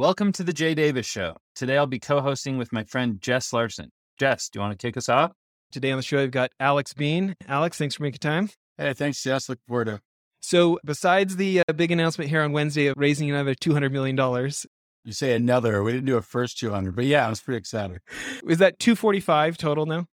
Welcome 0.00 0.32
to 0.32 0.42
the 0.42 0.54
Jay 0.54 0.74
Davis 0.74 1.04
Show. 1.04 1.36
Today 1.54 1.76
I'll 1.76 1.86
be 1.86 1.98
co 1.98 2.22
hosting 2.22 2.56
with 2.56 2.72
my 2.72 2.84
friend 2.84 3.20
Jess 3.20 3.52
Larson. 3.52 3.92
Jess, 4.16 4.48
do 4.48 4.56
you 4.56 4.62
want 4.62 4.72
to 4.72 4.78
kick 4.82 4.96
us 4.96 5.10
off? 5.10 5.32
Today 5.72 5.90
on 5.90 5.98
the 5.98 6.02
show, 6.02 6.22
I've 6.22 6.30
got 6.30 6.52
Alex 6.58 6.94
Bean. 6.94 7.34
Alex, 7.46 7.76
thanks 7.76 7.96
for 7.96 8.04
making 8.04 8.20
time. 8.20 8.48
Hey, 8.78 8.94
thanks, 8.94 9.22
Jess. 9.22 9.50
Look 9.50 9.58
forward 9.68 9.88
to 9.88 10.00
So, 10.40 10.78
besides 10.86 11.36
the 11.36 11.60
uh, 11.68 11.74
big 11.74 11.90
announcement 11.90 12.30
here 12.30 12.40
on 12.40 12.52
Wednesday 12.52 12.86
of 12.86 12.94
raising 12.96 13.28
another 13.28 13.54
$200 13.54 13.92
million, 13.92 14.16
you 15.04 15.12
say 15.12 15.34
another. 15.34 15.82
We 15.82 15.92
didn't 15.92 16.06
do 16.06 16.16
a 16.16 16.22
first 16.22 16.58
200, 16.58 16.96
but 16.96 17.04
yeah, 17.04 17.26
I 17.26 17.28
was 17.28 17.42
pretty 17.42 17.58
excited. 17.58 18.00
is 18.48 18.56
that 18.56 18.78
245 18.78 19.58
total 19.58 19.84
now? 19.84 20.06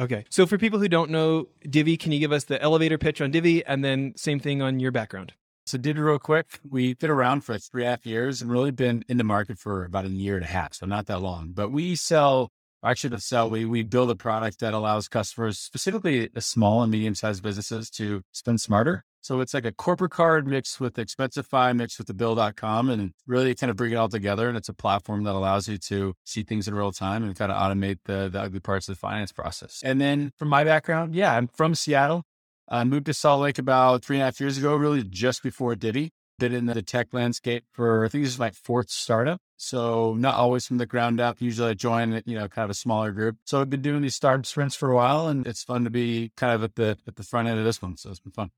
Okay. 0.00 0.24
So, 0.30 0.46
for 0.46 0.56
people 0.56 0.78
who 0.78 0.88
don't 0.88 1.10
know 1.10 1.48
Divvy, 1.68 1.98
can 1.98 2.12
you 2.12 2.18
give 2.18 2.32
us 2.32 2.44
the 2.44 2.62
elevator 2.62 2.96
pitch 2.96 3.20
on 3.20 3.30
Divvy 3.30 3.62
and 3.66 3.84
then 3.84 4.14
same 4.16 4.40
thing 4.40 4.62
on 4.62 4.80
your 4.80 4.90
background? 4.90 5.34
So 5.66 5.78
did 5.78 5.96
it 5.96 6.02
real 6.02 6.18
quick. 6.18 6.60
We've 6.68 6.98
been 6.98 7.10
around 7.10 7.42
for 7.42 7.58
three 7.58 7.82
and 7.82 7.88
a 7.88 7.90
half 7.92 8.04
years 8.04 8.42
and 8.42 8.50
really 8.50 8.70
been 8.70 9.02
in 9.08 9.16
the 9.16 9.24
market 9.24 9.58
for 9.58 9.84
about 9.84 10.04
a 10.04 10.08
year 10.08 10.36
and 10.36 10.44
a 10.44 10.48
half. 10.48 10.74
So 10.74 10.84
not 10.84 11.06
that 11.06 11.20
long, 11.20 11.52
but 11.54 11.72
we 11.72 11.94
sell, 11.96 12.50
actually 12.84 13.10
to 13.10 13.20
sell, 13.20 13.48
we, 13.48 13.64
we 13.64 13.82
build 13.82 14.10
a 14.10 14.14
product 14.14 14.60
that 14.60 14.74
allows 14.74 15.08
customers, 15.08 15.58
specifically 15.58 16.28
the 16.28 16.42
small 16.42 16.82
and 16.82 16.92
medium 16.92 17.14
sized 17.14 17.42
businesses 17.42 17.88
to 17.90 18.22
spend 18.32 18.60
smarter. 18.60 19.04
So 19.22 19.40
it's 19.40 19.54
like 19.54 19.64
a 19.64 19.72
corporate 19.72 20.10
card 20.10 20.46
mixed 20.46 20.80
with 20.80 20.96
Expensify, 20.96 21.74
mixed 21.74 21.96
with 21.96 22.08
the 22.08 22.12
bill.com 22.12 22.90
and 22.90 23.12
really 23.26 23.54
kind 23.54 23.70
of 23.70 23.76
bring 23.76 23.92
it 23.92 23.96
all 23.96 24.10
together. 24.10 24.48
And 24.48 24.56
it's 24.58 24.68
a 24.68 24.74
platform 24.74 25.24
that 25.24 25.34
allows 25.34 25.66
you 25.66 25.78
to 25.78 26.12
see 26.24 26.42
things 26.42 26.68
in 26.68 26.74
real 26.74 26.92
time 26.92 27.24
and 27.24 27.34
kind 27.34 27.50
of 27.50 27.56
automate 27.56 28.00
the, 28.04 28.28
the 28.30 28.38
ugly 28.38 28.60
parts 28.60 28.86
of 28.86 28.96
the 28.96 28.98
finance 28.98 29.32
process. 29.32 29.80
And 29.82 29.98
then 29.98 30.32
from 30.36 30.48
my 30.48 30.62
background, 30.62 31.14
yeah, 31.14 31.34
I'm 31.34 31.48
from 31.48 31.74
Seattle. 31.74 32.24
I 32.68 32.84
moved 32.84 33.06
to 33.06 33.14
Salt 33.14 33.42
Lake 33.42 33.58
about 33.58 34.04
three 34.04 34.16
and 34.16 34.22
a 34.22 34.26
half 34.26 34.40
years 34.40 34.58
ago, 34.58 34.74
really 34.74 35.02
just 35.02 35.42
before 35.42 35.74
Divvy. 35.74 36.12
Been 36.38 36.52
in 36.52 36.66
the 36.66 36.82
tech 36.82 37.08
landscape 37.12 37.64
for, 37.70 38.04
I 38.04 38.08
think 38.08 38.24
this 38.24 38.32
is 38.32 38.40
my 38.40 38.50
fourth 38.50 38.90
startup. 38.90 39.40
So 39.56 40.14
not 40.14 40.34
always 40.34 40.66
from 40.66 40.78
the 40.78 40.86
ground 40.86 41.20
up. 41.20 41.40
Usually 41.40 41.70
I 41.70 41.74
join, 41.74 42.20
you 42.26 42.36
know, 42.36 42.48
kind 42.48 42.64
of 42.64 42.70
a 42.70 42.74
smaller 42.74 43.12
group. 43.12 43.36
So 43.44 43.60
I've 43.60 43.70
been 43.70 43.82
doing 43.82 44.02
these 44.02 44.16
startup 44.16 44.44
sprints 44.44 44.74
for 44.74 44.90
a 44.90 44.96
while 44.96 45.28
and 45.28 45.46
it's 45.46 45.62
fun 45.62 45.84
to 45.84 45.90
be 45.90 46.32
kind 46.36 46.52
of 46.52 46.64
at 46.64 46.74
the, 46.74 46.98
at 47.06 47.14
the 47.14 47.22
front 47.22 47.46
end 47.46 47.60
of 47.60 47.64
this 47.64 47.80
one. 47.80 47.96
So 47.96 48.10
it's 48.10 48.18
been 48.18 48.32
fun. 48.32 48.50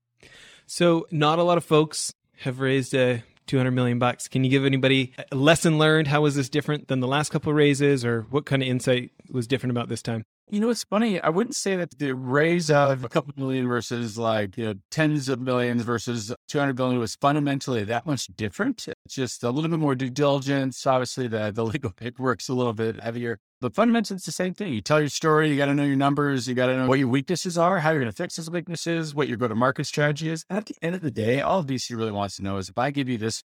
So, 0.65 1.05
not 1.11 1.39
a 1.39 1.43
lot 1.43 1.57
of 1.57 1.63
folks 1.63 2.13
have 2.39 2.59
raised 2.59 2.93
a 2.93 3.23
200 3.45 3.71
million 3.71 3.99
bucks. 3.99 4.27
Can 4.27 4.43
you 4.43 4.49
give 4.49 4.65
anybody 4.65 5.13
a 5.31 5.35
lesson 5.35 5.77
learned? 5.77 6.07
How 6.07 6.21
was 6.21 6.35
this 6.35 6.49
different 6.49 6.87
than 6.87 6.99
the 6.99 7.07
last 7.07 7.29
couple 7.29 7.53
raises 7.53 8.03
or 8.03 8.23
what 8.29 8.45
kind 8.45 8.61
of 8.61 8.67
insight 8.67 9.11
was 9.31 9.47
different 9.47 9.71
about 9.71 9.87
this 9.87 10.01
time? 10.01 10.25
You 10.49 10.61
know, 10.61 10.69
it's 10.69 10.85
funny. 10.85 11.19
I 11.19 11.27
wouldn't 11.27 11.57
say 11.57 11.75
that 11.75 11.99
the 11.99 12.15
raise 12.15 12.71
of 12.71 13.03
a 13.03 13.09
couple 13.09 13.33
million 13.35 13.67
versus 13.67 14.17
like, 14.17 14.57
you 14.57 14.65
know, 14.65 14.75
tens 14.89 15.27
of 15.27 15.41
millions 15.41 15.81
versus 15.81 16.33
200 16.47 16.73
billion 16.73 16.99
was 16.99 17.15
fundamentally 17.15 17.83
that 17.83 18.05
much 18.05 18.27
different. 18.27 18.87
It's 18.87 19.15
just 19.15 19.43
a 19.43 19.49
little 19.49 19.69
bit 19.69 19.79
more 19.79 19.93
due 19.93 20.09
diligence. 20.09 20.87
Obviously, 20.87 21.27
the, 21.27 21.51
the 21.51 21.65
legal 21.73 21.91
paperwork's 21.91 22.47
a 22.47 22.53
little 22.53 22.71
bit 22.71 23.01
heavier, 23.01 23.39
but 23.59 23.75
fundamentally, 23.75 24.15
it's 24.15 24.25
the 24.25 24.31
same 24.31 24.53
thing. 24.53 24.71
You 24.71 24.79
tell 24.79 25.01
your 25.01 25.09
story. 25.09 25.49
You 25.49 25.57
got 25.57 25.65
to 25.65 25.73
know 25.73 25.83
your 25.83 25.97
numbers. 25.97 26.47
You 26.47 26.55
got 26.55 26.67
to 26.67 26.77
know 26.77 26.87
what 26.87 26.99
your 26.99 27.09
weaknesses 27.09 27.57
are, 27.57 27.79
how 27.79 27.89
you're 27.89 27.99
going 27.99 28.11
to 28.11 28.15
fix 28.15 28.37
those 28.37 28.49
weaknesses, 28.49 29.13
what 29.13 29.27
your 29.27 29.35
go 29.35 29.49
to 29.49 29.55
market 29.55 29.85
strategy 29.85 30.29
is. 30.29 30.45
At 30.49 30.67
the 30.67 30.75
end 30.81 30.95
of 30.95 31.01
the 31.01 31.11
day, 31.11 31.41
all 31.41 31.61
VC 31.61 31.97
really 31.97 32.13
wants 32.13 32.37
to 32.37 32.43
know 32.43 32.55
is 32.55 32.69
if 32.69 32.77
I 32.77 32.91
give 32.91 33.09
you 33.09 33.17
this, 33.17 33.43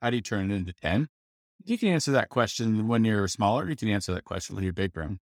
how 0.00 0.10
do 0.10 0.16
you 0.16 0.22
turn 0.22 0.52
it 0.52 0.54
into 0.54 0.72
10? 0.72 1.08
You 1.64 1.78
can 1.78 1.88
answer 1.88 2.12
that 2.12 2.28
question 2.28 2.86
when 2.86 3.04
you're 3.04 3.26
smaller. 3.26 3.68
You 3.68 3.74
can 3.74 3.88
answer 3.88 4.14
that 4.14 4.24
question 4.24 4.54
when 4.54 4.62
you're 4.62 4.72
bigger. 4.72 5.16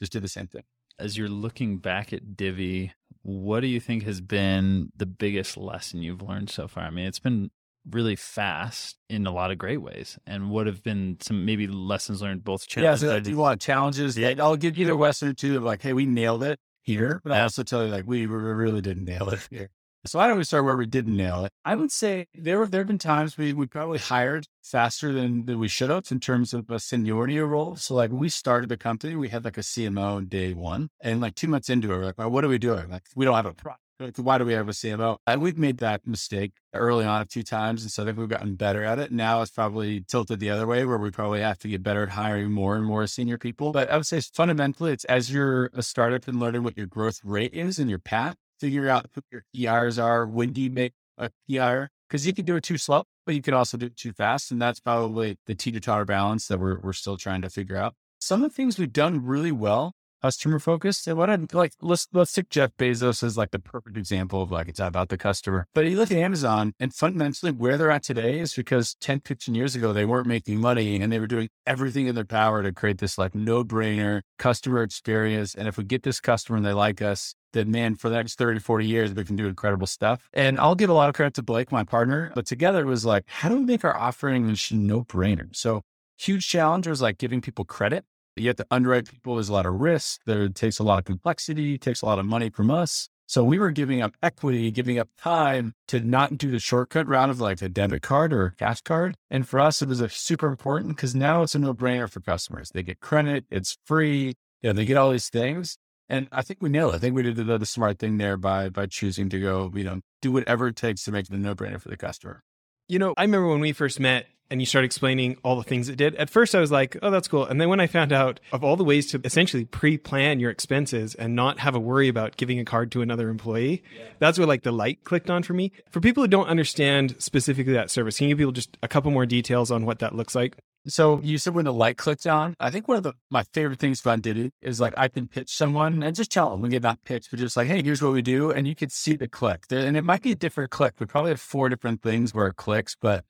Just 0.00 0.12
do 0.12 0.20
the 0.20 0.28
same 0.28 0.46
thing 0.46 0.62
as 1.00 1.16
you're 1.16 1.28
looking 1.28 1.78
back 1.78 2.12
at 2.12 2.36
Divvy, 2.36 2.92
what 3.22 3.60
do 3.60 3.66
you 3.66 3.80
think 3.80 4.04
has 4.04 4.20
been 4.20 4.92
the 4.96 5.06
biggest 5.06 5.56
lesson 5.56 6.02
you've 6.02 6.22
learned 6.22 6.50
so 6.50 6.68
far? 6.68 6.84
I 6.84 6.90
mean, 6.90 7.06
it's 7.06 7.18
been 7.18 7.50
really 7.90 8.16
fast 8.16 8.96
in 9.08 9.26
a 9.26 9.32
lot 9.32 9.50
of 9.50 9.58
great 9.58 9.78
ways. 9.78 10.18
And 10.26 10.50
what 10.50 10.66
have 10.66 10.82
been 10.82 11.16
some 11.20 11.44
maybe 11.44 11.66
lessons 11.66 12.22
learned, 12.22 12.44
both 12.44 12.68
challenges? 12.68 13.02
Yeah, 13.02 13.08
so 13.08 13.16
uh, 13.16 13.20
do 13.20 13.30
you 13.30 13.36
want 13.38 13.60
challenges? 13.60 14.16
Yeah, 14.16 14.34
I'll 14.38 14.56
give 14.56 14.76
you 14.76 14.86
the 14.86 14.96
Western 14.96 15.34
two 15.34 15.56
of 15.56 15.62
like, 15.62 15.82
hey, 15.82 15.92
we 15.92 16.06
nailed 16.06 16.42
it 16.42 16.60
here. 16.82 17.20
But 17.24 17.32
I 17.32 17.40
also 17.40 17.62
tell 17.62 17.84
you, 17.84 17.90
like, 17.90 18.04
we 18.06 18.26
really 18.26 18.82
didn't 18.82 19.04
nail 19.04 19.30
it 19.30 19.46
here. 19.50 19.70
So 20.06 20.18
I 20.18 20.30
always 20.30 20.48
start 20.48 20.64
where 20.64 20.78
we 20.78 20.86
didn't 20.86 21.14
nail 21.14 21.44
it. 21.44 21.52
I 21.62 21.74
would 21.74 21.92
say 21.92 22.26
there 22.34 22.58
were 22.58 22.66
there 22.66 22.80
have 22.80 22.86
been 22.86 22.96
times 22.96 23.36
we 23.36 23.52
we 23.52 23.66
probably 23.66 23.98
hired 23.98 24.46
faster 24.62 25.12
than, 25.12 25.44
than 25.44 25.58
we 25.58 25.68
should 25.68 25.90
have 25.90 26.04
in 26.10 26.20
terms 26.20 26.54
of 26.54 26.70
a 26.70 26.78
seniority 26.78 27.38
role. 27.38 27.76
So 27.76 27.94
like 27.94 28.10
we 28.10 28.30
started 28.30 28.70
the 28.70 28.78
company, 28.78 29.14
we 29.14 29.28
had 29.28 29.44
like 29.44 29.58
a 29.58 29.62
CMO 29.62 30.26
day 30.26 30.54
one, 30.54 30.88
and 31.02 31.20
like 31.20 31.34
two 31.34 31.48
months 31.48 31.68
into 31.68 31.92
it, 31.92 31.96
we're 31.98 32.04
like, 32.06 32.18
well, 32.18 32.30
what 32.30 32.44
are 32.44 32.48
we 32.48 32.56
doing? 32.56 32.88
Like 32.88 33.02
we 33.14 33.26
don't 33.26 33.36
have 33.36 33.44
a 33.44 33.52
product. 33.52 33.82
Like, 33.98 34.16
why 34.16 34.38
do 34.38 34.46
we 34.46 34.54
have 34.54 34.70
a 34.70 34.72
CMO? 34.72 35.18
And 35.26 35.42
we've 35.42 35.58
made 35.58 35.76
that 35.78 36.06
mistake 36.06 36.52
early 36.72 37.04
on 37.04 37.20
a 37.20 37.26
few 37.26 37.42
times. 37.42 37.82
And 37.82 37.90
so 37.90 38.02
I 38.02 38.06
think 38.06 38.16
we've 38.16 38.30
gotten 38.30 38.54
better 38.54 38.82
at 38.82 38.98
it. 38.98 39.12
Now 39.12 39.42
it's 39.42 39.50
probably 39.50 40.00
tilted 40.00 40.40
the 40.40 40.48
other 40.48 40.66
way 40.66 40.86
where 40.86 40.96
we 40.96 41.10
probably 41.10 41.42
have 41.42 41.58
to 41.58 41.68
get 41.68 41.82
better 41.82 42.04
at 42.04 42.08
hiring 42.10 42.50
more 42.50 42.76
and 42.76 42.86
more 42.86 43.06
senior 43.06 43.36
people. 43.36 43.72
But 43.72 43.90
I 43.90 43.98
would 43.98 44.06
say 44.06 44.22
fundamentally, 44.22 44.92
it's 44.92 45.04
as 45.04 45.30
you're 45.30 45.66
a 45.74 45.82
startup 45.82 46.26
and 46.26 46.40
learning 46.40 46.62
what 46.62 46.78
your 46.78 46.86
growth 46.86 47.20
rate 47.22 47.52
is 47.52 47.78
and 47.78 47.90
your 47.90 47.98
path, 47.98 48.36
figure 48.60 48.88
out 48.88 49.06
who 49.14 49.22
your 49.32 49.44
PRs 49.56 50.02
are. 50.02 50.26
When 50.26 50.52
do 50.52 50.60
you 50.60 50.70
make 50.70 50.92
a 51.18 51.30
PR? 51.48 51.86
Because 52.08 52.26
you 52.26 52.32
can 52.32 52.44
do 52.44 52.56
it 52.56 52.64
too 52.64 52.78
slow, 52.78 53.04
but 53.24 53.34
you 53.34 53.42
can 53.42 53.54
also 53.54 53.76
do 53.76 53.86
it 53.86 53.96
too 53.96 54.12
fast. 54.12 54.50
And 54.50 54.60
that's 54.60 54.80
probably 54.80 55.38
the 55.46 55.54
teeter 55.54 55.80
totter 55.80 56.04
balance 56.04 56.48
that 56.48 56.58
we're, 56.58 56.78
we're 56.80 56.92
still 56.92 57.16
trying 57.16 57.42
to 57.42 57.50
figure 57.50 57.76
out. 57.76 57.94
Some 58.20 58.42
of 58.42 58.50
the 58.50 58.54
things 58.54 58.78
we've 58.78 58.92
done 58.92 59.24
really 59.24 59.52
well, 59.52 59.94
customer 60.20 60.58
focused. 60.58 61.06
And 61.06 61.16
what 61.16 61.30
I'd 61.30 61.54
like, 61.54 61.72
let's, 61.80 62.06
let's 62.12 62.32
take 62.32 62.50
Jeff 62.50 62.70
Bezos 62.76 63.22
as 63.22 63.36
like 63.36 63.52
the 63.52 63.58
perfect 63.58 63.96
example 63.96 64.42
of 64.42 64.50
like, 64.50 64.68
it's 64.68 64.80
about 64.80 65.08
the 65.08 65.16
customer. 65.16 65.66
But 65.74 65.86
you 65.86 65.96
look 65.96 66.10
at 66.10 66.18
Amazon 66.18 66.74
and 66.78 66.92
fundamentally 66.92 67.52
where 67.52 67.78
they're 67.78 67.90
at 67.90 68.02
today 68.02 68.40
is 68.40 68.54
because 68.54 68.96
10, 69.00 69.20
15 69.24 69.54
years 69.54 69.74
ago, 69.74 69.92
they 69.92 70.04
weren't 70.04 70.26
making 70.26 70.60
money 70.60 71.00
and 71.00 71.12
they 71.12 71.20
were 71.20 71.26
doing 71.26 71.48
everything 71.66 72.06
in 72.06 72.14
their 72.14 72.24
power 72.24 72.62
to 72.62 72.72
create 72.72 72.98
this 72.98 73.18
like 73.18 73.34
no 73.34 73.64
brainer 73.64 74.22
customer 74.38 74.82
experience. 74.82 75.54
And 75.54 75.68
if 75.68 75.78
we 75.78 75.84
get 75.84 76.02
this 76.02 76.20
customer 76.20 76.56
and 76.56 76.66
they 76.66 76.72
like 76.72 77.00
us, 77.00 77.34
that 77.52 77.68
man, 77.68 77.94
for 77.94 78.08
the 78.08 78.16
next 78.16 78.36
30, 78.38 78.60
40 78.60 78.86
years, 78.86 79.12
we 79.12 79.24
can 79.24 79.36
do 79.36 79.46
incredible 79.46 79.86
stuff. 79.86 80.28
And 80.32 80.58
I'll 80.58 80.74
give 80.74 80.90
a 80.90 80.94
lot 80.94 81.08
of 81.08 81.14
credit 81.14 81.34
to 81.34 81.42
Blake, 81.42 81.72
my 81.72 81.84
partner, 81.84 82.32
but 82.34 82.46
together 82.46 82.82
it 82.82 82.86
was 82.86 83.04
like, 83.04 83.24
how 83.26 83.48
do 83.48 83.56
we 83.56 83.64
make 83.64 83.84
our 83.84 83.96
offering 83.96 84.56
no 84.72 85.04
brainer? 85.04 85.54
So 85.54 85.82
huge 86.18 86.48
challenge 86.48 86.86
was 86.86 87.02
like 87.02 87.18
giving 87.18 87.40
people 87.40 87.64
credit. 87.64 88.04
You 88.36 88.48
have 88.48 88.56
to 88.56 88.66
underwrite 88.70 89.10
people. 89.10 89.34
There's 89.34 89.48
a 89.48 89.52
lot 89.52 89.66
of 89.66 89.74
risk. 89.74 90.20
There 90.24 90.48
takes 90.48 90.78
a 90.78 90.82
lot 90.82 90.98
of 90.98 91.04
complexity, 91.04 91.76
takes 91.78 92.02
a 92.02 92.06
lot 92.06 92.18
of 92.18 92.24
money 92.24 92.50
from 92.50 92.70
us. 92.70 93.08
So 93.26 93.44
we 93.44 93.60
were 93.60 93.70
giving 93.70 94.02
up 94.02 94.16
equity, 94.22 94.72
giving 94.72 94.98
up 94.98 95.08
time 95.16 95.74
to 95.86 96.00
not 96.00 96.36
do 96.36 96.50
the 96.50 96.58
shortcut 96.58 97.06
route 97.06 97.30
of 97.30 97.40
like 97.40 97.62
a 97.62 97.68
debit 97.68 98.02
card 98.02 98.32
or 98.32 98.46
a 98.46 98.54
cash 98.56 98.80
card. 98.80 99.14
And 99.30 99.46
for 99.46 99.60
us, 99.60 99.82
it 99.82 99.88
was 99.88 100.00
a 100.00 100.08
super 100.08 100.48
important 100.48 100.96
because 100.96 101.14
now 101.14 101.42
it's 101.42 101.54
a 101.54 101.60
no 101.60 101.72
brainer 101.72 102.10
for 102.10 102.20
customers. 102.20 102.70
They 102.74 102.82
get 102.82 102.98
credit. 102.98 103.44
It's 103.48 103.78
free. 103.84 104.34
You 104.62 104.70
know, 104.70 104.72
they 104.72 104.84
get 104.84 104.96
all 104.96 105.12
these 105.12 105.28
things. 105.28 105.78
And 106.10 106.28
I 106.32 106.42
think 106.42 106.60
we 106.60 106.68
nailed 106.68 106.92
it. 106.92 106.96
I 106.96 106.98
think 106.98 107.14
we 107.14 107.22
did 107.22 107.36
the, 107.36 107.56
the 107.56 107.64
smart 107.64 108.00
thing 108.00 108.18
there 108.18 108.36
by 108.36 108.68
by 108.68 108.86
choosing 108.86 109.28
to 109.30 109.40
go, 109.40 109.70
you 109.74 109.84
know, 109.84 110.00
do 110.20 110.32
whatever 110.32 110.66
it 110.66 110.76
takes 110.76 111.04
to 111.04 111.12
make 111.12 111.26
it 111.26 111.32
a 111.32 111.38
no 111.38 111.54
brainer 111.54 111.80
for 111.80 111.88
the 111.88 111.96
customer. 111.96 112.42
You 112.88 112.98
know, 112.98 113.14
I 113.16 113.22
remember 113.22 113.46
when 113.46 113.60
we 113.60 113.72
first 113.72 114.00
met 114.00 114.26
and 114.50 114.60
you 114.60 114.66
started 114.66 114.86
explaining 114.86 115.36
all 115.44 115.54
the 115.54 115.62
things 115.62 115.88
it 115.88 115.94
did. 115.94 116.16
At 116.16 116.28
first, 116.28 116.56
I 116.56 116.60
was 116.60 116.72
like, 116.72 116.96
oh, 117.02 117.10
that's 117.12 117.28
cool. 117.28 117.46
And 117.46 117.60
then 117.60 117.68
when 117.68 117.78
I 117.78 117.86
found 117.86 118.12
out 118.12 118.40
of 118.52 118.64
all 118.64 118.74
the 118.74 118.82
ways 118.82 119.06
to 119.12 119.20
essentially 119.22 119.64
pre 119.64 119.96
plan 119.96 120.40
your 120.40 120.50
expenses 120.50 121.14
and 121.14 121.36
not 121.36 121.60
have 121.60 121.76
a 121.76 121.80
worry 121.80 122.08
about 122.08 122.36
giving 122.36 122.58
a 122.58 122.64
card 122.64 122.90
to 122.92 123.02
another 123.02 123.28
employee, 123.28 123.84
yeah. 123.96 124.06
that's 124.18 124.36
where 124.36 124.48
like 124.48 124.64
the 124.64 124.72
light 124.72 125.04
clicked 125.04 125.30
on 125.30 125.44
for 125.44 125.52
me. 125.52 125.70
For 125.90 126.00
people 126.00 126.24
who 126.24 126.28
don't 126.28 126.48
understand 126.48 127.14
specifically 127.20 127.74
that 127.74 127.90
service, 127.90 128.18
can 128.18 128.26
you 128.26 128.34
give 128.34 128.38
people 128.38 128.52
just 128.52 128.76
a 128.82 128.88
couple 128.88 129.12
more 129.12 129.26
details 129.26 129.70
on 129.70 129.86
what 129.86 130.00
that 130.00 130.16
looks 130.16 130.34
like? 130.34 130.56
So 130.86 131.20
you 131.22 131.36
said 131.36 131.54
when 131.54 131.66
the 131.66 131.72
light 131.72 131.98
clicked 131.98 132.26
on, 132.26 132.54
I 132.58 132.70
think 132.70 132.88
one 132.88 132.96
of 132.96 133.02
the, 133.02 133.12
my 133.30 133.42
favorite 133.52 133.78
things 133.78 134.00
about 134.00 134.22
Divvy 134.22 134.50
is 134.62 134.80
like 134.80 134.94
I 134.96 135.08
can 135.08 135.28
pitch 135.28 135.54
someone 135.54 136.02
and 136.02 136.16
just 136.16 136.32
tell 136.32 136.50
them 136.50 136.62
we 136.62 136.70
get 136.70 136.82
not 136.82 137.04
pitch, 137.04 137.28
but 137.30 137.38
just 137.38 137.56
like, 137.56 137.68
hey, 137.68 137.82
here's 137.82 138.00
what 138.00 138.12
we 138.12 138.22
do. 138.22 138.50
And 138.50 138.66
you 138.66 138.74
could 138.74 138.90
see 138.90 139.14
the 139.14 139.28
click. 139.28 139.64
And 139.70 139.96
it 139.96 140.04
might 140.04 140.22
be 140.22 140.32
a 140.32 140.36
different 140.36 140.70
click. 140.70 140.94
We 140.98 141.04
probably 141.04 141.32
have 141.32 141.40
four 141.40 141.68
different 141.68 142.02
things 142.02 142.32
where 142.32 142.46
it 142.46 142.56
clicks. 142.56 142.96
But 142.98 143.24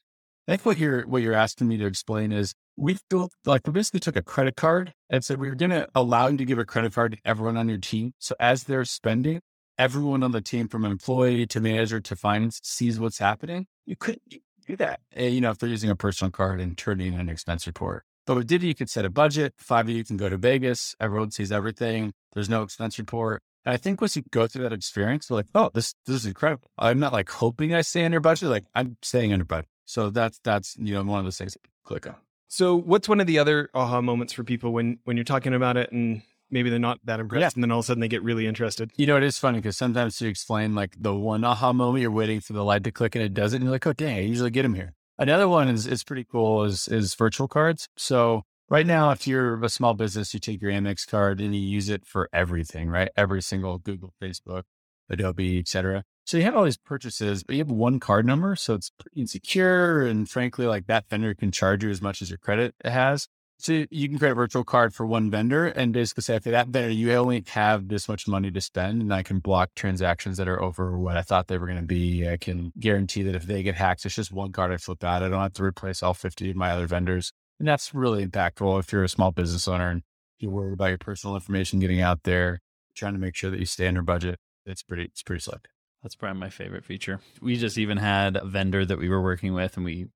I 0.46 0.52
think 0.52 0.64
what 0.64 0.78
you're 0.78 1.06
what 1.06 1.22
you're 1.22 1.34
asking 1.34 1.66
me 1.66 1.76
to 1.78 1.86
explain 1.86 2.30
is 2.30 2.54
we 2.76 2.98
built 3.08 3.32
like 3.44 3.66
we 3.66 3.72
basically 3.72 4.00
took 4.00 4.16
a 4.16 4.22
credit 4.22 4.56
card 4.56 4.92
and 5.10 5.24
said 5.24 5.40
we 5.40 5.48
were 5.48 5.56
gonna 5.56 5.88
allow 5.94 6.28
you 6.28 6.36
to 6.36 6.44
give 6.44 6.58
a 6.58 6.64
credit 6.64 6.94
card 6.94 7.12
to 7.12 7.18
everyone 7.24 7.56
on 7.56 7.68
your 7.68 7.78
team. 7.78 8.14
So 8.18 8.36
as 8.38 8.64
they're 8.64 8.84
spending, 8.84 9.40
everyone 9.76 10.22
on 10.22 10.32
the 10.32 10.40
team 10.40 10.68
from 10.68 10.84
employee 10.84 11.46
to 11.46 11.60
manager 11.60 12.00
to 12.00 12.14
finance 12.14 12.60
sees 12.62 13.00
what's 13.00 13.18
happening. 13.18 13.66
You 13.86 13.96
couldn't 13.96 14.22
do 14.70 14.76
that. 14.76 15.00
And, 15.12 15.26
eh, 15.26 15.28
you 15.28 15.40
know, 15.40 15.50
if 15.50 15.58
they're 15.58 15.68
using 15.68 15.90
a 15.90 15.96
personal 15.96 16.30
card 16.30 16.60
and 16.60 16.76
turning 16.76 17.14
in 17.14 17.20
an 17.20 17.28
expense 17.28 17.66
report. 17.66 18.04
But 18.26 18.36
with 18.36 18.46
Divvy, 18.46 18.68
you 18.68 18.74
could 18.74 18.90
set 18.90 19.04
a 19.04 19.10
budget. 19.10 19.54
Five 19.58 19.88
of 19.88 19.94
you 19.94 20.04
can 20.04 20.16
go 20.16 20.28
to 20.28 20.36
Vegas. 20.36 20.94
Everyone 21.00 21.30
sees 21.30 21.50
everything. 21.50 22.12
There's 22.32 22.48
no 22.48 22.62
expense 22.62 22.98
report. 22.98 23.42
And 23.64 23.74
I 23.74 23.76
think 23.76 24.00
once 24.00 24.16
you 24.16 24.22
go 24.30 24.46
through 24.46 24.62
that 24.62 24.72
experience, 24.72 25.28
you're 25.28 25.38
like, 25.38 25.48
oh, 25.54 25.70
this 25.74 25.94
this 26.06 26.16
is 26.16 26.26
incredible. 26.26 26.70
I'm 26.78 26.98
not 26.98 27.12
like 27.12 27.28
hoping 27.28 27.74
I 27.74 27.82
stay 27.82 28.04
under 28.04 28.20
budget. 28.20 28.48
Like 28.48 28.64
I'm 28.74 28.96
staying 29.02 29.32
under 29.32 29.44
budget. 29.44 29.68
So 29.84 30.10
that's 30.10 30.40
that's 30.44 30.76
you 30.78 30.94
know 30.94 31.02
one 31.02 31.18
of 31.18 31.24
those 31.24 31.38
things 31.38 31.54
that 31.54 31.62
click 31.84 32.06
on. 32.06 32.16
So 32.48 32.76
what's 32.76 33.08
one 33.08 33.20
of 33.20 33.26
the 33.26 33.38
other 33.38 33.68
aha 33.74 34.00
moments 34.00 34.32
for 34.32 34.44
people 34.44 34.72
when 34.72 34.98
when 35.04 35.16
you're 35.16 35.24
talking 35.24 35.54
about 35.54 35.76
it 35.76 35.92
and 35.92 36.22
maybe 36.50 36.70
they're 36.70 36.78
not 36.78 36.98
that 37.04 37.20
impressed 37.20 37.42
yeah. 37.42 37.50
and 37.54 37.64
then 37.64 37.70
all 37.70 37.80
of 37.80 37.84
a 37.84 37.86
sudden 37.86 38.00
they 38.00 38.08
get 38.08 38.22
really 38.22 38.46
interested. 38.46 38.90
You 38.96 39.06
know, 39.06 39.16
it 39.16 39.22
is 39.22 39.38
funny 39.38 39.58
because 39.58 39.76
sometimes 39.76 40.20
you 40.20 40.28
explain 40.28 40.74
like 40.74 40.94
the 40.98 41.14
one 41.14 41.44
aha 41.44 41.72
moment, 41.72 42.02
you're 42.02 42.10
waiting 42.10 42.40
for 42.40 42.52
the 42.52 42.64
light 42.64 42.84
to 42.84 42.92
click 42.92 43.14
and 43.14 43.24
it 43.24 43.34
doesn't. 43.34 43.56
And 43.56 43.64
you're 43.64 43.72
like, 43.72 43.86
oh, 43.86 43.92
dang, 43.92 44.16
I 44.16 44.20
usually 44.20 44.50
get 44.50 44.62
them 44.62 44.74
here. 44.74 44.94
Another 45.18 45.48
one 45.48 45.68
is 45.68 45.86
is 45.86 46.02
pretty 46.02 46.24
cool 46.24 46.64
is 46.64 46.88
is 46.88 47.14
virtual 47.14 47.46
cards. 47.46 47.88
So 47.96 48.42
right 48.70 48.86
now, 48.86 49.10
if 49.10 49.26
you're 49.26 49.62
a 49.62 49.68
small 49.68 49.92
business, 49.94 50.32
you 50.32 50.40
take 50.40 50.62
your 50.62 50.70
Amex 50.70 51.06
card 51.06 51.40
and 51.40 51.54
you 51.54 51.60
use 51.60 51.90
it 51.90 52.06
for 52.06 52.30
everything, 52.32 52.88
right? 52.88 53.10
Every 53.16 53.42
single 53.42 53.78
Google, 53.78 54.14
Facebook, 54.22 54.62
Adobe, 55.10 55.58
etc. 55.58 56.04
So 56.24 56.36
you 56.36 56.44
have 56.44 56.56
all 56.56 56.64
these 56.64 56.78
purchases, 56.78 57.42
but 57.42 57.56
you 57.56 57.60
have 57.60 57.70
one 57.70 57.98
card 57.98 58.24
number, 58.24 58.54
so 58.56 58.74
it's 58.74 58.90
pretty 58.98 59.20
insecure. 59.20 60.06
And 60.06 60.30
frankly, 60.30 60.66
like 60.66 60.86
that 60.86 61.08
vendor 61.10 61.34
can 61.34 61.50
charge 61.50 61.82
you 61.82 61.90
as 61.90 62.00
much 62.00 62.22
as 62.22 62.30
your 62.30 62.38
credit 62.38 62.74
has. 62.84 63.26
So 63.60 63.84
you 63.90 64.08
can 64.08 64.18
create 64.18 64.32
a 64.32 64.34
virtual 64.34 64.64
card 64.64 64.94
for 64.94 65.04
one 65.04 65.30
vendor 65.30 65.66
and 65.66 65.92
basically 65.92 66.22
say, 66.22 66.36
okay, 66.36 66.50
that 66.50 66.68
vendor, 66.68 66.88
you 66.88 67.12
only 67.12 67.44
have 67.48 67.88
this 67.88 68.08
much 68.08 68.26
money 68.26 68.50
to 68.50 68.60
spend, 68.60 69.02
and 69.02 69.12
I 69.12 69.22
can 69.22 69.38
block 69.38 69.70
transactions 69.74 70.38
that 70.38 70.48
are 70.48 70.62
over 70.62 70.98
what 70.98 71.18
I 71.18 71.22
thought 71.22 71.48
they 71.48 71.58
were 71.58 71.66
going 71.66 71.78
to 71.78 71.84
be. 71.84 72.26
I 72.26 72.38
can 72.38 72.72
guarantee 72.80 73.22
that 73.24 73.34
if 73.34 73.42
they 73.42 73.62
get 73.62 73.74
hacked, 73.74 74.06
it's 74.06 74.14
just 74.14 74.32
one 74.32 74.52
card 74.52 74.72
I 74.72 74.78
flip 74.78 75.04
out. 75.04 75.22
I 75.22 75.28
don't 75.28 75.42
have 75.42 75.52
to 75.54 75.62
replace 75.62 76.02
all 76.02 76.14
50 76.14 76.50
of 76.50 76.56
my 76.56 76.70
other 76.70 76.86
vendors. 76.86 77.32
And 77.58 77.68
that's 77.68 77.94
really 77.94 78.26
impactful 78.26 78.80
if 78.80 78.90
you're 78.92 79.04
a 79.04 79.08
small 79.10 79.30
business 79.30 79.68
owner 79.68 79.90
and 79.90 80.02
you're 80.38 80.50
worried 80.50 80.72
about 80.72 80.88
your 80.88 80.98
personal 80.98 81.36
information 81.36 81.80
getting 81.80 82.00
out 82.00 82.22
there, 82.22 82.60
trying 82.94 83.12
to 83.12 83.18
make 83.18 83.36
sure 83.36 83.50
that 83.50 83.60
you 83.60 83.66
stay 83.66 83.86
under 83.86 84.00
budget. 84.00 84.38
It's 84.64 84.82
pretty, 84.82 85.04
it's 85.04 85.22
pretty 85.22 85.42
slick. 85.42 85.68
That's 86.02 86.14
probably 86.14 86.40
my 86.40 86.48
favorite 86.48 86.86
feature. 86.86 87.20
We 87.42 87.56
just 87.56 87.76
even 87.76 87.98
had 87.98 88.36
a 88.36 88.46
vendor 88.46 88.86
that 88.86 88.98
we 88.98 89.10
were 89.10 89.20
working 89.20 89.52
with 89.52 89.76
and 89.76 89.84
we 89.84 90.06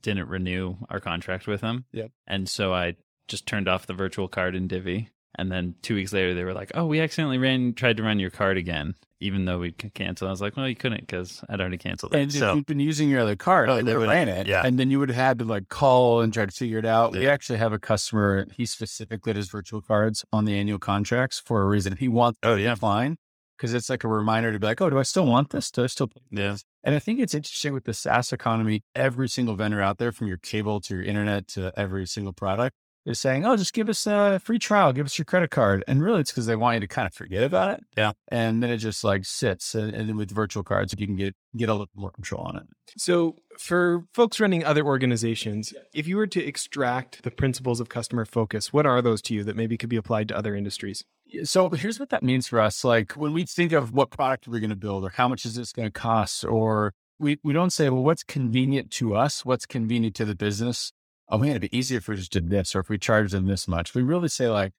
didn't 0.00 0.28
renew 0.28 0.76
our 0.90 1.00
contract 1.00 1.46
with 1.46 1.60
them. 1.60 1.84
Yep. 1.92 2.10
And 2.26 2.48
so 2.48 2.72
I 2.74 2.96
just 3.28 3.46
turned 3.46 3.68
off 3.68 3.86
the 3.86 3.94
virtual 3.94 4.28
card 4.28 4.54
in 4.54 4.66
Divvy. 4.68 5.08
And 5.34 5.50
then 5.50 5.76
two 5.80 5.94
weeks 5.94 6.12
later, 6.12 6.34
they 6.34 6.44
were 6.44 6.52
like, 6.52 6.72
"Oh, 6.74 6.84
we 6.84 7.00
accidentally 7.00 7.38
ran, 7.38 7.72
tried 7.72 7.96
to 7.96 8.02
run 8.02 8.18
your 8.20 8.28
card 8.28 8.58
again, 8.58 8.94
even 9.18 9.46
though 9.46 9.60
we 9.60 9.72
canceled." 9.72 10.28
I 10.28 10.30
was 10.30 10.42
like, 10.42 10.58
"Well, 10.58 10.68
you 10.68 10.76
couldn't 10.76 11.00
because 11.00 11.42
I'd 11.48 11.58
already 11.58 11.78
canceled 11.78 12.14
it." 12.14 12.20
And 12.20 12.30
so 12.30 12.50
if 12.50 12.56
you've 12.56 12.66
been 12.66 12.80
using 12.80 13.08
your 13.08 13.20
other 13.20 13.34
card, 13.34 13.70
Oh, 13.70 13.76
they 13.76 13.82
they 13.82 13.92
would 13.94 14.00
would- 14.08 14.12
ran 14.12 14.28
it, 14.28 14.46
yeah. 14.46 14.60
and 14.62 14.78
then 14.78 14.90
you 14.90 14.98
would 14.98 15.08
have 15.08 15.16
had 15.16 15.38
to 15.38 15.46
like 15.46 15.70
call 15.70 16.20
and 16.20 16.34
try 16.34 16.44
to 16.44 16.52
figure 16.52 16.76
it 16.78 16.84
out. 16.84 17.12
We 17.12 17.26
actually 17.26 17.60
have 17.60 17.72
a 17.72 17.78
customer. 17.78 18.46
He 18.54 18.66
specifically 18.66 19.32
does 19.32 19.48
virtual 19.48 19.80
cards 19.80 20.22
on 20.34 20.44
the 20.44 20.54
annual 20.58 20.78
contracts 20.78 21.40
for 21.40 21.62
a 21.62 21.66
reason. 21.66 21.96
He 21.96 22.08
wants. 22.08 22.38
Oh, 22.42 22.56
yeah. 22.56 22.74
fine, 22.74 23.16
because 23.62 23.74
it's 23.74 23.88
like 23.88 24.02
a 24.02 24.08
reminder 24.08 24.52
to 24.52 24.58
be 24.58 24.66
like, 24.66 24.80
"Oh, 24.80 24.90
do 24.90 24.98
I 24.98 25.04
still 25.04 25.24
want 25.24 25.50
this? 25.50 25.70
Do 25.70 25.84
I 25.84 25.86
still?" 25.86 26.10
yeah, 26.32 26.56
And 26.82 26.96
I 26.96 26.98
think 26.98 27.20
it's 27.20 27.32
interesting 27.32 27.72
with 27.72 27.84
the 27.84 27.94
SaaS 27.94 28.32
economy. 28.32 28.82
Every 28.96 29.28
single 29.28 29.54
vendor 29.54 29.80
out 29.80 29.98
there, 29.98 30.10
from 30.10 30.26
your 30.26 30.36
cable 30.36 30.80
to 30.80 30.96
your 30.96 31.04
internet 31.04 31.46
to 31.48 31.72
every 31.78 32.04
single 32.06 32.32
product, 32.32 32.74
is 33.06 33.20
saying, 33.20 33.46
"Oh, 33.46 33.56
just 33.56 33.72
give 33.72 33.88
us 33.88 34.04
a 34.04 34.40
free 34.42 34.58
trial, 34.58 34.92
give 34.92 35.06
us 35.06 35.16
your 35.16 35.26
credit 35.26 35.52
card." 35.52 35.84
And 35.86 36.02
really, 36.02 36.18
it's 36.18 36.32
because 36.32 36.46
they 36.46 36.56
want 36.56 36.74
you 36.74 36.80
to 36.80 36.88
kind 36.88 37.06
of 37.06 37.14
forget 37.14 37.44
about 37.44 37.78
it. 37.78 37.84
Yeah. 37.96 38.12
And 38.32 38.64
then 38.64 38.70
it 38.70 38.78
just 38.78 39.04
like 39.04 39.24
sits, 39.24 39.76
and, 39.76 39.94
and 39.94 40.08
then 40.08 40.16
with 40.16 40.32
virtual 40.32 40.64
cards, 40.64 40.92
you 40.98 41.06
can 41.06 41.14
get 41.14 41.36
get 41.56 41.68
a 41.68 41.72
little 41.72 41.86
more 41.94 42.10
control 42.10 42.42
on 42.42 42.56
it. 42.56 42.64
So, 42.98 43.36
for 43.60 44.06
folks 44.12 44.40
running 44.40 44.64
other 44.64 44.84
organizations, 44.84 45.72
if 45.94 46.08
you 46.08 46.16
were 46.16 46.26
to 46.26 46.44
extract 46.44 47.22
the 47.22 47.30
principles 47.30 47.78
of 47.78 47.88
customer 47.88 48.24
focus, 48.24 48.72
what 48.72 48.86
are 48.86 49.00
those 49.00 49.22
to 49.22 49.34
you 49.34 49.44
that 49.44 49.54
maybe 49.54 49.76
could 49.76 49.88
be 49.88 49.96
applied 49.96 50.26
to 50.28 50.36
other 50.36 50.56
industries? 50.56 51.04
So 51.44 51.70
here's 51.70 51.98
what 51.98 52.10
that 52.10 52.22
means 52.22 52.46
for 52.46 52.60
us. 52.60 52.84
Like 52.84 53.12
when 53.12 53.32
we 53.32 53.44
think 53.44 53.72
of 53.72 53.92
what 53.92 54.10
product 54.10 54.48
we're 54.48 54.60
going 54.60 54.70
to 54.70 54.76
build 54.76 55.04
or 55.04 55.10
how 55.10 55.28
much 55.28 55.44
is 55.44 55.54
this 55.54 55.72
going 55.72 55.88
to 55.88 55.92
cost, 55.92 56.44
or 56.44 56.94
we, 57.18 57.38
we 57.42 57.52
don't 57.52 57.72
say, 57.72 57.88
well, 57.88 58.02
what's 58.02 58.22
convenient 58.22 58.90
to 58.92 59.14
us? 59.14 59.44
What's 59.44 59.66
convenient 59.66 60.14
to 60.16 60.24
the 60.24 60.34
business? 60.34 60.92
Oh 61.28 61.38
man, 61.38 61.50
it'd 61.50 61.62
be 61.62 61.76
easier 61.76 61.98
if 61.98 62.08
we 62.08 62.16
just 62.16 62.32
did 62.32 62.50
this 62.50 62.74
or 62.74 62.80
if 62.80 62.88
we 62.88 62.98
charged 62.98 63.32
them 63.32 63.46
this 63.46 63.66
much. 63.66 63.94
We 63.94 64.02
really 64.02 64.28
say 64.28 64.48
like, 64.48 64.72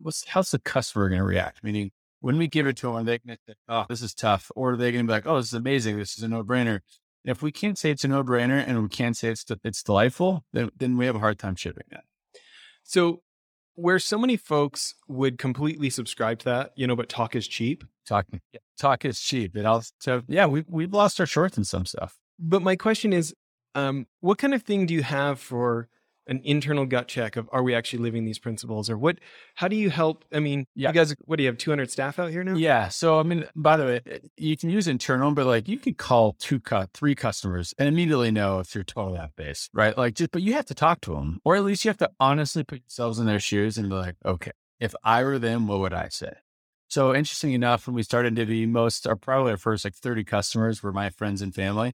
what's, 0.00 0.26
how's 0.28 0.50
the 0.50 0.58
customer 0.58 1.08
going 1.08 1.20
to 1.20 1.24
react? 1.24 1.62
Meaning 1.62 1.90
when 2.20 2.38
we 2.38 2.48
give 2.48 2.66
it 2.66 2.76
to 2.78 2.86
them, 2.86 2.96
are 2.96 3.02
they 3.02 3.18
going 3.18 3.36
to 3.36 3.42
say, 3.48 3.54
oh, 3.68 3.86
this 3.88 4.02
is 4.02 4.14
tough? 4.14 4.50
Or 4.56 4.72
are 4.72 4.76
they 4.76 4.92
going 4.92 5.06
to 5.06 5.10
be 5.10 5.12
like, 5.12 5.26
oh, 5.26 5.36
this 5.36 5.48
is 5.48 5.54
amazing. 5.54 5.98
This 5.98 6.16
is 6.16 6.22
a 6.22 6.28
no 6.28 6.42
brainer. 6.42 6.80
If 7.24 7.42
we 7.42 7.52
can't 7.52 7.76
say 7.76 7.90
it's 7.90 8.04
a 8.04 8.08
no 8.08 8.24
brainer 8.24 8.66
and 8.66 8.82
we 8.82 8.88
can't 8.88 9.16
say 9.16 9.28
it's, 9.28 9.44
it's 9.62 9.82
delightful, 9.82 10.44
then, 10.52 10.70
then 10.76 10.96
we 10.96 11.06
have 11.06 11.16
a 11.16 11.20
hard 11.20 11.38
time 11.38 11.56
shipping 11.56 11.84
that. 11.90 12.04
So, 12.82 13.22
where 13.74 13.98
so 13.98 14.18
many 14.18 14.36
folks 14.36 14.94
would 15.08 15.38
completely 15.38 15.90
subscribe 15.90 16.38
to 16.40 16.44
that, 16.46 16.72
you 16.76 16.86
know, 16.86 16.96
but 16.96 17.08
talk 17.08 17.34
is 17.34 17.46
cheap. 17.46 17.84
Talk, 18.06 18.26
talk 18.78 19.04
is 19.04 19.20
cheap. 19.20 19.54
And 19.56 19.66
also, 19.66 20.22
yeah, 20.28 20.46
we, 20.46 20.64
we've 20.68 20.92
lost 20.92 21.20
our 21.20 21.26
shorts 21.26 21.56
in 21.56 21.64
some 21.64 21.86
stuff. 21.86 22.18
But 22.38 22.62
my 22.62 22.76
question 22.76 23.12
is, 23.12 23.34
um, 23.74 24.06
what 24.20 24.38
kind 24.38 24.54
of 24.54 24.62
thing 24.62 24.86
do 24.86 24.94
you 24.94 25.02
have 25.02 25.38
for 25.38 25.88
an 26.30 26.40
internal 26.44 26.86
gut 26.86 27.08
check 27.08 27.36
of 27.36 27.48
are 27.52 27.62
we 27.62 27.74
actually 27.74 27.98
living 27.98 28.24
these 28.24 28.38
principles, 28.38 28.88
or 28.88 28.96
what? 28.96 29.18
How 29.56 29.68
do 29.68 29.76
you 29.76 29.90
help? 29.90 30.24
I 30.32 30.40
mean, 30.40 30.64
Yeah. 30.74 30.88
you 30.88 30.94
guys, 30.94 31.14
what 31.26 31.36
do 31.36 31.42
you 31.42 31.48
have? 31.48 31.58
Two 31.58 31.70
hundred 31.72 31.90
staff 31.90 32.18
out 32.18 32.30
here 32.30 32.42
now? 32.42 32.54
Yeah. 32.54 32.88
So, 32.88 33.18
I 33.18 33.24
mean, 33.24 33.44
by 33.54 33.76
the 33.76 33.84
way, 33.84 34.20
you 34.38 34.56
can 34.56 34.70
use 34.70 34.88
internal, 34.88 35.32
but 35.32 35.44
like 35.44 35.68
you 35.68 35.76
could 35.78 35.98
call 35.98 36.36
two, 36.38 36.60
cu- 36.60 36.86
three 36.94 37.14
customers 37.14 37.74
and 37.78 37.88
immediately 37.88 38.30
know 38.30 38.60
if 38.60 38.74
you're 38.74 38.84
totally 38.84 39.18
off 39.18 39.34
base, 39.36 39.68
right? 39.74 39.96
Like 39.98 40.14
just, 40.14 40.30
but 40.30 40.40
you 40.42 40.54
have 40.54 40.66
to 40.66 40.74
talk 40.74 41.00
to 41.02 41.14
them, 41.14 41.40
or 41.44 41.56
at 41.56 41.64
least 41.64 41.84
you 41.84 41.88
have 41.90 41.98
to 41.98 42.10
honestly 42.18 42.64
put 42.64 42.80
yourselves 42.80 43.18
in 43.18 43.26
their 43.26 43.40
shoes 43.40 43.76
and 43.76 43.88
be 43.90 43.94
like, 43.96 44.14
okay, 44.24 44.52
if 44.78 44.94
I 45.04 45.24
were 45.24 45.38
them, 45.38 45.66
what 45.66 45.80
would 45.80 45.92
I 45.92 46.08
say? 46.08 46.32
So, 46.88 47.14
interesting 47.14 47.52
enough, 47.52 47.86
when 47.86 47.94
we 47.94 48.02
started 48.02 48.34
to 48.36 48.46
be 48.46 48.66
most 48.66 49.06
are 49.06 49.16
probably 49.16 49.50
our 49.52 49.56
first 49.58 49.84
like 49.84 49.94
30 49.94 50.24
customers 50.24 50.82
were 50.82 50.92
my 50.92 51.10
friends 51.10 51.42
and 51.42 51.54
family. 51.54 51.92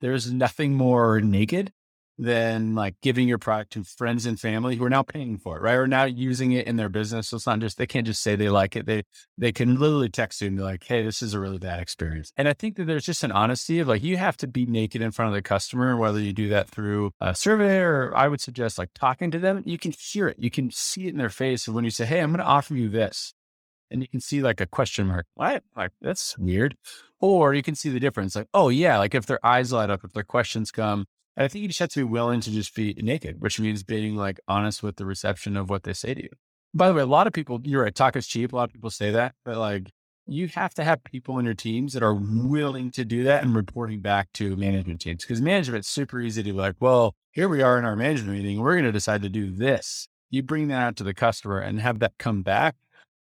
There's 0.00 0.30
nothing 0.32 0.74
more 0.74 1.20
naked 1.20 1.72
than 2.18 2.74
like 2.74 2.96
giving 3.00 3.28
your 3.28 3.38
product 3.38 3.72
to 3.72 3.84
friends 3.84 4.26
and 4.26 4.40
family 4.40 4.74
who 4.74 4.84
are 4.84 4.90
now 4.90 5.02
paying 5.02 5.38
for 5.38 5.56
it, 5.56 5.62
right? 5.62 5.74
Or 5.74 5.86
now 5.86 6.04
using 6.04 6.50
it 6.50 6.66
in 6.66 6.76
their 6.76 6.88
business. 6.88 7.28
So 7.28 7.36
it's 7.36 7.46
not 7.46 7.60
just, 7.60 7.78
they 7.78 7.86
can't 7.86 8.06
just 8.06 8.22
say 8.22 8.34
they 8.34 8.48
like 8.48 8.74
it. 8.74 8.86
They, 8.86 9.04
they 9.36 9.52
can 9.52 9.78
literally 9.78 10.08
text 10.08 10.40
you 10.40 10.48
and 10.48 10.56
be 10.56 10.62
like, 10.62 10.84
Hey, 10.84 11.04
this 11.04 11.22
is 11.22 11.32
a 11.32 11.40
really 11.40 11.58
bad 11.58 11.80
experience. 11.80 12.32
And 12.36 12.48
I 12.48 12.54
think 12.54 12.76
that 12.76 12.86
there's 12.86 13.06
just 13.06 13.22
an 13.22 13.30
honesty 13.30 13.78
of 13.78 13.86
like, 13.86 14.02
you 14.02 14.16
have 14.16 14.36
to 14.38 14.48
be 14.48 14.66
naked 14.66 15.00
in 15.00 15.12
front 15.12 15.28
of 15.28 15.34
the 15.34 15.42
customer, 15.42 15.96
whether 15.96 16.18
you 16.18 16.32
do 16.32 16.48
that 16.48 16.68
through 16.68 17.12
a 17.20 17.34
survey 17.36 17.78
or 17.78 18.12
I 18.16 18.26
would 18.26 18.40
suggest 18.40 18.78
like 18.78 18.90
talking 18.94 19.30
to 19.30 19.38
them. 19.38 19.62
You 19.64 19.78
can 19.78 19.92
hear 19.96 20.26
it. 20.26 20.38
You 20.40 20.50
can 20.50 20.72
see 20.72 21.06
it 21.06 21.10
in 21.10 21.18
their 21.18 21.30
face. 21.30 21.68
And 21.68 21.76
when 21.76 21.84
you 21.84 21.90
say, 21.90 22.04
Hey, 22.04 22.20
I'm 22.20 22.30
going 22.30 22.38
to 22.38 22.44
offer 22.44 22.74
you 22.74 22.88
this. 22.88 23.32
And 23.90 24.02
you 24.02 24.08
can 24.08 24.20
see 24.20 24.42
like 24.42 24.60
a 24.60 24.66
question 24.66 25.06
mark. 25.06 25.26
What? 25.34 25.62
Like, 25.76 25.92
that's 26.00 26.36
weird. 26.36 26.76
Or 27.20 27.54
you 27.54 27.62
can 27.62 27.74
see 27.74 27.90
the 27.90 28.00
difference. 28.00 28.36
Like, 28.36 28.48
oh 28.52 28.68
yeah, 28.68 28.98
like 28.98 29.14
if 29.14 29.26
their 29.26 29.44
eyes 29.44 29.72
light 29.72 29.88
up, 29.88 30.04
if 30.04 30.12
their 30.12 30.24
questions 30.24 30.70
come, 30.70 31.06
and 31.38 31.44
I 31.44 31.48
think 31.48 31.62
you 31.62 31.68
just 31.68 31.78
have 31.78 31.90
to 31.90 32.00
be 32.00 32.04
willing 32.04 32.40
to 32.40 32.50
just 32.50 32.74
be 32.74 32.94
naked, 32.98 33.40
which 33.40 33.60
means 33.60 33.84
being 33.84 34.16
like 34.16 34.40
honest 34.48 34.82
with 34.82 34.96
the 34.96 35.06
reception 35.06 35.56
of 35.56 35.70
what 35.70 35.84
they 35.84 35.92
say 35.92 36.12
to 36.12 36.20
you. 36.20 36.30
By 36.74 36.88
the 36.88 36.94
way, 36.94 37.02
a 37.02 37.06
lot 37.06 37.28
of 37.28 37.32
people, 37.32 37.60
you're 37.62 37.84
right, 37.84 37.94
talk 37.94 38.16
is 38.16 38.26
cheap. 38.26 38.52
A 38.52 38.56
lot 38.56 38.64
of 38.64 38.72
people 38.72 38.90
say 38.90 39.12
that, 39.12 39.36
but 39.44 39.56
like 39.56 39.88
you 40.26 40.48
have 40.48 40.74
to 40.74 40.82
have 40.82 41.04
people 41.04 41.38
in 41.38 41.44
your 41.44 41.54
teams 41.54 41.92
that 41.92 42.02
are 42.02 42.14
willing 42.14 42.90
to 42.90 43.04
do 43.04 43.22
that 43.22 43.44
and 43.44 43.54
reporting 43.54 44.00
back 44.00 44.32
to 44.34 44.56
management 44.56 45.00
teams 45.00 45.24
because 45.24 45.40
management's 45.40 45.88
super 45.88 46.20
easy 46.20 46.42
to 46.42 46.52
be 46.52 46.58
like, 46.58 46.74
well, 46.80 47.14
here 47.30 47.48
we 47.48 47.62
are 47.62 47.78
in 47.78 47.84
our 47.84 47.94
management 47.94 48.36
meeting. 48.36 48.58
We're 48.58 48.74
going 48.74 48.84
to 48.84 48.92
decide 48.92 49.22
to 49.22 49.28
do 49.28 49.52
this. 49.52 50.08
You 50.30 50.42
bring 50.42 50.66
that 50.68 50.82
out 50.82 50.96
to 50.96 51.04
the 51.04 51.14
customer 51.14 51.60
and 51.60 51.80
have 51.80 52.00
that 52.00 52.14
come 52.18 52.42
back, 52.42 52.74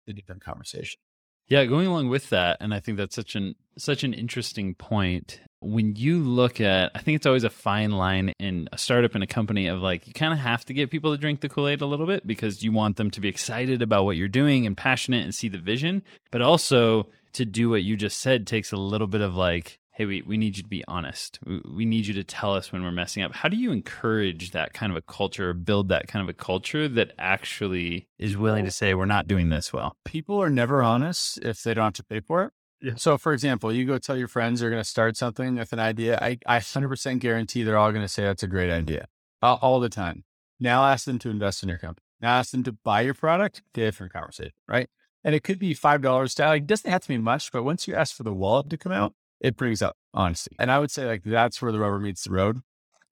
a 0.08 0.13
different 0.13 0.44
conversation. 0.44 1.00
Yeah, 1.48 1.66
going 1.66 1.86
along 1.88 2.10
with 2.10 2.30
that, 2.30 2.58
and 2.60 2.74
I 2.74 2.80
think 2.80 2.98
that's 2.98 3.16
such 3.16 3.36
an 3.36 3.56
such 3.78 4.04
an 4.04 4.14
interesting 4.14 4.74
point. 4.74 5.42
When 5.60 5.96
you 5.96 6.20
look 6.20 6.60
at, 6.62 6.92
I 6.96 7.00
think 7.00 7.18
it's 7.18 7.25
always 7.25 7.44
a 7.44 7.50
fine 7.50 7.92
line 7.92 8.34
in 8.40 8.70
a 8.72 8.78
startup 8.78 9.16
and 9.16 9.24
a 9.24 9.28
company 9.28 9.68
of 9.68 9.80
like 9.80 10.08
you 10.08 10.14
kind 10.14 10.34
of 10.34 10.40
have 10.40 10.66
to 10.66 10.74
get 10.74 10.92
people 10.92 11.12
to 11.12 11.18
drink 11.18 11.42
the 11.42 11.50
Kool 11.50 11.68
Aid 11.68 11.82
a 11.82 11.86
little 11.86 12.08
bit 12.08 12.25
because 12.25 12.64
you 12.64 12.72
want 12.72 12.98
them 12.98 13.12
to 13.12 13.22
be 13.22 13.28
excited 13.28 13.82
about 13.82 14.06
what 14.06 14.18
you're 14.18 14.28
doing 14.28 14.66
and 14.66 14.75
passionate 14.75 15.24
and 15.24 15.36
see 15.36 15.48
the 15.48 15.58
vision, 15.58 16.04
but 16.32 16.42
also 16.42 17.08
to 17.34 17.46
do 17.46 17.70
what 17.70 17.84
you 17.84 17.96
just 17.96 18.20
said 18.20 18.48
takes 18.48 18.72
a 18.72 18.78
little 18.78 19.08
bit 19.08 19.22
of 19.22 19.36
like, 19.36 19.80
hey, 19.96 20.06
we 20.06 20.22
we 20.22 20.38
need 20.38 20.58
you 20.58 20.64
to 20.64 20.70
be 20.70 20.84
honest. 20.88 21.40
We, 21.46 21.62
we 21.74 21.86
need 21.86 22.06
you 22.06 22.14
to 22.16 22.24
tell 22.24 22.54
us 22.54 22.72
when 22.72 22.84
we're 22.84 22.92
messing 22.92 23.24
up. 23.24 23.34
How 23.34 23.50
do 23.50 23.58
you 23.58 23.72
encourage 23.72 24.52
that 24.52 24.74
kind 24.74 24.92
of 24.92 24.98
a 24.98 25.02
culture, 25.02 25.50
or 25.50 25.54
build 25.54 25.90
that 25.90 26.08
kind 26.08 26.22
of 26.22 26.30
a 26.30 26.34
culture 26.34 26.88
that 26.88 27.14
actually 27.18 28.08
is 28.20 28.38
willing 28.38 28.66
to 28.66 28.72
say 28.72 28.94
we're 28.94 29.06
not 29.06 29.28
doing 29.28 29.50
this 29.50 29.74
well? 29.74 29.96
people 30.04 30.42
are 30.42 30.50
never 30.50 30.84
honest 30.84 31.40
if 31.40 31.64
they 31.64 31.74
don't 31.74 31.86
have 31.86 31.94
to 31.94 32.04
pay 32.04 32.20
for 32.20 32.44
it. 32.44 32.52
Yeah. 32.82 32.94
So, 32.98 33.18
for 33.18 33.34
example, 33.34 33.72
you 33.74 33.86
go 33.86 33.98
tell 33.98 34.18
your 34.18 34.28
friends 34.28 34.62
you're 34.62 34.70
going 34.70 34.84
to 34.84 34.88
start 34.88 35.18
something 35.18 35.56
with 35.56 35.74
an 35.74 35.80
idea. 35.80 36.20
I, 36.22 36.38
I 36.46 36.60
100% 36.60 37.20
guarantee 37.20 37.64
they're 37.64 37.78
all 37.78 37.92
going 37.92 38.04
to 38.04 38.10
say 38.10 38.24
that's 38.24 38.44
a 38.44 38.48
great 38.48 38.70
idea 38.70 39.08
all, 39.42 39.60
all 39.62 39.80
the 39.80 39.90
time. 39.90 40.24
Now 40.60 40.86
ask 40.86 41.06
them 41.06 41.20
to 41.20 41.30
invest 41.30 41.64
in 41.64 41.70
your 41.70 41.78
company. 41.78 42.04
Now 42.22 42.36
ask 42.36 42.52
them 42.52 42.64
to 42.64 42.72
buy 42.72 43.02
your 43.02 43.14
product. 43.14 43.62
Different 43.74 44.14
conversation, 44.14 44.54
right? 44.68 44.90
And 45.24 45.34
it 45.34 45.44
could 45.44 45.60
be 45.60 45.74
five 45.74 46.02
dollars. 46.02 46.38
Like, 46.38 46.64
it 46.64 46.68
doesn't 46.68 46.90
have 46.90 47.02
to 47.02 47.08
be 47.08 47.18
much, 47.18 47.52
but 47.52 47.64
once 47.64 47.88
you 47.88 47.96
ask 47.96 48.16
for 48.16 48.24
the 48.24 48.34
wallet 48.34 48.70
to 48.70 48.78
come 48.78 48.92
out, 48.92 49.14
it 49.46 49.56
brings 49.56 49.84
up 49.84 49.96
honesty. 50.12 50.56
And 50.58 50.72
I 50.72 50.80
would 50.80 50.90
say 50.90 51.06
like 51.06 51.24
that's 51.24 51.62
where 51.62 51.72
the 51.72 51.80
rubber 51.80 52.00
meets 52.00 52.24
the 52.24 52.32
road. 52.32 52.62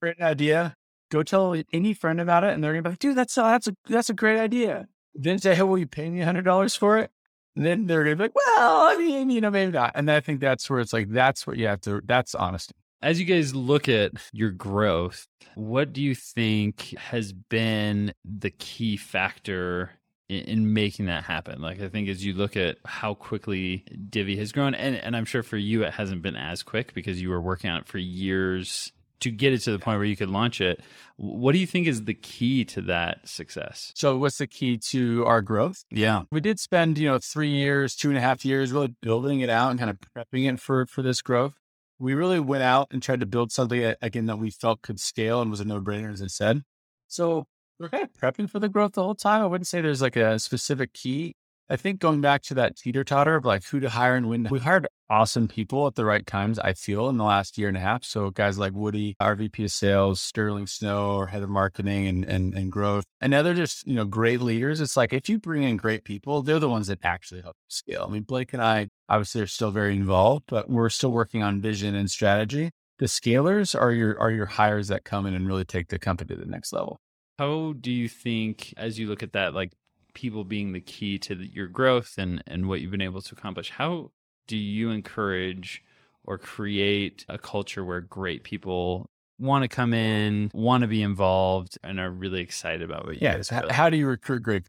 Great 0.01 0.19
idea. 0.19 0.75
Go 1.11 1.21
tell 1.21 1.55
any 1.71 1.93
friend 1.93 2.19
about 2.19 2.43
it, 2.43 2.53
and 2.53 2.63
they're 2.63 2.73
gonna 2.73 2.81
be 2.81 2.89
like, 2.89 2.99
"Dude, 2.99 3.15
that's 3.15 3.37
a, 3.37 3.41
that's 3.41 3.67
a 3.67 3.75
that's 3.87 4.09
a 4.09 4.13
great 4.15 4.39
idea." 4.39 4.87
Then 5.13 5.37
say, 5.37 5.53
"Hey, 5.53 5.61
will 5.61 5.77
you 5.77 5.85
pay 5.85 6.09
me 6.09 6.21
a 6.21 6.25
hundred 6.25 6.45
dollars 6.45 6.75
for 6.75 6.97
it?" 6.97 7.11
And 7.55 7.63
then 7.63 7.85
they're 7.85 8.03
gonna 8.03 8.15
be 8.15 8.23
like, 8.23 8.35
"Well, 8.35 8.81
I 8.87 8.97
mean, 8.97 9.29
you 9.29 9.41
know, 9.41 9.51
maybe 9.51 9.71
not." 9.71 9.91
And 9.93 10.09
I 10.09 10.21
think 10.21 10.39
that's 10.39 10.67
where 10.69 10.79
it's 10.79 10.91
like 10.91 11.09
that's 11.09 11.45
what 11.45 11.57
you 11.57 11.67
have 11.67 11.81
to. 11.81 12.01
That's 12.03 12.33
honesty. 12.33 12.73
As 13.03 13.19
you 13.19 13.25
guys 13.25 13.53
look 13.53 13.87
at 13.87 14.13
your 14.31 14.49
growth, 14.49 15.27
what 15.53 15.93
do 15.93 16.01
you 16.01 16.15
think 16.15 16.95
has 16.97 17.31
been 17.31 18.13
the 18.25 18.49
key 18.49 18.97
factor 18.97 19.91
in, 20.33 20.45
in 20.45 20.73
making 20.73 21.05
that 21.05 21.23
happen? 21.23 21.61
Like, 21.61 21.81
I 21.81 21.89
think 21.89 22.09
as 22.09 22.25
you 22.25 22.33
look 22.33 22.57
at 22.57 22.77
how 22.85 23.13
quickly 23.13 23.85
Divvy 24.09 24.37
has 24.37 24.51
grown, 24.51 24.73
and, 24.73 24.95
and 24.95 25.15
I'm 25.15 25.25
sure 25.25 25.43
for 25.43 25.57
you 25.57 25.83
it 25.83 25.93
hasn't 25.93 26.21
been 26.21 26.35
as 26.35 26.63
quick 26.63 26.93
because 26.93 27.21
you 27.21 27.29
were 27.29 27.41
working 27.41 27.69
on 27.69 27.81
it 27.81 27.87
for 27.87 27.97
years 27.97 28.91
to 29.23 29.31
get 29.31 29.53
it 29.53 29.59
to 29.59 29.71
the 29.71 29.79
point 29.79 29.97
where 29.97 30.05
you 30.05 30.17
could 30.17 30.29
launch 30.29 30.59
it. 30.59 30.81
What 31.15 31.53
do 31.53 31.57
you 31.57 31.65
think 31.65 31.87
is 31.87 32.03
the 32.03 32.13
key 32.13 32.65
to 32.65 32.81
that 32.81 33.27
success? 33.27 33.93
So, 33.95 34.17
what's 34.17 34.37
the 34.37 34.47
key 34.47 34.77
to 34.89 35.25
our 35.25 35.41
growth? 35.41 35.85
Yeah, 35.89 36.23
we 36.31 36.41
did 36.41 36.59
spend 36.59 36.97
you 36.97 37.07
know 37.07 37.19
three 37.19 37.49
years, 37.49 37.95
two 37.95 38.09
and 38.09 38.17
a 38.17 38.21
half 38.21 38.43
years, 38.43 38.71
really 38.71 38.95
building 39.01 39.39
it 39.39 39.49
out 39.49 39.71
and 39.71 39.79
kind 39.79 39.89
of 39.89 39.97
prepping 39.99 40.51
it 40.51 40.59
for 40.59 40.85
for 40.85 41.01
this 41.01 41.21
growth. 41.21 41.53
We 41.99 42.13
really 42.13 42.39
went 42.39 42.63
out 42.63 42.89
and 42.91 43.01
tried 43.01 43.21
to 43.21 43.25
build 43.25 43.51
something 43.51 43.95
again 44.01 44.25
that 44.25 44.37
we 44.37 44.51
felt 44.51 44.81
could 44.81 44.99
scale 44.99 45.41
and 45.41 45.49
was 45.49 45.61
a 45.61 45.65
no 45.65 45.79
brainer, 45.79 46.11
as 46.11 46.21
I 46.21 46.27
said. 46.27 46.63
So 47.07 47.45
we're 47.79 47.89
kind 47.89 48.03
of 48.03 48.13
prepping 48.13 48.49
for 48.49 48.59
the 48.59 48.69
growth 48.69 48.93
the 48.93 49.03
whole 49.03 49.15
time. 49.15 49.41
I 49.41 49.45
wouldn't 49.45 49.67
say 49.67 49.81
there's 49.81 50.01
like 50.01 50.15
a 50.15 50.39
specific 50.39 50.93
key. 50.93 51.35
I 51.69 51.77
think 51.77 51.99
going 51.99 52.21
back 52.21 52.41
to 52.43 52.53
that 52.55 52.75
teeter 52.75 53.03
totter 53.03 53.35
of 53.35 53.45
like 53.45 53.65
who 53.65 53.79
to 53.79 53.89
hire 53.89 54.15
and 54.15 54.27
when, 54.27 54.47
we 54.51 54.59
hired 54.59 54.87
awesome 55.09 55.47
people 55.47 55.87
at 55.87 55.95
the 55.95 56.03
right 56.03 56.25
times, 56.27 56.59
I 56.59 56.73
feel, 56.73 57.07
in 57.07 57.17
the 57.17 57.23
last 57.23 57.57
year 57.57 57.69
and 57.69 57.77
a 57.77 57.79
half. 57.79 58.03
So 58.03 58.29
guys 58.31 58.57
like 58.57 58.73
Woody, 58.73 59.15
our 59.19 59.33
VP 59.33 59.63
of 59.63 59.71
sales, 59.71 60.21
Sterling 60.21 60.67
Snow, 60.67 61.17
our 61.17 61.27
head 61.27 61.41
of 61.41 61.49
marketing 61.49 62.07
and, 62.07 62.25
and, 62.25 62.53
and 62.53 62.71
growth. 62.71 63.05
And 63.21 63.31
now 63.31 63.41
they're 63.43 63.53
just, 63.53 63.87
you 63.87 63.95
know, 63.95 64.05
great 64.05 64.41
leaders. 64.41 64.81
It's 64.81 64.97
like 64.97 65.13
if 65.13 65.29
you 65.29 65.39
bring 65.39 65.63
in 65.63 65.77
great 65.77 66.03
people, 66.03 66.41
they're 66.41 66.59
the 66.59 66.69
ones 66.69 66.87
that 66.87 66.99
actually 67.01 67.41
help 67.41 67.55
scale. 67.69 68.05
I 68.07 68.11
mean, 68.11 68.23
Blake 68.23 68.53
and 68.53 68.61
I 68.61 68.89
obviously 69.07 69.41
are 69.41 69.47
still 69.47 69.71
very 69.71 69.95
involved, 69.95 70.43
but 70.47 70.69
we're 70.69 70.89
still 70.89 71.11
working 71.11 71.43
on 71.43 71.61
vision 71.61 71.95
and 71.95 72.11
strategy. 72.11 72.71
The 72.99 73.05
scalers 73.05 73.79
are 73.79 73.91
your 73.91 74.19
are 74.19 74.31
your 74.31 74.45
hires 74.45 74.89
that 74.89 75.03
come 75.05 75.25
in 75.25 75.33
and 75.33 75.47
really 75.47 75.65
take 75.65 75.87
the 75.87 75.97
company 75.97 76.35
to 76.35 76.39
the 76.39 76.49
next 76.49 76.71
level. 76.71 76.99
How 77.39 77.73
do 77.73 77.91
you 77.91 78.07
think, 78.07 78.73
as 78.77 78.99
you 78.99 79.07
look 79.07 79.23
at 79.23 79.33
that, 79.33 79.53
like 79.53 79.73
people 80.13 80.43
being 80.43 80.73
the 80.73 80.81
key 80.81 81.17
to 81.19 81.35
the, 81.35 81.45
your 81.45 81.67
growth 81.67 82.15
and 82.17 82.43
and 82.47 82.67
what 82.67 82.81
you've 82.81 82.91
been 82.91 83.01
able 83.01 83.21
to 83.21 83.35
accomplish 83.35 83.71
how 83.71 84.11
do 84.47 84.57
you 84.57 84.89
encourage 84.89 85.83
or 86.23 86.37
create 86.37 87.25
a 87.29 87.37
culture 87.37 87.83
where 87.83 88.01
great 88.01 88.43
people 88.43 89.09
want 89.39 89.63
to 89.63 89.67
come 89.67 89.93
in 89.93 90.49
want 90.53 90.81
to 90.81 90.87
be 90.87 91.01
involved 91.01 91.77
and 91.83 91.99
are 91.99 92.11
really 92.11 92.41
excited 92.41 92.81
about 92.81 93.05
what 93.05 93.15
you 93.15 93.19
yeah 93.21 93.41
so 93.41 93.67
how 93.69 93.89
do 93.89 93.97
you 93.97 94.07
recruit 94.07 94.43
great 94.43 94.63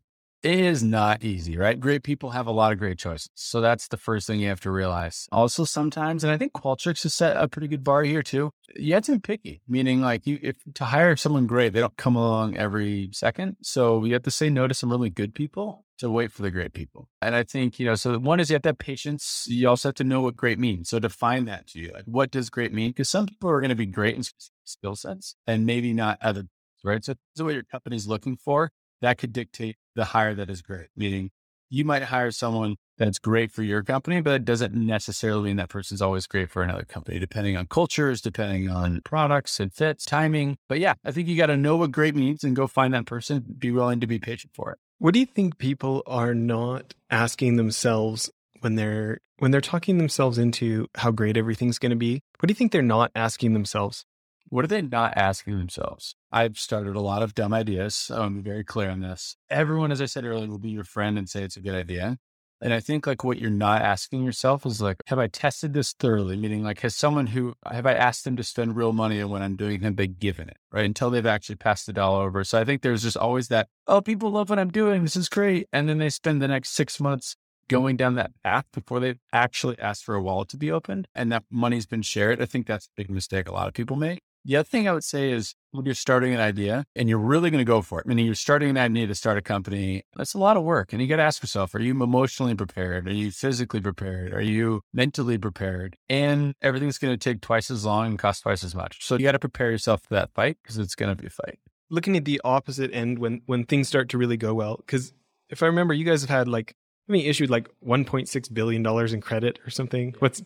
it 0.44 0.60
is 0.60 0.82
not 0.82 1.24
easy, 1.24 1.56
right? 1.56 1.80
Great 1.80 2.02
people 2.02 2.30
have 2.30 2.46
a 2.46 2.52
lot 2.52 2.70
of 2.70 2.78
great 2.78 2.98
choices. 2.98 3.30
So 3.34 3.62
that's 3.62 3.88
the 3.88 3.96
first 3.96 4.26
thing 4.26 4.40
you 4.40 4.48
have 4.48 4.60
to 4.60 4.70
realize. 4.70 5.26
Also, 5.32 5.64
sometimes, 5.64 6.22
and 6.22 6.30
I 6.30 6.36
think 6.36 6.52
Qualtrics 6.52 7.02
has 7.04 7.14
set 7.14 7.38
a 7.38 7.48
pretty 7.48 7.66
good 7.66 7.82
bar 7.82 8.02
here 8.02 8.22
too. 8.22 8.50
You 8.76 8.92
have 8.94 9.04
to 9.04 9.12
be 9.12 9.18
picky, 9.20 9.62
meaning 9.66 10.02
like 10.02 10.26
you, 10.26 10.38
if 10.42 10.56
to 10.74 10.84
hire 10.84 11.16
someone 11.16 11.46
great, 11.46 11.72
they 11.72 11.80
don't 11.80 11.96
come 11.96 12.14
along 12.14 12.58
every 12.58 13.08
second. 13.12 13.56
So 13.62 14.04
you 14.04 14.12
have 14.12 14.22
to 14.24 14.30
say 14.30 14.50
no 14.50 14.68
to 14.68 14.74
some 14.74 14.90
really 14.90 15.08
good 15.08 15.34
people 15.34 15.86
to 15.98 16.10
wait 16.10 16.30
for 16.30 16.42
the 16.42 16.50
great 16.50 16.74
people. 16.74 17.08
And 17.22 17.34
I 17.34 17.42
think, 17.42 17.80
you 17.80 17.86
know, 17.86 17.94
so 17.94 18.18
one 18.18 18.38
is 18.38 18.50
you 18.50 18.54
have 18.54 18.62
to 18.62 18.70
have 18.70 18.78
patience. 18.78 19.46
You 19.48 19.70
also 19.70 19.88
have 19.88 19.94
to 19.96 20.04
know 20.04 20.20
what 20.20 20.36
great 20.36 20.58
means. 20.58 20.90
So 20.90 20.98
define 20.98 21.46
that 21.46 21.68
to 21.68 21.80
you. 21.80 21.90
Like, 21.94 22.04
what 22.04 22.30
does 22.30 22.50
great 22.50 22.72
mean? 22.74 22.90
Because 22.90 23.08
some 23.08 23.26
people 23.26 23.48
are 23.48 23.60
going 23.60 23.70
to 23.70 23.74
be 23.74 23.86
great 23.86 24.16
in 24.16 24.22
skill 24.64 24.94
sets 24.94 25.36
and 25.46 25.64
maybe 25.64 25.94
not 25.94 26.18
other, 26.20 26.44
right? 26.82 27.02
So 27.02 27.14
is 27.34 27.42
what 27.42 27.54
your 27.54 27.62
company's 27.62 28.06
looking 28.06 28.36
for 28.36 28.70
that 29.00 29.18
could 29.18 29.32
dictate 29.32 29.76
the 29.94 30.06
hire 30.06 30.34
that 30.34 30.50
is 30.50 30.62
great. 30.62 30.88
Meaning 30.96 31.30
you 31.70 31.84
might 31.84 32.04
hire 32.04 32.30
someone 32.30 32.76
that's 32.98 33.18
great 33.18 33.50
for 33.50 33.62
your 33.62 33.82
company, 33.82 34.20
but 34.20 34.34
it 34.34 34.44
doesn't 34.44 34.74
necessarily 34.74 35.44
mean 35.44 35.56
that 35.56 35.68
person's 35.68 36.00
always 36.00 36.26
great 36.26 36.50
for 36.50 36.62
another 36.62 36.84
company, 36.84 37.18
depending 37.18 37.56
on 37.56 37.66
cultures, 37.66 38.20
depending 38.20 38.68
on 38.68 39.00
products 39.04 39.58
and 39.58 39.72
fits, 39.72 40.04
timing. 40.04 40.56
But 40.68 40.78
yeah, 40.78 40.94
I 41.04 41.10
think 41.10 41.28
you 41.28 41.36
got 41.36 41.46
to 41.46 41.56
know 41.56 41.76
what 41.76 41.90
great 41.90 42.14
means 42.14 42.44
and 42.44 42.54
go 42.54 42.66
find 42.66 42.94
that 42.94 43.06
person, 43.06 43.44
be 43.58 43.70
willing 43.70 44.00
to 44.00 44.06
be 44.06 44.18
patient 44.18 44.52
for 44.54 44.72
it. 44.72 44.78
What 44.98 45.14
do 45.14 45.20
you 45.20 45.26
think 45.26 45.58
people 45.58 46.02
are 46.06 46.34
not 46.34 46.94
asking 47.10 47.56
themselves 47.56 48.30
when 48.60 48.76
they're 48.76 49.18
when 49.38 49.50
they're 49.50 49.60
talking 49.60 49.98
themselves 49.98 50.38
into 50.38 50.86
how 50.94 51.10
great 51.10 51.36
everything's 51.36 51.80
going 51.80 51.90
to 51.90 51.96
be? 51.96 52.20
What 52.38 52.46
do 52.46 52.52
you 52.52 52.56
think 52.56 52.70
they're 52.70 52.82
not 52.82 53.10
asking 53.16 53.52
themselves? 53.52 54.04
What 54.48 54.64
are 54.64 54.68
they 54.68 54.82
not 54.82 55.16
asking 55.16 55.58
themselves? 55.58 56.14
I've 56.34 56.58
started 56.58 56.96
a 56.96 57.00
lot 57.00 57.22
of 57.22 57.32
dumb 57.32 57.54
ideas. 57.54 57.94
So 57.94 58.20
I'm 58.20 58.42
very 58.42 58.64
clear 58.64 58.90
on 58.90 58.98
this. 58.98 59.36
Everyone, 59.48 59.92
as 59.92 60.02
I 60.02 60.06
said 60.06 60.24
earlier, 60.24 60.48
will 60.48 60.58
be 60.58 60.70
your 60.70 60.82
friend 60.82 61.16
and 61.16 61.28
say 61.28 61.44
it's 61.44 61.56
a 61.56 61.60
good 61.60 61.76
idea. 61.76 62.18
And 62.60 62.74
I 62.74 62.80
think 62.80 63.06
like 63.06 63.22
what 63.22 63.38
you're 63.38 63.50
not 63.50 63.82
asking 63.82 64.24
yourself 64.24 64.66
is 64.66 64.82
like, 64.82 64.96
have 65.06 65.18
I 65.20 65.28
tested 65.28 65.74
this 65.74 65.92
thoroughly? 65.92 66.36
Meaning 66.36 66.64
like, 66.64 66.80
has 66.80 66.96
someone 66.96 67.28
who, 67.28 67.54
have 67.70 67.86
I 67.86 67.94
asked 67.94 68.24
them 68.24 68.34
to 68.36 68.42
spend 68.42 68.74
real 68.74 68.92
money 68.92 69.20
and 69.20 69.30
when 69.30 69.42
I'm 69.42 69.54
doing 69.54 69.84
it, 69.84 69.96
they 69.96 70.08
given 70.08 70.48
it, 70.48 70.56
right? 70.72 70.84
Until 70.84 71.08
they've 71.08 71.24
actually 71.24 71.54
passed 71.54 71.86
the 71.86 71.92
dollar 71.92 72.26
over. 72.26 72.42
So 72.42 72.60
I 72.60 72.64
think 72.64 72.82
there's 72.82 73.04
just 73.04 73.16
always 73.16 73.46
that, 73.48 73.68
oh, 73.86 74.00
people 74.00 74.30
love 74.30 74.50
what 74.50 74.58
I'm 74.58 74.70
doing. 74.70 75.04
This 75.04 75.14
is 75.14 75.28
great. 75.28 75.68
And 75.72 75.88
then 75.88 75.98
they 75.98 76.10
spend 76.10 76.42
the 76.42 76.48
next 76.48 76.70
six 76.70 76.98
months 76.98 77.36
going 77.68 77.96
down 77.96 78.16
that 78.16 78.32
path 78.42 78.64
before 78.72 78.98
they've 78.98 79.20
actually 79.32 79.78
asked 79.78 80.02
for 80.04 80.16
a 80.16 80.22
wallet 80.22 80.48
to 80.48 80.56
be 80.56 80.72
opened 80.72 81.06
and 81.14 81.30
that 81.30 81.44
money's 81.48 81.86
been 81.86 82.02
shared. 82.02 82.42
I 82.42 82.46
think 82.46 82.66
that's 82.66 82.86
a 82.86 82.90
big 82.96 83.08
mistake 83.08 83.48
a 83.48 83.52
lot 83.52 83.68
of 83.68 83.74
people 83.74 83.94
make. 83.94 84.20
The 84.46 84.56
other 84.56 84.64
thing 84.64 84.86
I 84.86 84.92
would 84.92 85.04
say 85.04 85.32
is 85.32 85.54
when 85.70 85.86
you're 85.86 85.94
starting 85.94 86.34
an 86.34 86.40
idea 86.40 86.84
and 86.94 87.08
you're 87.08 87.18
really 87.18 87.50
going 87.50 87.60
to 87.60 87.64
go 87.64 87.80
for 87.80 88.00
it, 88.00 88.06
meaning 88.06 88.26
you're 88.26 88.34
starting 88.34 88.68
an 88.68 88.76
idea 88.76 89.06
to 89.06 89.14
start 89.14 89.38
a 89.38 89.42
company, 89.42 90.02
that's 90.16 90.34
a 90.34 90.38
lot 90.38 90.58
of 90.58 90.62
work. 90.62 90.92
And 90.92 91.00
you 91.00 91.08
got 91.08 91.16
to 91.16 91.22
ask 91.22 91.42
yourself, 91.42 91.74
are 91.74 91.80
you 91.80 91.90
emotionally 92.02 92.54
prepared? 92.54 93.08
Are 93.08 93.12
you 93.12 93.30
physically 93.30 93.80
prepared? 93.80 94.34
Are 94.34 94.42
you 94.42 94.82
mentally 94.92 95.38
prepared? 95.38 95.96
And 96.10 96.54
everything's 96.60 96.98
going 96.98 97.14
to 97.14 97.16
take 97.16 97.40
twice 97.40 97.70
as 97.70 97.86
long 97.86 98.06
and 98.06 98.18
cost 98.18 98.42
twice 98.42 98.62
as 98.62 98.74
much. 98.74 99.04
So 99.04 99.16
you 99.16 99.22
got 99.24 99.32
to 99.32 99.38
prepare 99.38 99.70
yourself 99.70 100.02
for 100.02 100.14
that 100.14 100.34
fight 100.34 100.58
because 100.62 100.76
it's 100.76 100.94
going 100.94 101.14
to 101.14 101.20
be 101.20 101.28
a 101.28 101.30
fight. 101.30 101.58
Looking 101.88 102.16
at 102.16 102.26
the 102.26 102.40
opposite 102.44 102.92
end 102.92 103.18
when, 103.18 103.40
when 103.46 103.64
things 103.64 103.88
start 103.88 104.10
to 104.10 104.18
really 104.18 104.36
go 104.36 104.52
well, 104.52 104.76
because 104.76 105.14
if 105.48 105.62
I 105.62 105.66
remember, 105.66 105.94
you 105.94 106.04
guys 106.04 106.20
have 106.20 106.30
had 106.30 106.48
like, 106.48 106.74
I 107.08 107.12
mean, 107.12 107.24
issued 107.24 107.48
like 107.48 107.68
$1.6 107.86 108.54
billion 108.54 108.86
in 108.86 109.20
credit 109.22 109.58
or 109.66 109.70
something. 109.70 110.14
What's 110.18 110.42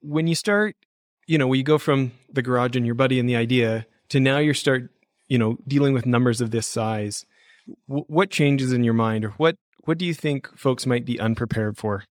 when 0.00 0.26
you 0.28 0.34
start 0.34 0.76
you 1.26 1.38
know, 1.38 1.46
when 1.46 1.58
you 1.58 1.64
go 1.64 1.78
from 1.78 2.12
the 2.32 2.42
garage 2.42 2.76
and 2.76 2.86
your 2.86 2.94
buddy 2.94 3.18
and 3.18 3.28
the 3.28 3.36
idea 3.36 3.86
to 4.10 4.20
now 4.20 4.38
you 4.38 4.54
start, 4.54 4.90
you 5.28 5.38
know, 5.38 5.58
dealing 5.66 5.92
with 5.92 6.06
numbers 6.06 6.40
of 6.40 6.50
this 6.50 6.66
size, 6.66 7.26
w- 7.88 8.04
what 8.08 8.30
changes 8.30 8.72
in 8.72 8.84
your 8.84 8.94
mind 8.94 9.24
or 9.24 9.30
what, 9.30 9.56
what 9.84 9.98
do 9.98 10.04
you 10.04 10.14
think 10.14 10.56
folks 10.56 10.86
might 10.86 11.04
be 11.04 11.18
unprepared 11.18 11.76
for? 11.76 12.04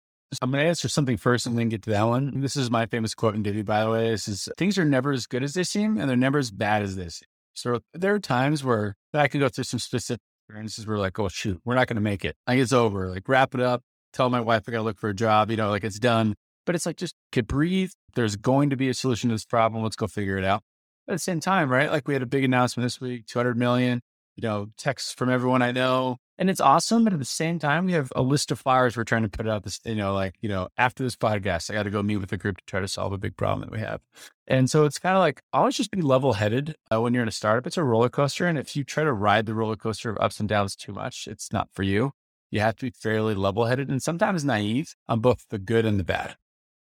I'm 0.41 0.51
going 0.51 0.63
to 0.63 0.67
answer 0.67 0.89
something 0.89 1.17
first 1.17 1.45
and 1.45 1.57
then 1.57 1.69
get 1.69 1.83
to 1.83 1.91
that 1.91 2.03
one. 2.03 2.41
This 2.41 2.55
is 2.55 2.71
my 2.71 2.87
famous 2.87 3.13
quote 3.13 3.35
in 3.35 3.43
Divvy, 3.43 3.61
by 3.61 3.83
the 3.83 3.91
way. 3.91 4.09
This 4.09 4.27
is 4.27 4.49
things 4.57 4.79
are 4.79 4.85
never 4.85 5.11
as 5.11 5.27
good 5.27 5.43
as 5.43 5.53
they 5.53 5.63
seem 5.63 5.99
and 5.99 6.09
they're 6.09 6.17
never 6.17 6.39
as 6.39 6.49
bad 6.49 6.81
as 6.81 6.95
this. 6.95 7.21
So 7.53 7.81
there 7.93 8.15
are 8.15 8.19
times 8.19 8.63
where 8.63 8.95
I 9.13 9.27
can 9.27 9.39
go 9.39 9.49
through 9.49 9.65
some 9.65 9.79
specific 9.79 10.21
experiences 10.47 10.87
where 10.87 10.97
like, 10.97 11.19
oh 11.19 11.29
shoot, 11.29 11.61
we're 11.65 11.75
not 11.75 11.87
going 11.87 11.95
to 11.95 12.01
make 12.01 12.25
it. 12.25 12.35
Like 12.47 12.57
it's 12.57 12.73
over. 12.73 13.09
Like 13.09 13.29
wrap 13.29 13.53
it 13.53 13.61
up. 13.61 13.83
Tell 14.11 14.29
my 14.29 14.41
wife 14.41 14.63
I 14.67 14.71
got 14.71 14.79
to 14.79 14.83
look 14.83 14.99
for 14.99 15.09
a 15.09 15.13
job. 15.13 15.51
You 15.51 15.57
know, 15.57 15.69
like 15.69 15.83
it's 15.83 15.99
done. 15.99 16.35
But 16.65 16.75
it's 16.75 16.85
like 16.85 16.97
just 16.97 17.15
could 17.31 17.47
breathe. 17.47 17.91
There's 18.15 18.35
going 18.35 18.69
to 18.69 18.75
be 18.75 18.89
a 18.89 18.93
solution 18.93 19.29
to 19.29 19.35
this 19.35 19.45
problem. 19.45 19.83
Let's 19.83 19.95
go 19.95 20.07
figure 20.07 20.37
it 20.37 20.45
out. 20.45 20.63
But 21.05 21.13
at 21.13 21.15
the 21.15 21.19
same 21.19 21.39
time, 21.39 21.69
right? 21.69 21.91
Like 21.91 22.07
we 22.07 22.13
had 22.13 22.23
a 22.23 22.27
big 22.27 22.43
announcement 22.43 22.85
this 22.85 23.01
week, 23.01 23.25
200 23.27 23.57
million, 23.57 24.01
you 24.35 24.47
know, 24.47 24.67
texts 24.77 25.13
from 25.13 25.29
everyone 25.29 25.61
I 25.61 25.71
know. 25.71 26.17
And 26.37 26.49
it's 26.49 26.61
awesome. 26.61 27.03
But 27.03 27.13
at 27.13 27.19
the 27.19 27.25
same 27.25 27.59
time, 27.59 27.85
we 27.85 27.91
have 27.93 28.11
a 28.15 28.21
list 28.21 28.51
of 28.51 28.59
flyers 28.59 28.97
we're 28.97 29.03
trying 29.03 29.23
to 29.23 29.29
put 29.29 29.47
out 29.47 29.63
this, 29.63 29.79
you 29.85 29.95
know, 29.95 30.13
like, 30.13 30.35
you 30.41 30.49
know, 30.49 30.69
after 30.77 31.03
this 31.03 31.15
podcast, 31.15 31.69
I 31.69 31.73
got 31.73 31.83
to 31.83 31.91
go 31.91 32.01
meet 32.01 32.17
with 32.17 32.31
a 32.31 32.37
group 32.37 32.57
to 32.57 32.63
try 32.65 32.79
to 32.79 32.87
solve 32.87 33.13
a 33.13 33.17
big 33.17 33.37
problem 33.37 33.61
that 33.61 33.71
we 33.71 33.79
have. 33.79 34.01
And 34.47 34.69
so 34.69 34.85
it's 34.85 34.97
kind 34.97 35.15
of 35.15 35.19
like 35.19 35.41
always 35.51 35.77
just 35.77 35.91
be 35.91 36.01
level 36.01 36.33
headed 36.33 36.75
uh, 36.91 37.01
when 37.01 37.13
you're 37.13 37.23
in 37.23 37.29
a 37.29 37.33
startup. 37.33 37.67
It's 37.67 37.77
a 37.77 37.83
roller 37.83 38.09
coaster. 38.09 38.47
And 38.47 38.57
if 38.57 38.75
you 38.75 38.83
try 38.83 39.03
to 39.03 39.13
ride 39.13 39.45
the 39.45 39.53
roller 39.53 39.75
coaster 39.75 40.09
of 40.09 40.17
ups 40.19 40.39
and 40.39 40.49
downs 40.49 40.75
too 40.75 40.93
much, 40.93 41.27
it's 41.27 41.53
not 41.53 41.69
for 41.71 41.83
you. 41.83 42.13
You 42.49 42.59
have 42.61 42.75
to 42.77 42.85
be 42.85 42.91
fairly 42.91 43.35
level 43.35 43.65
headed 43.65 43.89
and 43.89 44.01
sometimes 44.01 44.45
naive 44.45 44.95
on 45.07 45.19
both 45.19 45.45
the 45.49 45.59
good 45.59 45.85
and 45.85 45.99
the 45.99 46.03
bad. 46.03 46.35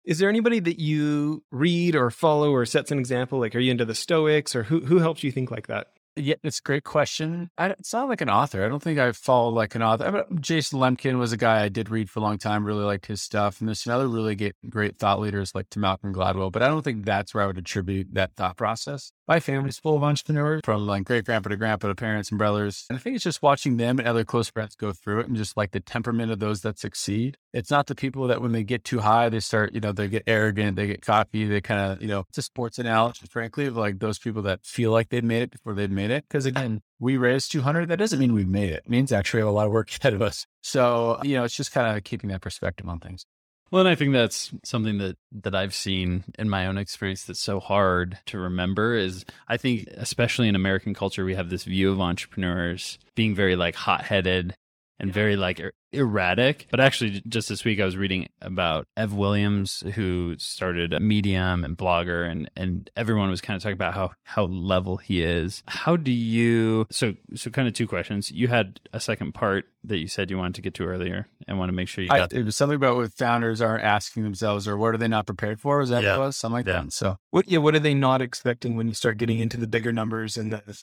Is 0.05 0.19
there 0.19 0.29
anybody 0.29 0.59
that 0.59 0.81
you 0.81 1.45
read 1.51 1.95
or 1.95 2.11
follow 2.11 2.51
or 2.51 2.67
sets 2.67 2.91
an 2.91 2.99
example? 2.99 3.39
Like, 3.39 3.55
are 3.55 3.61
you 3.61 3.71
into 3.71 3.85
the 3.85 3.95
Stoics 3.95 4.57
or 4.57 4.65
who, 4.65 4.81
who 4.81 4.99
helps 4.99 5.23
you 5.23 5.31
think 5.31 5.51
like 5.51 5.69
that? 5.69 5.93
Yeah, 6.15 6.35
it's 6.43 6.59
a 6.59 6.63
great 6.63 6.85
question. 6.85 7.51
I, 7.57 7.71
it's 7.71 7.93
not 7.95 8.07
like 8.07 8.21
an 8.21 8.29
author. 8.29 8.63
I 8.63 8.69
don't 8.69 8.83
think 8.83 8.99
I 8.99 9.13
follow 9.13 9.49
like 9.49 9.75
an 9.75 9.83
author. 9.83 10.27
Jason 10.41 10.79
Lemkin 10.79 11.19
was 11.19 11.33
a 11.33 11.39
guy 11.39 11.65
I 11.65 11.71
did 11.71 11.89
read 11.89 12.11
for 12.11 12.21
a 12.21 12.23
long 12.23 12.37
time. 12.37 12.67
Really 12.67 12.85
liked 12.85 13.07
his 13.07 13.23
stuff. 13.23 13.61
And 13.61 13.69
there's 13.69 13.81
some 13.81 13.95
other 13.95 14.09
really 14.09 14.37
great, 14.37 14.55
great 14.69 14.99
thought 14.99 15.21
leaders 15.21 15.55
like 15.55 15.71
to 15.71 15.79
Malcolm 15.79 16.13
Gladwell. 16.13 16.53
But 16.53 16.63
I 16.63 16.69
don't 16.69 16.83
think 16.83 17.07
that's 17.07 17.33
where 17.33 17.45
I 17.45 17.47
would 17.47 17.57
attribute 17.57 18.09
that 18.13 18.35
thought 18.37 18.59
process. 18.59 19.13
My 19.27 19.41
family's 19.41 19.79
full 19.79 19.97
of 19.97 20.03
entrepreneurs, 20.03 20.61
from 20.65 20.87
like 20.87 21.05
great 21.05 21.25
grandpa 21.25 21.49
to 21.49 21.57
grandpa 21.57 21.89
to 21.89 21.95
parents 21.95 22.31
and 22.31 22.37
brothers. 22.37 22.85
And 22.91 22.99
I 22.99 23.01
think 23.01 23.15
it's 23.15 23.25
just 23.25 23.41
watching 23.41 23.79
them 23.79 23.99
and 23.99 24.07
other 24.07 24.25
close 24.25 24.51
friends 24.51 24.75
go 24.75 24.93
through 24.93 25.21
it 25.21 25.29
and 25.29 25.37
just 25.37 25.57
like 25.57 25.71
the 25.71 25.81
temperament 25.81 26.31
of 26.31 26.41
those 26.41 26.61
that 26.63 26.79
succeed. 26.79 27.39
It's 27.55 27.71
not 27.71 27.87
the 27.87 27.95
people 27.95 28.27
that 28.27 28.43
when 28.43 28.53
they 28.53 28.65
get 28.65 28.85
too 28.85 28.99
high, 28.99 29.29
they 29.29 29.41
start, 29.41 29.73
you 29.75 29.81
know, 29.81 29.93
they 29.93 30.09
get 30.09 30.25
arrogant, 30.27 30.77
they 30.77 30.87
get 30.87 31.03
cocky, 31.03 31.47
they 31.47 31.61
kind 31.61 31.93
of, 31.93 32.03
you 32.03 32.09
know, 32.09 32.25
it's 32.29 32.39
a 32.39 32.43
sports 32.43 32.79
analogy, 32.79 33.27
frankly, 33.31 33.67
of 33.67 33.77
like 33.77 34.01
those 34.01 34.19
people 34.19 34.43
that 34.43 34.65
feel 34.65 34.91
like 34.91 35.09
they've 35.09 35.25
made 35.25 35.43
it 35.43 35.51
before 35.53 35.73
they've 35.75 35.91
made 35.91 36.02
it. 36.11 36.25
Cause 36.29 36.47
again, 36.47 36.83
we 36.99 37.17
raised 37.17 37.53
200. 37.53 37.89
That 37.89 37.99
doesn't 37.99 38.19
mean 38.19 38.33
we've 38.33 38.49
made 38.49 38.71
it. 38.71 38.83
It 38.85 38.91
means 38.91 39.13
actually 39.13 39.39
we 39.39 39.47
have 39.47 39.55
a 39.55 39.57
lot 39.57 39.67
of 39.67 39.73
work 39.73 39.91
ahead 40.01 40.15
of 40.15 40.23
us. 40.23 40.47
So, 40.63 41.21
you 41.23 41.37
know, 41.37 41.45
it's 41.45 41.57
just 41.57 41.73
kind 41.73 41.97
of 41.97 42.05
keeping 42.05 42.31
that 42.31 42.41
perspective 42.41 42.89
on 42.89 43.01
things. 43.01 43.25
Well, 43.73 43.81
and 43.81 43.89
I 43.89 43.95
think 43.95 44.13
that's 44.13 44.53
something 44.65 44.99
that 44.99 45.17
that 45.33 45.55
I've 45.55 45.75
seen 45.75 46.25
in 46.39 46.51
my 46.51 46.67
own 46.67 46.77
experience 46.77 47.25
that's 47.25 47.41
so 47.41 47.59
hard 47.59 48.19
to 48.27 48.39
remember 48.39 48.95
is 48.95 49.25
I 49.49 49.57
think 49.57 49.89
especially 49.97 50.47
in 50.47 50.55
American 50.55 50.93
culture 50.93 51.25
we 51.25 51.35
have 51.37 51.49
this 51.49 51.65
view 51.65 51.91
of 51.91 51.99
entrepreneurs 51.99 52.99
being 53.15 53.35
very 53.35 53.57
like 53.57 53.75
hot-headed 53.75 54.55
and 54.99 55.13
very 55.13 55.37
like 55.37 55.61
er- 55.61 55.73
erratic. 55.93 56.67
But 56.71 56.81
actually, 56.81 57.23
just 57.29 57.49
this 57.49 57.65
week 57.65 57.81
I 57.81 57.85
was 57.85 57.97
reading 57.97 58.29
about 58.41 58.87
Ev 58.97 59.13
Williams, 59.15 59.83
who 59.95 60.35
started 60.39 60.93
a 60.93 61.01
Medium 61.01 61.65
and 61.65 61.77
Blogger, 61.77 62.29
and 62.31 62.51
and 62.57 62.91
everyone 62.97 63.31
was 63.31 63.41
kind 63.41 63.57
of 63.57 63.63
talking 63.63 63.75
about 63.75 63.95
how 63.95 64.13
how 64.25 64.45
level 64.45 64.97
he 64.99 65.23
is. 65.23 65.63
How 65.67 65.97
do 65.97 66.11
you? 66.11 66.87
So 66.91 67.15
so 67.35 67.51
kind 67.51 67.69
of 67.69 67.75
two 67.75 67.87
questions. 67.87 68.31
You 68.31 68.49
had 68.49 68.81
a 68.93 69.01
second 69.01 69.33
part 69.33 69.67
that 69.85 69.99
you 69.99 70.07
said 70.07 70.31
you 70.31 70.39
wanted 70.39 70.55
to 70.55 70.63
get 70.63 70.75
to 70.75 70.85
earlier, 70.85 71.27
and 71.49 71.59
want 71.59 71.69
to 71.69 71.73
make 71.75 71.89
sure 71.89 72.05
you 72.05 72.11
got. 72.11 72.33
I, 72.33 72.39
it 72.39 72.45
was 72.45 72.57
something 72.57 72.77
about 72.77 72.97
what 72.97 73.13
founders 73.13 73.61
aren't 73.61 73.83
asking 73.85 74.23
themselves, 74.23 74.69
or 74.69 74.77
what 74.77 74.95
are 74.95 74.99
they 74.99 75.09
not 75.09 75.27
prepared 75.27 75.61
for? 75.61 75.79
Was 75.79 75.91
that 75.91 76.03
Yeah. 76.03 76.17
what 76.19 76.23
it 76.25 76.27
was? 76.27 76.37
Something 76.37 76.55
like 76.55 76.67
Yeah. 76.67 76.83
that. 76.83 76.93
So 76.93 77.17
What 77.31 77.49
yeah, 77.49 77.59
what 77.59 77.75
are 77.75 77.81
they 77.81 77.95
not 77.95 78.23
expecting 78.23 78.77
when 78.77 78.87
you 78.89 78.95
start 78.95 79.19
getting 79.19 79.39
into 79.39 79.57
the 79.57 79.67
bigger 79.67 79.93
numbers 79.93 80.37
and 80.37 80.53
the 80.53 80.83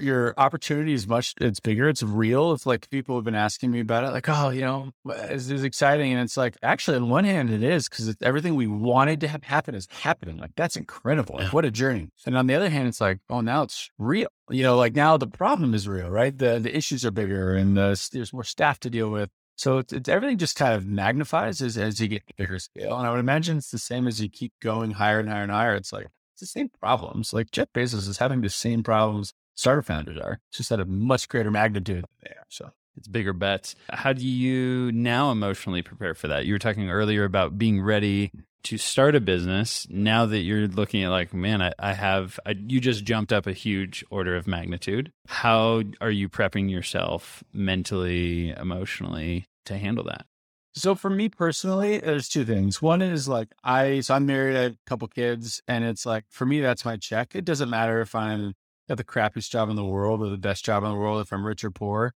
your 0.00 0.34
opportunity 0.36 0.92
is 0.92 1.06
much 1.06 1.34
it's 1.40 1.60
bigger 1.60 1.88
it's 1.88 2.02
real 2.02 2.52
it's 2.52 2.66
like 2.66 2.88
people 2.90 3.16
have 3.16 3.24
been 3.24 3.34
asking 3.34 3.70
me 3.70 3.80
about 3.80 4.04
it 4.04 4.10
like 4.10 4.28
oh 4.28 4.50
you 4.50 4.62
know 4.62 4.90
is 5.30 5.48
this 5.48 5.62
exciting 5.62 6.12
and 6.12 6.20
it's 6.20 6.36
like 6.36 6.56
actually 6.62 6.96
on 6.96 7.08
one 7.08 7.24
hand 7.24 7.50
it 7.50 7.62
is 7.62 7.88
because 7.88 8.14
everything 8.22 8.54
we 8.54 8.66
wanted 8.66 9.20
to 9.20 9.28
have 9.28 9.44
happen 9.44 9.74
is 9.74 9.86
happening 9.90 10.36
like 10.38 10.52
that's 10.56 10.76
incredible 10.76 11.36
like 11.36 11.52
what 11.52 11.64
a 11.64 11.70
journey 11.70 12.08
and 12.26 12.36
on 12.36 12.46
the 12.46 12.54
other 12.54 12.70
hand 12.70 12.88
it's 12.88 13.00
like 13.00 13.18
oh 13.28 13.40
now 13.40 13.62
it's 13.62 13.90
real 13.98 14.28
you 14.50 14.62
know 14.62 14.76
like 14.76 14.94
now 14.94 15.16
the 15.16 15.26
problem 15.26 15.74
is 15.74 15.86
real 15.86 16.10
right? 16.10 16.36
The 16.36 16.58
the 16.58 16.76
issues 16.76 17.04
are 17.04 17.10
bigger 17.10 17.54
and 17.54 17.76
the, 17.76 18.08
there's 18.12 18.32
more 18.32 18.44
staff 18.44 18.80
to 18.80 18.90
deal 18.90 19.10
with 19.10 19.30
so 19.56 19.78
it's, 19.78 19.92
it's 19.92 20.08
everything 20.08 20.38
just 20.38 20.56
kind 20.56 20.74
of 20.74 20.86
magnifies 20.86 21.60
as, 21.60 21.76
as 21.76 22.00
you 22.00 22.08
get 22.08 22.22
bigger 22.36 22.58
scale 22.58 22.96
and 22.96 23.06
i 23.06 23.10
would 23.10 23.20
imagine 23.20 23.58
it's 23.58 23.70
the 23.70 23.78
same 23.78 24.06
as 24.06 24.20
you 24.20 24.28
keep 24.28 24.52
going 24.60 24.92
higher 24.92 25.20
and 25.20 25.28
higher 25.28 25.42
and 25.42 25.52
higher 25.52 25.74
it's 25.74 25.92
like 25.92 26.06
it's 26.34 26.40
the 26.40 26.46
same 26.46 26.70
problems 26.80 27.32
like 27.32 27.50
jeff 27.50 27.68
bezos 27.74 28.08
is 28.08 28.18
having 28.18 28.40
the 28.40 28.48
same 28.48 28.82
problems 28.82 29.34
startup 29.60 29.84
founders 29.84 30.18
are. 30.18 30.40
It's 30.48 30.58
just 30.58 30.72
at 30.72 30.80
a 30.80 30.84
much 30.86 31.28
greater 31.28 31.50
magnitude 31.50 31.96
than 31.96 32.04
they 32.22 32.30
are. 32.30 32.46
So 32.48 32.70
It's 32.96 33.08
bigger 33.08 33.32
bets. 33.32 33.76
How 33.90 34.12
do 34.12 34.26
you 34.26 34.90
now 34.92 35.30
emotionally 35.30 35.82
prepare 35.82 36.14
for 36.14 36.28
that? 36.28 36.46
You 36.46 36.54
were 36.54 36.58
talking 36.58 36.90
earlier 36.90 37.24
about 37.24 37.58
being 37.58 37.82
ready 37.82 38.32
to 38.64 38.78
start 38.78 39.14
a 39.14 39.20
business. 39.20 39.86
Now 39.90 40.26
that 40.26 40.40
you're 40.40 40.66
looking 40.66 41.02
at 41.04 41.10
like, 41.10 41.32
man, 41.34 41.62
I, 41.62 41.72
I 41.78 41.92
have, 41.92 42.40
I, 42.46 42.50
you 42.52 42.80
just 42.80 43.04
jumped 43.04 43.32
up 43.32 43.46
a 43.46 43.52
huge 43.52 44.04
order 44.10 44.34
of 44.36 44.46
magnitude. 44.46 45.12
How 45.26 45.82
are 46.00 46.10
you 46.10 46.28
prepping 46.28 46.70
yourself 46.70 47.44
mentally, 47.52 48.50
emotionally 48.50 49.44
to 49.66 49.76
handle 49.76 50.04
that? 50.04 50.26
So 50.72 50.94
for 50.94 51.10
me 51.10 51.28
personally, 51.28 51.98
there's 51.98 52.28
two 52.28 52.44
things. 52.44 52.80
One 52.80 53.02
is 53.02 53.28
like 53.28 53.48
I 53.64 54.00
so 54.00 54.14
I'm 54.14 54.24
married, 54.26 54.56
I 54.56 54.62
have 54.62 54.72
a 54.72 54.78
couple 54.86 55.08
kids, 55.08 55.60
and 55.66 55.84
it's 55.84 56.06
like 56.06 56.24
for 56.30 56.46
me 56.46 56.60
that's 56.60 56.84
my 56.84 56.96
check. 56.96 57.34
It 57.34 57.44
doesn't 57.44 57.68
matter 57.68 58.00
if 58.00 58.14
I'm 58.14 58.54
got 58.90 58.98
the 58.98 59.04
crappiest 59.04 59.50
job 59.50 59.70
in 59.70 59.76
the 59.76 59.84
world 59.84 60.20
or 60.20 60.28
the 60.28 60.36
best 60.36 60.64
job 60.64 60.82
in 60.82 60.90
the 60.90 60.96
world, 60.96 61.20
if 61.20 61.32
I'm 61.32 61.46
rich 61.46 61.64
or 61.64 61.70
poor. 61.70 62.12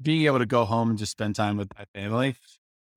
Being 0.00 0.26
able 0.26 0.38
to 0.38 0.46
go 0.46 0.64
home 0.64 0.90
and 0.90 0.98
just 0.98 1.12
spend 1.12 1.36
time 1.36 1.56
with 1.56 1.68
my 1.78 1.84
family, 1.94 2.34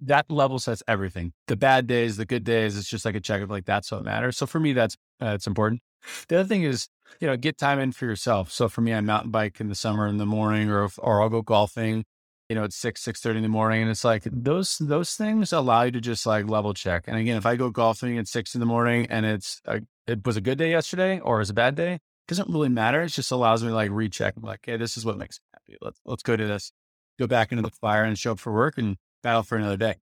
that 0.01 0.31
level 0.31 0.60
sets 0.60 0.81
everything. 0.88 1.34
The 1.48 1.57
bad 1.57 1.88
days, 1.88 2.17
the 2.17 2.25
good 2.25 2.43
days, 2.43 2.77
it's 2.77 2.89
just 2.89 3.05
like 3.05 3.15
a 3.15 3.19
check 3.19 3.41
of 3.41 3.50
like 3.51 3.65
that's 3.65 3.91
what 3.91 4.03
matters. 4.03 4.38
So 4.38 4.46
for 4.46 4.60
me, 4.60 4.74
that's 4.74 4.96
uh, 5.22 5.34
it's 5.36 5.46
important. 5.46 5.81
The 6.29 6.39
other 6.39 6.48
thing 6.48 6.63
is, 6.63 6.88
you 7.19 7.27
know, 7.27 7.36
get 7.38 7.57
time 7.57 7.79
in 7.79 7.91
for 7.91 8.05
yourself. 8.05 8.51
So 8.51 8.69
for 8.69 8.81
me, 8.81 8.93
I 8.93 9.01
mountain 9.01 9.29
bike 9.29 9.60
in 9.60 9.67
the 9.67 9.75
summer 9.75 10.07
in 10.07 10.17
the 10.17 10.25
morning, 10.25 10.72
or 10.72 10.89
or 10.98 11.22
I'll 11.22 11.29
go 11.29 11.41
golfing 11.41 12.05
you 12.50 12.55
know, 12.55 12.63
it's 12.63 12.77
six, 12.77 13.01
six 13.01 13.19
thirty 13.19 13.38
in 13.38 13.43
the 13.43 13.50
morning. 13.50 13.81
And 13.81 13.91
it's 13.91 14.05
like 14.05 14.24
those 14.25 14.77
those 14.77 15.15
things 15.15 15.51
allow 15.51 15.84
you 15.84 15.91
to 15.91 16.01
just 16.01 16.25
like 16.25 16.48
level 16.48 16.74
check. 16.74 17.03
And 17.07 17.17
again, 17.17 17.38
if 17.38 17.46
I 17.46 17.55
go 17.55 17.69
golfing 17.69 18.17
at 18.17 18.27
six 18.27 18.55
in 18.55 18.60
the 18.60 18.65
morning 18.65 19.07
and 19.10 19.25
it's 19.25 19.62
a, 19.65 19.81
it 20.07 20.25
was 20.25 20.38
a 20.38 20.41
good 20.41 20.57
day 20.57 20.72
yesterday 20.72 21.19
or 21.19 21.38
it 21.38 21.39
was 21.39 21.50
a 21.50 21.53
bad 21.53 21.75
day, 21.75 22.00
doesn't 22.27 22.50
really 22.50 22.69
matter. 22.69 23.01
It 23.03 23.10
just 23.10 23.31
allows 23.31 23.63
me 23.63 23.69
to 23.69 23.75
like 23.75 23.91
recheck. 23.91 24.36
I'm 24.38 24.43
like, 24.43 24.62
hey, 24.63 24.77
this 24.77 24.98
is 24.98 25.05
what 25.05 25.17
makes 25.17 25.39
me 25.39 25.46
happy. 25.53 25.77
Let's 25.81 26.00
let's 26.05 26.24
go 26.24 26.36
to 26.36 26.46
this. 26.48 26.72
Go 27.19 27.27
back 27.27 27.51
into 27.51 27.63
the 27.63 27.72
fire 27.72 28.03
and 28.03 28.17
show 28.17 28.34
up 28.34 28.39
for 28.39 28.53
work 28.53 28.77
and 28.77 28.98
battle 29.24 29.43
for 29.43 29.57
another 29.57 29.77
day. 29.77 29.96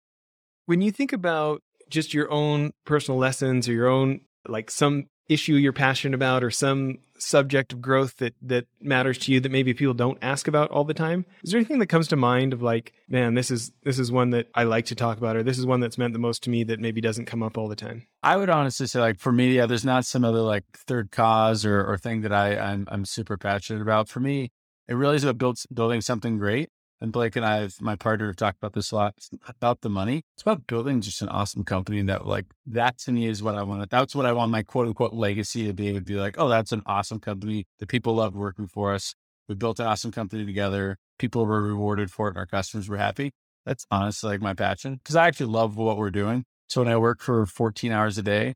when 0.66 0.82
you 0.82 0.92
think 0.92 1.14
about 1.14 1.62
just 1.90 2.14
your 2.14 2.32
own 2.32 2.72
personal 2.86 3.18
lessons 3.20 3.70
or 3.70 3.74
your 3.74 3.88
own 3.88 4.22
like 4.48 4.72
some 4.72 5.06
issue 5.28 5.56
you're 5.56 5.74
passionate 5.74 6.16
about 6.16 6.44
or 6.44 6.52
some 6.52 7.00
subject 7.18 7.72
of 7.72 7.82
growth 7.82 8.18
that 8.18 8.34
that 8.42 8.66
matters 8.82 9.18
to 9.18 9.32
you 9.32 9.40
that 9.40 9.52
maybe 9.52 9.74
people 9.74 9.94
don't 9.94 10.18
ask 10.22 10.48
about 10.50 10.70
all 10.70 10.84
the 10.84 10.94
time 10.94 11.26
is 11.44 11.52
there 11.52 11.58
anything 11.58 11.80
that 11.80 11.88
comes 11.88 12.10
to 12.10 12.16
mind 12.16 12.52
of 12.52 12.62
like 12.62 12.92
man 13.08 13.36
this 13.36 13.50
is 13.50 13.72
this 13.84 13.98
is 13.98 14.12
one 14.12 14.32
that 14.32 14.48
i 14.54 14.64
like 14.64 14.86
to 14.86 14.96
talk 14.96 15.18
about 15.18 15.38
or 15.38 15.42
this 15.42 15.58
is 15.58 15.66
one 15.66 15.80
that's 15.80 15.98
meant 15.98 16.12
the 16.12 16.20
most 16.20 16.44
to 16.44 16.50
me 16.50 16.66
that 16.66 16.80
maybe 16.80 17.00
doesn't 17.00 17.26
come 17.26 17.42
up 17.42 17.58
all 17.58 17.70
the 17.70 17.76
time 17.76 18.06
I 18.26 18.38
would 18.38 18.50
honestly 18.50 18.88
say, 18.88 19.00
like 19.00 19.20
for 19.20 19.32
me, 19.32 19.56
yeah, 19.56 19.68
there's 19.68 19.86
not 19.86 20.04
some 20.04 20.26
other 20.26 20.40
like 20.40 20.64
third 20.74 21.12
cause 21.12 21.64
or, 21.64 21.86
or 21.86 21.96
thing 21.96 22.22
that 22.22 22.34
I 22.34 22.58
I'm, 22.58 22.88
I'm 22.90 23.06
super 23.06 23.38
passionate 23.38 23.84
about. 23.84 24.10
For 24.10 24.20
me, 24.20 24.52
it 24.88 24.96
really 24.96 25.18
is 25.18 25.24
about 25.24 25.38
build, 25.38 25.60
building 25.72 26.02
something 26.02 26.40
great. 26.40 26.70
And 27.02 27.12
Blake 27.12 27.36
and 27.36 27.46
I, 27.46 27.58
have, 27.58 27.82
my 27.82 27.96
partner, 27.96 28.28
have 28.28 28.36
talked 28.38 28.58
about 28.58 28.74
this 28.74 28.92
a 28.92 28.96
lot. 28.96 29.14
It's 29.18 29.30
not 29.32 29.56
about 29.56 29.82
the 29.82 29.90
money. 29.90 30.24
It's 30.36 30.44
about 30.44 30.66
building 30.66 31.02
just 31.02 31.22
an 31.22 31.30
awesome 31.30 31.64
company 31.64 32.02
that, 32.04 32.26
like, 32.26 32.46
that 32.68 32.98
to 33.00 33.12
me 33.12 33.28
is 33.28 33.44
what 33.44 33.56
I 33.56 33.64
want. 33.64 33.90
That's 33.90 34.16
what 34.16 34.26
I 34.26 34.32
want 34.32 34.52
my 34.52 34.64
quote 34.64 34.88
unquote 34.88 35.14
legacy 35.14 35.68
to 35.68 35.74
be. 35.74 35.92
Would 35.92 36.06
be 36.06 36.16
like, 36.16 36.36
oh, 36.38 36.48
that's 36.48 36.72
an 36.72 36.82
awesome 36.86 37.20
company. 37.20 37.66
The 37.80 37.88
people 37.88 38.16
loved 38.16 38.36
working 38.36 38.68
for 38.68 38.94
us. 38.94 39.14
We 39.50 39.56
built 39.56 39.80
an 39.80 39.88
awesome 39.88 40.12
company 40.12 40.46
together. 40.46 40.98
People 41.20 41.46
were 41.46 41.62
rewarded 41.62 42.12
for 42.12 42.28
it, 42.28 42.32
and 42.32 42.38
our 42.38 42.46
customers 42.46 42.90
were 42.90 42.98
happy. 42.98 43.32
That's 43.66 43.86
honestly 43.92 44.32
like 44.32 44.42
my 44.42 44.54
passion 44.54 44.96
because 44.96 45.16
I 45.16 45.28
actually 45.28 45.52
love 45.52 45.76
what 45.76 45.98
we're 45.98 46.12
doing. 46.12 46.46
So 46.70 46.82
when 46.82 46.92
I 46.92 46.98
work 46.98 47.22
for 47.22 47.46
14 47.46 47.92
hours 47.92 48.18
a 48.18 48.24
day, 48.24 48.54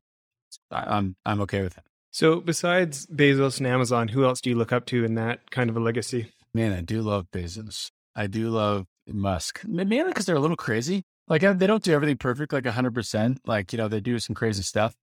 I'm 0.70 1.16
I'm 1.24 1.40
okay 1.42 1.62
with 1.62 1.78
it. 1.78 1.84
so 2.10 2.40
besides 2.40 3.06
bezos 3.06 3.58
and 3.58 3.68
amazon 3.68 4.08
who 4.08 4.24
else 4.24 4.40
do 4.40 4.50
you 4.50 4.56
look 4.56 4.72
up 4.72 4.84
to 4.86 5.04
in 5.04 5.14
that 5.14 5.48
kind 5.52 5.70
of 5.70 5.76
a 5.76 5.80
legacy 5.80 6.32
Man, 6.52 6.72
I 6.72 6.80
do 6.80 7.00
love 7.00 7.30
Bezos. 7.30 7.90
I 8.20 8.26
do 8.26 8.50
love 8.50 8.84
Musk, 9.08 9.62
mainly 9.66 10.10
because 10.10 10.26
they're 10.26 10.36
a 10.36 10.40
little 10.40 10.54
crazy. 10.54 11.04
Like 11.26 11.42
uh, 11.42 11.54
they 11.54 11.66
don't 11.66 11.82
do 11.82 11.94
everything 11.94 12.18
perfect, 12.18 12.52
like 12.52 12.64
100%. 12.64 13.38
Like, 13.46 13.72
you 13.72 13.78
know, 13.78 13.88
they 13.88 14.00
do 14.00 14.18
some 14.18 14.34
crazy 14.34 14.62
stuff, 14.62 14.94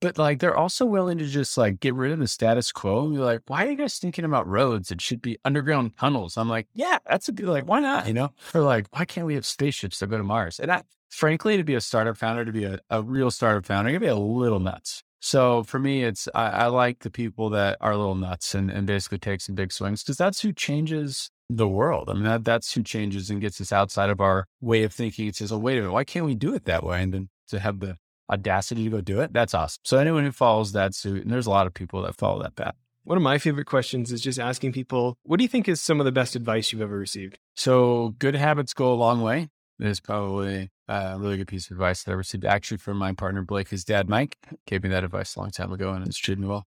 but 0.00 0.16
like 0.16 0.38
they're 0.38 0.56
also 0.56 0.86
willing 0.86 1.18
to 1.18 1.26
just 1.26 1.58
like 1.58 1.78
get 1.78 1.92
rid 1.94 2.10
of 2.10 2.20
the 2.20 2.26
status 2.26 2.72
quo 2.72 3.04
and 3.04 3.12
be 3.12 3.18
like, 3.18 3.42
why 3.48 3.66
are 3.66 3.70
you 3.70 3.76
guys 3.76 3.98
thinking 3.98 4.24
about 4.24 4.48
roads? 4.48 4.90
It 4.90 5.02
should 5.02 5.20
be 5.20 5.36
underground 5.44 5.94
tunnels. 5.98 6.38
I'm 6.38 6.48
like, 6.48 6.68
yeah, 6.72 7.00
that's 7.06 7.28
a 7.28 7.32
good, 7.32 7.48
like, 7.48 7.68
why 7.68 7.80
not? 7.80 8.06
You 8.06 8.14
know, 8.14 8.30
or 8.54 8.62
like, 8.62 8.86
why 8.96 9.04
can't 9.04 9.26
we 9.26 9.34
have 9.34 9.44
spaceships 9.44 9.98
that 9.98 10.06
go 10.06 10.16
to 10.16 10.24
Mars? 10.24 10.58
And 10.58 10.72
I, 10.72 10.84
frankly, 11.10 11.58
to 11.58 11.64
be 11.64 11.74
a 11.74 11.82
startup 11.82 12.16
founder, 12.16 12.46
to 12.46 12.52
be 12.52 12.64
a, 12.64 12.78
a 12.88 13.02
real 13.02 13.30
startup 13.30 13.66
founder, 13.66 13.90
you 13.90 13.98
gotta 13.98 14.06
be 14.06 14.10
a 14.10 14.16
little 14.16 14.58
nuts. 14.58 15.03
So 15.24 15.62
for 15.62 15.78
me, 15.78 16.04
it's 16.04 16.28
I, 16.34 16.48
I 16.48 16.66
like 16.66 16.98
the 16.98 17.10
people 17.10 17.48
that 17.48 17.78
are 17.80 17.92
a 17.92 17.96
little 17.96 18.14
nuts 18.14 18.54
and, 18.54 18.70
and 18.70 18.86
basically 18.86 19.16
take 19.16 19.40
some 19.40 19.54
big 19.54 19.72
swings 19.72 20.02
because 20.02 20.18
that's 20.18 20.42
who 20.42 20.52
changes 20.52 21.30
the 21.48 21.66
world. 21.66 22.10
I 22.10 22.12
mean, 22.12 22.24
that, 22.24 22.44
that's 22.44 22.74
who 22.74 22.82
changes 22.82 23.30
and 23.30 23.40
gets 23.40 23.58
us 23.58 23.72
outside 23.72 24.10
of 24.10 24.20
our 24.20 24.44
way 24.60 24.82
of 24.82 24.92
thinking. 24.92 25.26
It 25.26 25.36
says, 25.36 25.50
oh, 25.50 25.56
wait 25.56 25.78
a 25.78 25.80
minute, 25.80 25.94
why 25.94 26.04
can't 26.04 26.26
we 26.26 26.34
do 26.34 26.54
it 26.54 26.66
that 26.66 26.84
way? 26.84 27.02
And 27.02 27.14
then 27.14 27.28
to 27.48 27.58
have 27.58 27.80
the 27.80 27.96
audacity 28.30 28.84
to 28.84 28.90
go 28.90 29.00
do 29.00 29.22
it, 29.22 29.32
that's 29.32 29.54
awesome. 29.54 29.80
So 29.82 29.96
anyone 29.96 30.24
who 30.24 30.30
follows 30.30 30.72
that 30.72 30.94
suit, 30.94 31.22
and 31.22 31.32
there's 31.32 31.46
a 31.46 31.50
lot 31.50 31.66
of 31.66 31.72
people 31.72 32.02
that 32.02 32.16
follow 32.16 32.42
that 32.42 32.54
path. 32.54 32.74
one 33.04 33.16
of 33.16 33.22
my 33.22 33.38
favorite 33.38 33.66
questions 33.66 34.12
is 34.12 34.20
just 34.20 34.38
asking 34.38 34.72
people 34.72 35.16
what 35.22 35.38
do 35.38 35.44
you 35.44 35.48
think 35.48 35.70
is 35.70 35.80
some 35.80 36.00
of 36.00 36.04
the 36.04 36.12
best 36.12 36.36
advice 36.36 36.70
you've 36.70 36.82
ever 36.82 36.98
received 36.98 37.38
So 37.56 38.14
good 38.18 38.34
habits 38.34 38.74
go 38.74 38.92
a 38.92 38.94
long 38.94 39.22
way. 39.22 39.48
Is 39.80 39.98
probably 39.98 40.70
uh, 40.88 41.12
a 41.14 41.18
really 41.18 41.36
good 41.36 41.48
piece 41.48 41.66
of 41.66 41.72
advice 41.72 42.04
that 42.04 42.12
I 42.12 42.14
received 42.14 42.44
actually 42.44 42.76
from 42.76 42.96
my 42.96 43.12
partner 43.12 43.42
Blake. 43.42 43.70
His 43.70 43.84
dad 43.84 44.08
Mike 44.08 44.38
gave 44.66 44.84
me 44.84 44.88
that 44.90 45.02
advice 45.02 45.34
a 45.34 45.40
long 45.40 45.50
time 45.50 45.72
ago, 45.72 45.92
and 45.92 46.06
it's 46.06 46.16
treated 46.16 46.40
me 46.40 46.46
well. 46.46 46.66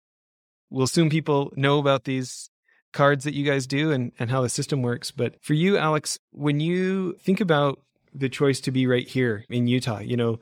we'll 0.69 0.85
assume 0.85 1.09
people 1.09 1.51
know 1.55 1.79
about 1.79 2.03
these 2.05 2.49
cards 2.93 3.23
that 3.25 3.33
you 3.33 3.45
guys 3.45 3.67
do 3.67 3.91
and, 3.91 4.11
and 4.19 4.31
how 4.31 4.41
the 4.41 4.49
system 4.49 4.81
works. 4.81 5.11
But 5.11 5.35
for 5.41 5.53
you, 5.53 5.77
Alex, 5.77 6.17
when 6.31 6.59
you 6.59 7.13
think 7.19 7.39
about 7.41 7.81
the 8.13 8.29
choice 8.29 8.59
to 8.61 8.71
be 8.71 8.87
right 8.87 9.07
here 9.07 9.45
in 9.49 9.67
Utah, 9.67 9.99
you 9.99 10.17
know, 10.17 10.39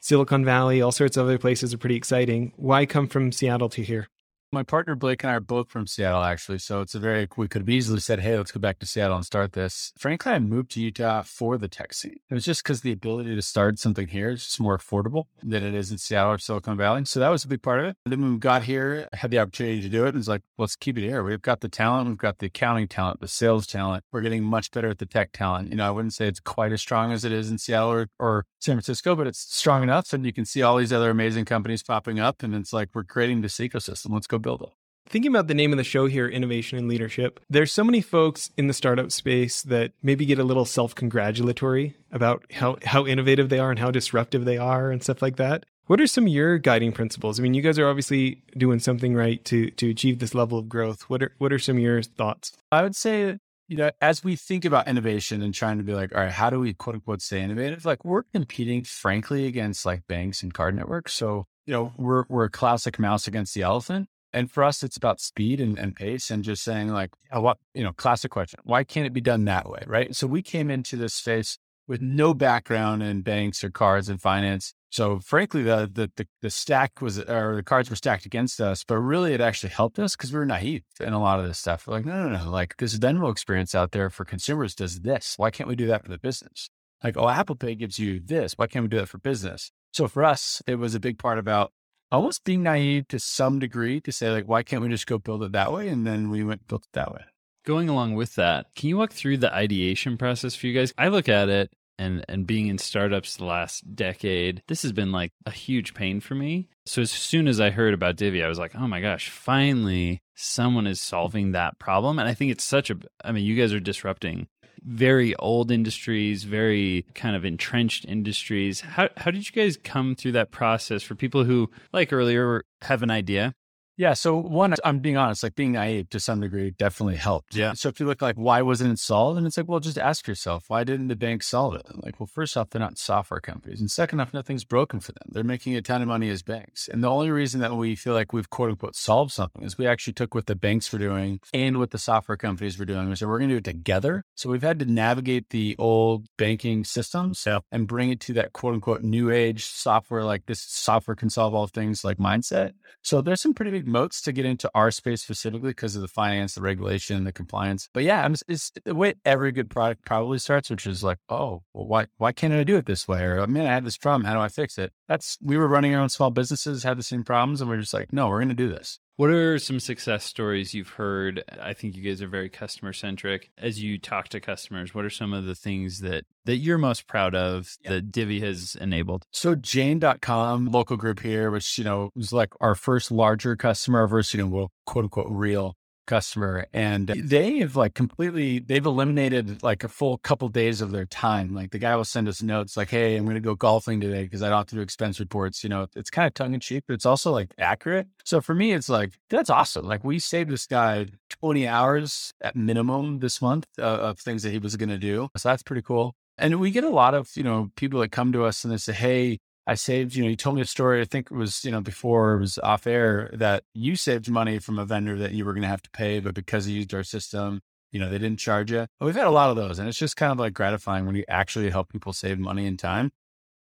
Silicon 0.00 0.44
Valley, 0.44 0.80
all 0.80 0.92
sorts 0.92 1.16
of 1.16 1.26
other 1.26 1.38
places 1.38 1.74
are 1.74 1.78
pretty 1.78 1.96
exciting. 1.96 2.52
Why 2.56 2.86
come 2.86 3.08
from 3.08 3.32
Seattle 3.32 3.68
to 3.70 3.82
here? 3.82 4.08
My 4.52 4.62
partner 4.62 4.94
Blake 4.94 5.24
and 5.24 5.30
I 5.30 5.34
are 5.34 5.40
both 5.40 5.68
from 5.68 5.86
Seattle, 5.86 6.22
actually. 6.22 6.58
So 6.58 6.80
it's 6.80 6.94
a 6.94 7.00
very, 7.00 7.28
we 7.36 7.48
could 7.48 7.62
have 7.62 7.68
easily 7.68 7.98
said, 7.98 8.20
hey, 8.20 8.36
let's 8.36 8.52
go 8.52 8.60
back 8.60 8.78
to 8.78 8.86
Seattle 8.86 9.16
and 9.16 9.26
start 9.26 9.52
this. 9.54 9.92
Frankly, 9.98 10.32
I 10.32 10.38
moved 10.38 10.70
to 10.72 10.80
Utah 10.80 11.22
for 11.22 11.58
the 11.58 11.68
tech 11.68 11.92
scene. 11.92 12.20
It 12.30 12.34
was 12.34 12.44
just 12.44 12.62
because 12.62 12.82
the 12.82 12.92
ability 12.92 13.34
to 13.34 13.42
start 13.42 13.78
something 13.80 14.06
here 14.06 14.30
is 14.30 14.44
just 14.44 14.60
more 14.60 14.78
affordable 14.78 15.24
than 15.42 15.64
it 15.64 15.74
is 15.74 15.90
in 15.90 15.98
Seattle 15.98 16.32
or 16.32 16.38
Silicon 16.38 16.76
Valley. 16.76 17.04
So 17.06 17.18
that 17.18 17.28
was 17.28 17.44
a 17.44 17.48
big 17.48 17.60
part 17.60 17.80
of 17.80 17.86
it. 17.86 17.96
And 18.04 18.12
then 18.12 18.22
when 18.22 18.34
we 18.34 18.38
got 18.38 18.62
here, 18.62 19.08
I 19.12 19.16
had 19.16 19.32
the 19.32 19.40
opportunity 19.40 19.82
to 19.82 19.88
do 19.88 20.04
it. 20.06 20.10
And 20.10 20.18
it's 20.18 20.28
like, 20.28 20.42
let's 20.58 20.76
keep 20.76 20.96
it 20.96 21.02
here. 21.02 21.24
We've 21.24 21.42
got 21.42 21.60
the 21.60 21.68
talent, 21.68 22.08
we've 22.08 22.16
got 22.16 22.38
the 22.38 22.46
accounting 22.46 22.86
talent, 22.86 23.20
the 23.20 23.28
sales 23.28 23.66
talent. 23.66 24.04
We're 24.12 24.20
getting 24.20 24.44
much 24.44 24.70
better 24.70 24.88
at 24.88 24.98
the 24.98 25.06
tech 25.06 25.32
talent. 25.32 25.70
You 25.70 25.76
know, 25.76 25.88
I 25.88 25.90
wouldn't 25.90 26.14
say 26.14 26.28
it's 26.28 26.40
quite 26.40 26.72
as 26.72 26.80
strong 26.80 27.10
as 27.10 27.24
it 27.24 27.32
is 27.32 27.50
in 27.50 27.58
Seattle 27.58 27.90
or, 27.90 28.08
or 28.20 28.46
San 28.60 28.76
Francisco, 28.76 29.16
but 29.16 29.26
it's 29.26 29.40
strong 29.40 29.82
enough. 29.82 30.12
And 30.12 30.24
you 30.24 30.32
can 30.32 30.44
see 30.44 30.62
all 30.62 30.76
these 30.76 30.92
other 30.92 31.10
amazing 31.10 31.46
companies 31.46 31.82
popping 31.82 32.20
up. 32.20 32.44
And 32.44 32.54
it's 32.54 32.72
like, 32.72 32.90
we're 32.94 33.04
creating 33.04 33.40
this 33.40 33.56
ecosystem. 33.56 34.12
Let's 34.12 34.26
go 34.26 34.35
it. 34.38 34.72
Thinking 35.08 35.30
about 35.30 35.46
the 35.46 35.54
name 35.54 35.72
of 35.72 35.76
the 35.76 35.84
show 35.84 36.06
here, 36.06 36.28
Innovation 36.28 36.78
and 36.78 36.88
Leadership, 36.88 37.38
there's 37.48 37.72
so 37.72 37.84
many 37.84 38.00
folks 38.00 38.50
in 38.56 38.66
the 38.66 38.74
startup 38.74 39.12
space 39.12 39.62
that 39.62 39.92
maybe 40.02 40.26
get 40.26 40.40
a 40.40 40.44
little 40.44 40.64
self 40.64 40.94
congratulatory 40.94 41.94
about 42.10 42.44
how, 42.52 42.76
how 42.84 43.06
innovative 43.06 43.48
they 43.48 43.60
are 43.60 43.70
and 43.70 43.78
how 43.78 43.92
disruptive 43.92 44.44
they 44.44 44.58
are 44.58 44.90
and 44.90 45.02
stuff 45.02 45.22
like 45.22 45.36
that. 45.36 45.64
What 45.86 46.00
are 46.00 46.08
some 46.08 46.24
of 46.24 46.32
your 46.32 46.58
guiding 46.58 46.90
principles? 46.90 47.38
I 47.38 47.44
mean, 47.44 47.54
you 47.54 47.62
guys 47.62 47.78
are 47.78 47.88
obviously 47.88 48.42
doing 48.56 48.80
something 48.80 49.14
right 49.14 49.44
to 49.44 49.70
to 49.70 49.88
achieve 49.88 50.18
this 50.18 50.34
level 50.34 50.58
of 50.58 50.68
growth. 50.68 51.02
What 51.02 51.22
are 51.22 51.32
what 51.38 51.52
are 51.52 51.60
some 51.60 51.76
of 51.76 51.82
your 51.82 52.02
thoughts? 52.02 52.52
I 52.72 52.82
would 52.82 52.96
say 52.96 53.38
you 53.68 53.76
know, 53.76 53.90
as 54.00 54.22
we 54.22 54.36
think 54.36 54.64
about 54.64 54.88
innovation 54.88 55.42
and 55.42 55.52
trying 55.52 55.78
to 55.78 55.84
be 55.84 55.94
like, 55.94 56.14
all 56.14 56.20
right, 56.20 56.30
how 56.30 56.50
do 56.50 56.60
we 56.60 56.72
quote 56.72 56.94
unquote 56.94 57.22
stay 57.22 57.42
innovative? 57.42 57.84
Like 57.84 58.04
we're 58.04 58.22
competing 58.22 58.84
frankly 58.84 59.46
against 59.46 59.84
like 59.84 60.06
banks 60.06 60.42
and 60.42 60.54
card 60.54 60.76
networks. 60.76 61.14
So, 61.14 61.46
you 61.66 61.72
know, 61.72 61.92
we're, 61.96 62.24
we're 62.28 62.44
a 62.44 62.50
classic 62.50 62.98
mouse 62.98 63.26
against 63.26 63.54
the 63.54 63.62
elephant. 63.62 64.08
And 64.36 64.52
for 64.52 64.62
us, 64.62 64.82
it's 64.82 64.98
about 64.98 65.18
speed 65.18 65.62
and, 65.62 65.78
and 65.78 65.96
pace 65.96 66.30
and 66.30 66.44
just 66.44 66.62
saying 66.62 66.88
like, 66.88 67.10
what, 67.32 67.56
you 67.72 67.82
know, 67.82 67.92
classic 67.94 68.30
question. 68.30 68.60
Why 68.64 68.84
can't 68.84 69.06
it 69.06 69.14
be 69.14 69.22
done 69.22 69.46
that 69.46 69.66
way? 69.66 69.82
Right. 69.86 70.14
So 70.14 70.26
we 70.26 70.42
came 70.42 70.70
into 70.70 70.98
this 70.98 71.14
space 71.14 71.56
with 71.88 72.02
no 72.02 72.34
background 72.34 73.02
in 73.02 73.22
banks 73.22 73.64
or 73.64 73.70
cards 73.70 74.10
and 74.10 74.20
finance. 74.20 74.74
So 74.90 75.20
frankly, 75.20 75.62
the, 75.62 75.90
the, 75.90 76.10
the 76.16 76.26
the 76.42 76.50
stack 76.50 77.00
was 77.00 77.18
or 77.18 77.56
the 77.56 77.62
cards 77.62 77.88
were 77.88 77.96
stacked 77.96 78.26
against 78.26 78.60
us, 78.60 78.84
but 78.84 78.98
really 78.98 79.32
it 79.32 79.40
actually 79.40 79.70
helped 79.70 79.98
us 79.98 80.14
because 80.14 80.30
we 80.30 80.38
were 80.38 80.44
naive 80.44 80.82
in 81.00 81.14
a 81.14 81.20
lot 81.20 81.40
of 81.40 81.46
this 81.46 81.58
stuff. 81.58 81.86
We're 81.86 81.94
like, 81.94 82.04
no, 82.04 82.28
no, 82.28 82.36
no, 82.36 82.50
like 82.50 82.76
this 82.76 82.98
Venmo 82.98 83.32
experience 83.32 83.74
out 83.74 83.92
there 83.92 84.10
for 84.10 84.26
consumers 84.26 84.74
does 84.74 85.00
this. 85.00 85.38
Why 85.38 85.50
can't 85.50 85.68
we 85.68 85.76
do 85.76 85.86
that 85.86 86.04
for 86.04 86.10
the 86.10 86.18
business? 86.18 86.68
Like, 87.02 87.16
oh, 87.16 87.30
Apple 87.30 87.56
Pay 87.56 87.74
gives 87.74 87.98
you 87.98 88.20
this. 88.20 88.52
Why 88.56 88.66
can't 88.66 88.82
we 88.82 88.90
do 88.90 88.98
that 88.98 89.08
for 89.08 89.16
business? 89.16 89.70
So 89.92 90.08
for 90.08 90.24
us, 90.24 90.60
it 90.66 90.74
was 90.74 90.94
a 90.94 91.00
big 91.00 91.18
part 91.18 91.38
about 91.38 91.72
almost 92.10 92.44
being 92.44 92.62
naive 92.62 93.08
to 93.08 93.18
some 93.18 93.58
degree 93.58 94.00
to 94.02 94.12
say 94.12 94.30
like, 94.30 94.48
why 94.48 94.62
can't 94.62 94.82
we 94.82 94.88
just 94.88 95.06
go 95.06 95.18
build 95.18 95.42
it 95.42 95.52
that 95.52 95.72
way? 95.72 95.88
And 95.88 96.06
then 96.06 96.30
we 96.30 96.44
went 96.44 96.66
built 96.68 96.84
it 96.84 96.92
that 96.92 97.12
way. 97.12 97.22
Going 97.64 97.88
along 97.88 98.14
with 98.14 98.36
that, 98.36 98.66
can 98.76 98.88
you 98.88 98.96
walk 98.96 99.12
through 99.12 99.38
the 99.38 99.52
ideation 99.52 100.16
process 100.16 100.54
for 100.54 100.66
you 100.66 100.78
guys? 100.78 100.94
I 100.96 101.08
look 101.08 101.28
at 101.28 101.48
it 101.48 101.72
and 101.98 102.24
and 102.28 102.46
being 102.46 102.66
in 102.68 102.78
startups 102.78 103.36
the 103.36 103.44
last 103.44 103.94
decade, 103.94 104.62
this 104.68 104.82
has 104.82 104.92
been 104.92 105.12
like 105.12 105.32
a 105.46 105.50
huge 105.50 105.94
pain 105.94 106.20
for 106.20 106.34
me. 106.34 106.68
So 106.84 107.02
as 107.02 107.10
soon 107.10 107.48
as 107.48 107.60
I 107.60 107.70
heard 107.70 107.94
about 107.94 108.16
Divvy, 108.16 108.42
I 108.42 108.48
was 108.48 108.58
like, 108.58 108.74
"Oh 108.76 108.86
my 108.86 109.00
gosh, 109.00 109.28
finally 109.30 110.20
someone 110.34 110.86
is 110.86 111.00
solving 111.00 111.52
that 111.52 111.78
problem." 111.78 112.18
And 112.18 112.28
I 112.28 112.34
think 112.34 112.52
it's 112.52 112.64
such 112.64 112.90
a 112.90 112.96
I 113.24 113.32
mean, 113.32 113.44
you 113.44 113.56
guys 113.56 113.72
are 113.72 113.80
disrupting 113.80 114.48
very 114.84 115.34
old 115.36 115.70
industries, 115.70 116.44
very 116.44 117.04
kind 117.14 117.36
of 117.36 117.44
entrenched 117.44 118.04
industries. 118.06 118.80
How 118.80 119.08
how 119.16 119.30
did 119.30 119.46
you 119.46 119.52
guys 119.52 119.76
come 119.76 120.14
through 120.14 120.32
that 120.32 120.50
process 120.50 121.02
for 121.02 121.14
people 121.14 121.44
who 121.44 121.70
like 121.92 122.12
earlier 122.12 122.64
have 122.82 123.02
an 123.02 123.10
idea 123.10 123.54
yeah. 123.96 124.14
So 124.14 124.36
one, 124.36 124.74
I'm 124.84 124.98
being 124.98 125.16
honest, 125.16 125.42
like 125.42 125.54
being 125.54 125.72
naive 125.72 126.10
to 126.10 126.20
some 126.20 126.40
degree 126.40 126.70
definitely 126.70 127.16
helped. 127.16 127.54
Yeah. 127.54 127.72
So 127.72 127.88
if 127.88 127.98
you 128.00 128.06
look 128.06 128.22
like, 128.22 128.36
why 128.36 128.62
wasn't 128.62 128.92
it 128.92 128.98
solved? 128.98 129.38
And 129.38 129.46
it's 129.46 129.56
like, 129.56 129.68
well, 129.68 129.80
just 129.80 129.98
ask 129.98 130.26
yourself, 130.26 130.64
why 130.68 130.84
didn't 130.84 131.08
the 131.08 131.16
bank 131.16 131.42
solve 131.42 131.74
it? 131.74 131.86
And 131.88 132.02
like, 132.02 132.20
well, 132.20 132.26
first 132.26 132.56
off, 132.56 132.70
they're 132.70 132.80
not 132.80 132.98
software 132.98 133.40
companies. 133.40 133.80
And 133.80 133.90
second 133.90 134.20
off, 134.20 134.34
nothing's 134.34 134.64
broken 134.64 135.00
for 135.00 135.12
them. 135.12 135.28
They're 135.28 135.44
making 135.44 135.76
a 135.76 135.82
ton 135.82 136.02
of 136.02 136.08
money 136.08 136.28
as 136.28 136.42
banks. 136.42 136.88
And 136.88 137.02
the 137.02 137.10
only 137.10 137.30
reason 137.30 137.60
that 137.60 137.74
we 137.74 137.94
feel 137.94 138.14
like 138.14 138.32
we've 138.32 138.50
quote 138.50 138.70
unquote 138.70 138.96
solved 138.96 139.32
something 139.32 139.62
is 139.62 139.78
we 139.78 139.86
actually 139.86 140.12
took 140.12 140.34
what 140.34 140.46
the 140.46 140.56
banks 140.56 140.92
were 140.92 140.98
doing 140.98 141.40
and 141.54 141.78
what 141.78 141.90
the 141.90 141.98
software 141.98 142.36
companies 142.36 142.78
were 142.78 142.84
doing. 142.84 143.08
We 143.08 143.16
said, 143.16 143.28
we're 143.28 143.38
going 143.38 143.50
to 143.50 143.54
do 143.54 143.58
it 143.58 143.64
together. 143.64 144.24
So 144.34 144.50
we've 144.50 144.62
had 144.62 144.78
to 144.80 144.84
navigate 144.84 145.50
the 145.50 145.74
old 145.78 146.26
banking 146.36 146.84
systems 146.84 147.44
yeah. 147.46 147.60
and 147.72 147.86
bring 147.86 148.10
it 148.10 148.20
to 148.20 148.34
that 148.34 148.52
quote 148.52 148.74
unquote 148.74 149.02
new 149.02 149.30
age 149.30 149.64
software, 149.64 150.24
like 150.24 150.46
this 150.46 150.60
software 150.60 151.14
can 151.14 151.30
solve 151.30 151.54
all 151.54 151.66
things 151.66 152.04
like 152.04 152.18
mindset. 152.18 152.72
So 153.02 153.20
there's 153.20 153.40
some 153.40 153.54
pretty 153.54 153.70
big 153.70 153.85
moats 153.86 154.20
to 154.22 154.32
get 154.32 154.44
into 154.44 154.70
our 154.74 154.90
space 154.90 155.22
specifically 155.22 155.70
because 155.70 155.96
of 155.96 156.02
the 156.02 156.08
finance, 156.08 156.54
the 156.54 156.60
regulation, 156.60 157.24
the 157.24 157.32
compliance. 157.32 157.88
But 157.92 158.04
yeah, 158.04 158.28
it's 158.48 158.72
the 158.84 158.94
way 158.94 159.14
every 159.24 159.52
good 159.52 159.70
product 159.70 160.04
probably 160.04 160.38
starts, 160.38 160.70
which 160.70 160.86
is 160.86 161.02
like, 161.02 161.18
oh, 161.28 161.62
well, 161.72 161.86
why 161.86 162.06
why 162.18 162.32
can't 162.32 162.52
I 162.52 162.64
do 162.64 162.76
it 162.76 162.86
this 162.86 163.06
way? 163.06 163.22
Or 163.22 163.40
oh, 163.40 163.46
man, 163.46 163.66
I 163.66 163.72
had 163.74 163.84
this 163.84 163.98
problem. 163.98 164.24
How 164.24 164.34
do 164.34 164.40
I 164.40 164.48
fix 164.48 164.78
it? 164.78 164.92
That's 165.08 165.38
we 165.40 165.56
were 165.56 165.68
running 165.68 165.94
our 165.94 166.02
own 166.02 166.08
small 166.08 166.30
businesses, 166.30 166.82
had 166.82 166.98
the 166.98 167.02
same 167.02 167.24
problems, 167.24 167.60
and 167.60 167.70
we 167.70 167.76
are 167.76 167.80
just 167.80 167.94
like, 167.94 168.12
no, 168.12 168.28
we're 168.28 168.38
going 168.38 168.48
to 168.48 168.54
do 168.54 168.68
this. 168.68 168.98
What 169.16 169.30
are 169.30 169.58
some 169.58 169.80
success 169.80 170.24
stories 170.24 170.74
you've 170.74 170.90
heard? 170.90 171.42
I 171.58 171.72
think 171.72 171.96
you 171.96 172.02
guys 172.02 172.20
are 172.20 172.28
very 172.28 172.50
customer 172.50 172.92
centric. 172.92 173.50
As 173.56 173.82
you 173.82 173.98
talk 173.98 174.28
to 174.28 174.40
customers, 174.40 174.94
what 174.94 175.06
are 175.06 175.10
some 175.10 175.32
of 175.32 175.46
the 175.46 175.54
things 175.54 176.00
that 176.00 176.24
that 176.44 176.56
you're 176.56 176.76
most 176.76 177.06
proud 177.06 177.34
of 177.34 177.78
yeah. 177.82 177.92
that 177.92 178.12
Divvy 178.12 178.40
has 178.40 178.76
enabled? 178.78 179.24
So 179.30 179.54
Jane.com, 179.54 180.66
local 180.66 180.98
group 180.98 181.20
here, 181.20 181.50
which, 181.50 181.78
you 181.78 181.84
know, 181.84 182.10
was 182.14 182.30
like 182.30 182.50
our 182.60 182.74
first 182.74 183.10
larger 183.10 183.56
customer 183.56 184.06
versus, 184.06 184.34
you 184.34 184.46
know, 184.46 184.68
quote 184.84 185.06
unquote 185.06 185.28
real 185.30 185.76
customer 186.06 186.66
and 186.72 187.08
they 187.08 187.58
have 187.58 187.76
like 187.76 187.94
completely 187.94 188.58
they've 188.58 188.86
eliminated 188.86 189.62
like 189.62 189.84
a 189.84 189.88
full 189.88 190.18
couple 190.18 190.48
days 190.48 190.80
of 190.80 190.90
their 190.90 191.06
time. 191.06 191.54
Like 191.54 191.70
the 191.70 191.78
guy 191.78 191.94
will 191.96 192.04
send 192.04 192.28
us 192.28 192.42
notes 192.42 192.76
like 192.76 192.90
hey 192.90 193.16
i'm 193.16 193.24
going 193.24 193.34
to 193.34 193.40
go 193.40 193.54
golfing 193.54 194.00
today 194.00 194.24
because 194.24 194.42
i 194.42 194.48
don't 194.48 194.58
have 194.58 194.66
to 194.66 194.76
do 194.76 194.80
expense 194.80 195.20
reports 195.20 195.62
you 195.62 195.70
know 195.70 195.86
it's 195.94 196.10
kind 196.10 196.26
of 196.26 196.34
tongue-in-cheek 196.34 196.84
but 196.86 196.94
it's 196.94 197.06
also 197.06 197.32
like 197.32 197.52
accurate. 197.58 198.06
So 198.24 198.40
for 198.40 198.54
me 198.54 198.72
it's 198.72 198.88
like 198.88 199.12
that's 199.30 199.50
awesome. 199.50 199.86
Like 199.86 200.04
we 200.04 200.18
saved 200.18 200.50
this 200.50 200.66
guy 200.66 201.06
20 201.40 201.66
hours 201.66 202.32
at 202.40 202.56
minimum 202.56 203.18
this 203.20 203.42
month 203.42 203.66
uh, 203.78 203.82
of 203.82 204.18
things 204.18 204.42
that 204.42 204.50
he 204.50 204.58
was 204.58 204.76
going 204.76 204.88
to 204.88 204.98
do. 204.98 205.28
So 205.36 205.48
that's 205.48 205.62
pretty 205.62 205.82
cool. 205.82 206.14
And 206.38 206.60
we 206.60 206.70
get 206.70 206.84
a 206.84 206.90
lot 206.90 207.14
of 207.14 207.30
you 207.34 207.42
know 207.42 207.70
people 207.76 208.00
that 208.00 208.12
come 208.12 208.32
to 208.32 208.44
us 208.44 208.64
and 208.64 208.72
they 208.72 208.78
say 208.78 208.92
hey 208.92 209.38
I 209.66 209.74
saved, 209.74 210.14
you 210.14 210.22
know, 210.22 210.30
you 210.30 210.36
told 210.36 210.56
me 210.56 210.62
a 210.62 210.66
story, 210.66 211.00
I 211.00 211.04
think 211.04 211.30
it 211.30 211.34
was, 211.34 211.64
you 211.64 211.72
know, 211.72 211.80
before 211.80 212.34
it 212.34 212.40
was 212.40 212.58
off 212.58 212.86
air 212.86 213.30
that 213.32 213.64
you 213.74 213.96
saved 213.96 214.30
money 214.30 214.58
from 214.60 214.78
a 214.78 214.84
vendor 214.84 215.18
that 215.18 215.32
you 215.32 215.44
were 215.44 215.52
going 215.52 215.62
to 215.62 215.68
have 215.68 215.82
to 215.82 215.90
pay, 215.90 216.20
but 216.20 216.34
because 216.34 216.68
you 216.68 216.76
used 216.76 216.94
our 216.94 217.02
system, 217.02 217.60
you 217.90 217.98
know, 217.98 218.08
they 218.08 218.18
didn't 218.18 218.38
charge 218.38 218.70
you. 218.70 218.86
But 219.00 219.06
we've 219.06 219.16
had 219.16 219.26
a 219.26 219.30
lot 219.30 219.50
of 219.50 219.56
those. 219.56 219.78
And 219.78 219.88
it's 219.88 219.98
just 219.98 220.16
kind 220.16 220.30
of 220.30 220.38
like 220.38 220.54
gratifying 220.54 221.04
when 221.06 221.16
you 221.16 221.24
actually 221.28 221.70
help 221.70 221.88
people 221.88 222.12
save 222.12 222.38
money 222.38 222.66
and 222.66 222.78
time. 222.78 223.10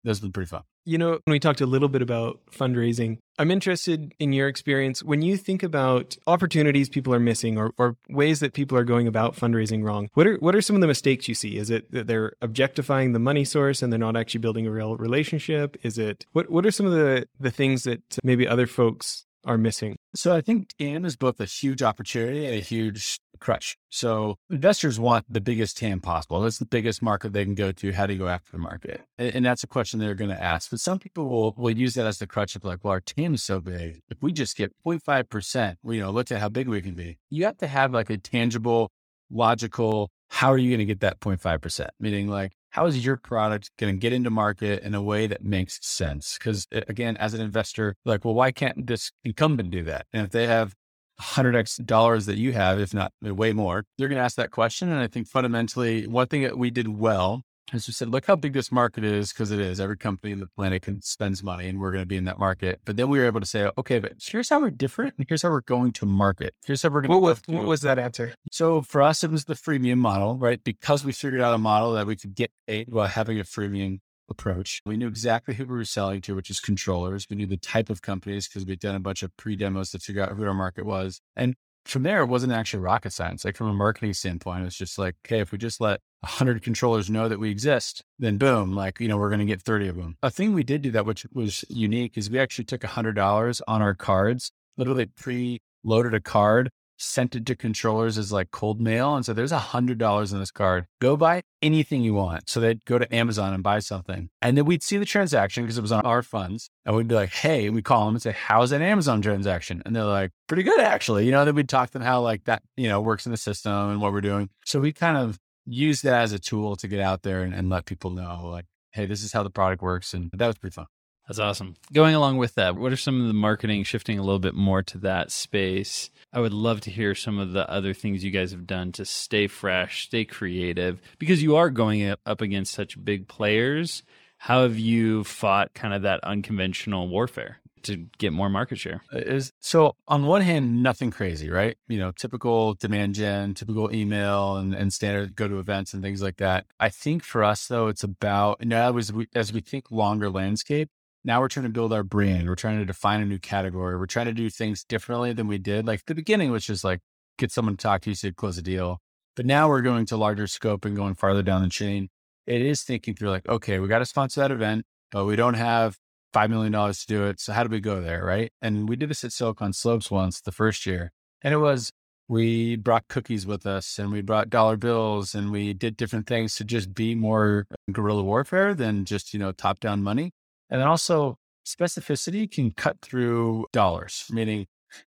Those 0.04 0.18
have 0.18 0.22
been 0.22 0.32
pretty 0.32 0.48
fun. 0.48 0.62
You 0.86 0.96
know, 0.96 1.10
when 1.10 1.32
we 1.32 1.38
talked 1.38 1.60
a 1.60 1.66
little 1.66 1.88
bit 1.88 2.00
about 2.00 2.40
fundraising, 2.50 3.18
I'm 3.38 3.50
interested 3.50 4.14
in 4.18 4.32
your 4.32 4.48
experience 4.48 5.02
when 5.02 5.20
you 5.20 5.36
think 5.36 5.62
about 5.62 6.16
opportunities 6.26 6.88
people 6.88 7.12
are 7.12 7.20
missing 7.20 7.58
or, 7.58 7.72
or 7.76 7.96
ways 8.08 8.40
that 8.40 8.54
people 8.54 8.78
are 8.78 8.84
going 8.84 9.06
about 9.06 9.36
fundraising 9.36 9.84
wrong. 9.84 10.08
What 10.14 10.26
are 10.26 10.36
what 10.36 10.54
are 10.54 10.62
some 10.62 10.76
of 10.76 10.80
the 10.80 10.86
mistakes 10.86 11.28
you 11.28 11.34
see? 11.34 11.56
Is 11.56 11.70
it 11.70 11.90
that 11.92 12.06
they're 12.06 12.32
objectifying 12.40 13.12
the 13.12 13.18
money 13.18 13.44
source 13.44 13.82
and 13.82 13.92
they're 13.92 13.98
not 13.98 14.16
actually 14.16 14.40
building 14.40 14.66
a 14.66 14.70
real 14.70 14.96
relationship? 14.96 15.76
Is 15.82 15.98
it 15.98 16.24
what 16.32 16.50
what 16.50 16.64
are 16.64 16.70
some 16.70 16.86
of 16.86 16.92
the 16.92 17.26
the 17.38 17.50
things 17.50 17.82
that 17.84 18.18
maybe 18.24 18.48
other 18.48 18.66
folks 18.66 19.26
are 19.44 19.58
missing? 19.58 19.96
So 20.14 20.34
I 20.34 20.40
think 20.40 20.70
TAM 20.78 21.04
is 21.04 21.16
both 21.16 21.40
a 21.40 21.44
huge 21.44 21.82
opportunity 21.82 22.46
and 22.46 22.54
a 22.54 22.60
huge 22.60 23.18
crutch. 23.40 23.76
So 23.88 24.36
investors 24.50 25.00
want 25.00 25.26
the 25.28 25.40
biggest 25.40 25.78
TAM 25.78 26.00
possible. 26.00 26.40
That's 26.40 26.58
the 26.58 26.66
biggest 26.66 27.02
market 27.02 27.32
they 27.32 27.44
can 27.44 27.54
go 27.54 27.72
to. 27.72 27.92
How 27.92 28.06
do 28.06 28.12
you 28.12 28.18
go 28.18 28.28
after 28.28 28.52
the 28.52 28.58
market? 28.58 29.02
And, 29.18 29.36
and 29.36 29.44
that's 29.44 29.64
a 29.64 29.66
question 29.66 29.98
they're 29.98 30.14
going 30.14 30.30
to 30.30 30.42
ask. 30.42 30.70
But 30.70 30.80
some 30.80 30.98
people 30.98 31.28
will, 31.28 31.54
will 31.56 31.76
use 31.76 31.94
that 31.94 32.06
as 32.06 32.18
the 32.18 32.26
crutch 32.26 32.54
of 32.56 32.64
like, 32.64 32.84
well, 32.84 32.92
our 32.92 33.00
TAM 33.00 33.34
is 33.34 33.42
so 33.42 33.60
big. 33.60 34.02
If 34.08 34.22
we 34.22 34.32
just 34.32 34.56
get 34.56 34.72
0.5%, 34.86 35.76
well, 35.82 35.94
you 35.94 36.00
know, 36.00 36.10
look 36.10 36.30
at 36.30 36.40
how 36.40 36.48
big 36.48 36.68
we 36.68 36.80
can 36.80 36.94
be. 36.94 37.18
You 37.30 37.44
have 37.46 37.58
to 37.58 37.66
have 37.66 37.92
like 37.92 38.10
a 38.10 38.18
tangible, 38.18 38.90
logical, 39.30 40.10
how 40.28 40.52
are 40.52 40.58
you 40.58 40.70
going 40.70 40.78
to 40.78 40.84
get 40.84 41.00
that 41.00 41.20
0.5%? 41.20 41.88
Meaning 41.98 42.28
like, 42.28 42.52
how 42.70 42.86
is 42.86 43.04
your 43.04 43.16
product 43.16 43.70
going 43.78 43.94
to 43.94 43.98
get 43.98 44.12
into 44.12 44.30
market 44.30 44.82
in 44.84 44.94
a 44.94 45.02
way 45.02 45.26
that 45.26 45.44
makes 45.44 45.84
sense? 45.84 46.38
Because 46.38 46.68
again, 46.72 47.16
as 47.16 47.34
an 47.34 47.40
investor, 47.40 47.96
like, 48.04 48.24
well, 48.24 48.34
why 48.34 48.52
can't 48.52 48.86
this 48.86 49.10
incumbent 49.24 49.72
do 49.72 49.82
that? 49.84 50.06
And 50.12 50.24
if 50.24 50.30
they 50.30 50.46
have 50.46 50.74
100x 51.20 51.84
dollars 51.84 52.26
that 52.26 52.38
you 52.38 52.52
have, 52.52 52.80
if 52.80 52.94
not 52.94 53.12
uh, 53.26 53.34
way 53.34 53.52
more, 53.52 53.84
they're 53.98 54.08
going 54.08 54.18
to 54.18 54.24
ask 54.24 54.36
that 54.36 54.50
question. 54.50 54.90
And 54.90 55.00
I 55.00 55.06
think 55.06 55.28
fundamentally, 55.28 56.06
one 56.06 56.26
thing 56.26 56.42
that 56.42 56.58
we 56.58 56.70
did 56.70 56.88
well 56.88 57.42
is 57.72 57.86
we 57.86 57.92
said, 57.92 58.08
look 58.08 58.26
how 58.26 58.36
big 58.36 58.52
this 58.52 58.72
market 58.72 59.04
is 59.04 59.32
because 59.32 59.50
it 59.50 59.60
is. 59.60 59.80
Every 59.80 59.96
company 59.96 60.32
in 60.32 60.40
the 60.40 60.46
planet 60.46 60.82
can 60.82 61.00
spends 61.02 61.42
money, 61.42 61.68
and 61.68 61.78
we're 61.80 61.92
going 61.92 62.02
to 62.02 62.06
be 62.06 62.16
in 62.16 62.24
that 62.24 62.38
market. 62.38 62.80
But 62.84 62.96
then 62.96 63.08
we 63.08 63.18
were 63.18 63.26
able 63.26 63.40
to 63.40 63.46
say, 63.46 63.70
okay, 63.78 63.98
but 63.98 64.14
here's 64.20 64.48
how 64.48 64.60
we're 64.60 64.70
different, 64.70 65.14
and 65.18 65.26
here's 65.28 65.42
how 65.42 65.50
we're 65.50 65.60
going 65.60 65.92
to 65.92 66.06
market. 66.06 66.54
Here's 66.64 66.82
how 66.82 66.88
we're 66.88 67.02
going. 67.02 67.12
What 67.12 67.22
was 67.22 67.42
what 67.46 67.66
was 67.66 67.82
that 67.82 67.98
answer? 67.98 68.34
So 68.50 68.82
for 68.82 69.02
us, 69.02 69.22
it 69.22 69.30
was 69.30 69.44
the 69.44 69.54
freemium 69.54 69.98
model, 69.98 70.36
right? 70.36 70.62
Because 70.62 71.04
we 71.04 71.12
figured 71.12 71.40
out 71.40 71.54
a 71.54 71.58
model 71.58 71.92
that 71.92 72.06
we 72.06 72.16
could 72.16 72.34
get 72.34 72.50
paid 72.66 72.88
while 72.90 73.06
having 73.06 73.38
a 73.38 73.44
freemium 73.44 74.00
approach. 74.30 74.80
We 74.86 74.96
knew 74.96 75.08
exactly 75.08 75.54
who 75.54 75.64
we 75.64 75.76
were 75.76 75.84
selling 75.84 76.20
to, 76.22 76.34
which 76.34 76.50
is 76.50 76.60
controllers. 76.60 77.26
We 77.28 77.36
knew 77.36 77.46
the 77.46 77.56
type 77.56 77.90
of 77.90 78.02
companies 78.02 78.48
because 78.48 78.64
we'd 78.64 78.80
done 78.80 78.94
a 78.94 79.00
bunch 79.00 79.22
of 79.22 79.36
pre 79.36 79.56
demos 79.56 79.90
to 79.90 79.98
figure 79.98 80.22
out 80.22 80.32
who 80.32 80.44
our 80.46 80.54
market 80.54 80.86
was, 80.86 81.20
and 81.36 81.54
from 81.84 82.02
there, 82.02 82.20
it 82.20 82.26
wasn't 82.26 82.52
actually 82.52 82.80
rocket 82.80 83.12
science. 83.12 83.44
Like 83.44 83.56
from 83.56 83.68
a 83.68 83.74
marketing 83.74 84.12
standpoint, 84.14 84.66
it's 84.66 84.76
just 84.76 84.98
like, 84.98 85.16
okay, 85.26 85.40
if 85.40 85.52
we 85.52 85.58
just 85.58 85.80
let 85.80 86.00
100 86.20 86.62
controllers 86.62 87.10
know 87.10 87.28
that 87.28 87.40
we 87.40 87.50
exist, 87.50 88.02
then 88.18 88.36
boom, 88.36 88.74
like, 88.74 89.00
you 89.00 89.08
know, 89.08 89.16
we're 89.16 89.30
going 89.30 89.40
to 89.40 89.46
get 89.46 89.62
30 89.62 89.88
of 89.88 89.96
them. 89.96 90.16
A 90.22 90.30
thing 90.30 90.52
we 90.52 90.62
did 90.62 90.82
do 90.82 90.90
that, 90.92 91.06
which 91.06 91.26
was 91.32 91.64
unique, 91.68 92.18
is 92.18 92.30
we 92.30 92.38
actually 92.38 92.66
took 92.66 92.82
$100 92.82 93.60
on 93.66 93.82
our 93.82 93.94
cards, 93.94 94.52
literally 94.76 95.06
pre 95.06 95.60
loaded 95.82 96.14
a 96.14 96.20
card 96.20 96.70
sent 97.00 97.34
it 97.34 97.46
to 97.46 97.56
controllers 97.56 98.18
as 98.18 98.30
like 98.30 98.50
cold 98.50 98.80
mail. 98.80 99.16
And 99.16 99.24
so 99.24 99.32
there's 99.32 99.52
a 99.52 99.58
hundred 99.58 99.98
dollars 99.98 100.32
in 100.32 100.38
this 100.38 100.50
card. 100.50 100.86
Go 101.00 101.16
buy 101.16 101.42
anything 101.62 102.02
you 102.02 102.14
want. 102.14 102.48
So 102.48 102.60
they'd 102.60 102.84
go 102.84 102.98
to 102.98 103.14
Amazon 103.14 103.54
and 103.54 103.62
buy 103.62 103.78
something. 103.80 104.28
And 104.42 104.56
then 104.56 104.64
we'd 104.66 104.82
see 104.82 104.98
the 104.98 105.04
transaction 105.04 105.64
because 105.64 105.78
it 105.78 105.82
was 105.82 105.92
on 105.92 106.04
our 106.04 106.22
funds. 106.22 106.70
And 106.84 106.94
we'd 106.94 107.08
be 107.08 107.14
like, 107.14 107.30
hey, 107.30 107.70
we 107.70 107.82
call 107.82 108.06
them 108.06 108.14
and 108.14 108.22
say, 108.22 108.32
how's 108.32 108.70
that 108.70 108.82
Amazon 108.82 109.22
transaction? 109.22 109.82
And 109.84 109.96
they're 109.96 110.04
like, 110.04 110.30
pretty 110.46 110.62
good, 110.62 110.80
actually. 110.80 111.24
You 111.24 111.32
know, 111.32 111.44
then 111.44 111.54
we'd 111.54 111.68
talk 111.68 111.88
to 111.90 111.92
them 111.94 112.02
how 112.02 112.20
like 112.20 112.44
that, 112.44 112.62
you 112.76 112.88
know, 112.88 113.00
works 113.00 113.26
in 113.26 113.32
the 113.32 113.38
system 113.38 113.90
and 113.90 114.00
what 114.00 114.12
we're 114.12 114.20
doing. 114.20 114.50
So 114.66 114.80
we 114.80 114.92
kind 114.92 115.16
of 115.16 115.38
use 115.66 116.02
that 116.02 116.20
as 116.22 116.32
a 116.32 116.38
tool 116.38 116.76
to 116.76 116.88
get 116.88 117.00
out 117.00 117.22
there 117.22 117.42
and, 117.42 117.54
and 117.54 117.70
let 117.70 117.86
people 117.86 118.10
know 118.10 118.48
like, 118.50 118.66
hey, 118.92 119.06
this 119.06 119.22
is 119.22 119.32
how 119.32 119.42
the 119.42 119.50
product 119.50 119.82
works. 119.82 120.12
And 120.14 120.30
that 120.32 120.46
was 120.46 120.58
pretty 120.58 120.74
fun. 120.74 120.86
That's 121.30 121.38
awesome. 121.38 121.76
Going 121.92 122.16
along 122.16 122.38
with 122.38 122.56
that, 122.56 122.74
what 122.74 122.90
are 122.90 122.96
some 122.96 123.20
of 123.20 123.28
the 123.28 123.32
marketing 123.32 123.84
shifting 123.84 124.18
a 124.18 124.22
little 124.22 124.40
bit 124.40 124.56
more 124.56 124.82
to 124.82 124.98
that 124.98 125.30
space? 125.30 126.10
I 126.32 126.40
would 126.40 126.52
love 126.52 126.80
to 126.80 126.90
hear 126.90 127.14
some 127.14 127.38
of 127.38 127.52
the 127.52 127.70
other 127.70 127.94
things 127.94 128.24
you 128.24 128.32
guys 128.32 128.50
have 128.50 128.66
done 128.66 128.90
to 128.90 129.04
stay 129.04 129.46
fresh, 129.46 130.06
stay 130.06 130.24
creative, 130.24 131.00
because 131.20 131.40
you 131.40 131.54
are 131.54 131.70
going 131.70 132.12
up 132.26 132.40
against 132.40 132.72
such 132.72 133.04
big 133.04 133.28
players. 133.28 134.02
How 134.38 134.62
have 134.62 134.76
you 134.76 135.22
fought 135.22 135.72
kind 135.72 135.94
of 135.94 136.02
that 136.02 136.18
unconventional 136.24 137.06
warfare? 137.06 137.58
to 137.84 137.96
get 138.18 138.30
more 138.30 138.50
market 138.50 138.78
share. 138.78 139.00
Uh, 139.10 139.20
is 139.20 139.52
so 139.60 139.96
on 140.06 140.26
one 140.26 140.42
hand, 140.42 140.82
nothing 140.82 141.10
crazy, 141.10 141.48
right? 141.48 141.78
You 141.88 141.98
know, 141.98 142.12
typical 142.12 142.74
demand 142.74 143.14
gen, 143.14 143.54
typical 143.54 143.90
email 143.94 144.56
and, 144.56 144.74
and 144.74 144.92
standard 144.92 145.34
go 145.34 145.48
to 145.48 145.58
events 145.58 145.94
and 145.94 146.02
things 146.02 146.20
like 146.20 146.36
that. 146.36 146.66
I 146.78 146.90
think 146.90 147.22
for 147.22 147.42
us 147.42 147.66
though, 147.68 147.88
it's 147.88 148.04
about 148.04 148.62
now 148.62 148.94
as 148.98 149.12
we 149.12 149.28
as 149.34 149.52
we 149.52 149.60
think 149.62 149.90
longer 149.90 150.28
landscape, 150.28 150.90
now 151.24 151.40
we're 151.40 151.48
trying 151.48 151.64
to 151.64 151.70
build 151.70 151.92
our 151.92 152.02
brand. 152.02 152.48
We're 152.48 152.54
trying 152.54 152.78
to 152.78 152.84
define 152.84 153.20
a 153.20 153.26
new 153.26 153.38
category. 153.38 153.96
We're 153.98 154.06
trying 154.06 154.26
to 154.26 154.32
do 154.32 154.48
things 154.48 154.84
differently 154.84 155.32
than 155.32 155.48
we 155.48 155.58
did. 155.58 155.86
Like 155.86 156.04
the 156.06 156.14
beginning 156.14 156.50
was 156.50 156.64
just 156.64 156.84
like 156.84 157.00
get 157.38 157.52
someone 157.52 157.76
to 157.76 157.82
talk 157.82 158.02
to 158.02 158.10
you, 158.10 158.16
you 158.22 158.32
close 158.32 158.58
a 158.58 158.62
deal. 158.62 158.98
But 159.36 159.46
now 159.46 159.68
we're 159.68 159.82
going 159.82 160.06
to 160.06 160.16
larger 160.16 160.46
scope 160.46 160.84
and 160.84 160.96
going 160.96 161.14
farther 161.14 161.42
down 161.42 161.62
the 161.62 161.68
chain. 161.68 162.08
It 162.46 162.62
is 162.62 162.82
thinking 162.82 163.14
through 163.14 163.30
like, 163.30 163.48
okay, 163.48 163.78
we 163.78 163.88
got 163.88 164.00
to 164.00 164.06
sponsor 164.06 164.40
that 164.40 164.50
event, 164.50 164.84
but 165.12 165.24
we 165.24 165.36
don't 165.36 165.54
have 165.54 165.96
$5 166.34 166.50
million 166.50 166.72
to 166.72 167.06
do 167.06 167.24
it. 167.26 167.40
So 167.40 167.52
how 167.52 167.64
do 167.64 167.70
we 167.70 167.80
go 167.80 168.00
there? 168.00 168.24
Right. 168.24 168.52
And 168.60 168.88
we 168.88 168.96
did 168.96 169.10
this 169.10 169.24
at 169.24 169.32
Silicon 169.32 169.72
Slopes 169.72 170.10
once 170.10 170.40
the 170.40 170.52
first 170.52 170.86
year. 170.86 171.12
And 171.42 171.54
it 171.54 171.58
was, 171.58 171.92
we 172.28 172.76
brought 172.76 173.08
cookies 173.08 173.46
with 173.46 173.66
us 173.66 173.98
and 173.98 174.12
we 174.12 174.20
brought 174.20 174.50
dollar 174.50 174.76
bills 174.76 175.34
and 175.34 175.50
we 175.50 175.72
did 175.72 175.96
different 175.96 176.26
things 176.26 176.54
to 176.56 176.64
just 176.64 176.94
be 176.94 177.14
more 177.14 177.66
guerrilla 177.90 178.22
warfare 178.22 178.74
than 178.74 179.04
just, 179.04 179.32
you 179.32 179.40
know, 179.40 179.52
top 179.52 179.80
down 179.80 180.02
money. 180.02 180.32
And 180.70 180.80
then 180.80 180.88
also 180.88 181.36
specificity 181.66 182.50
can 182.50 182.70
cut 182.70 182.96
through 183.02 183.66
dollars, 183.72 184.24
meaning 184.30 184.66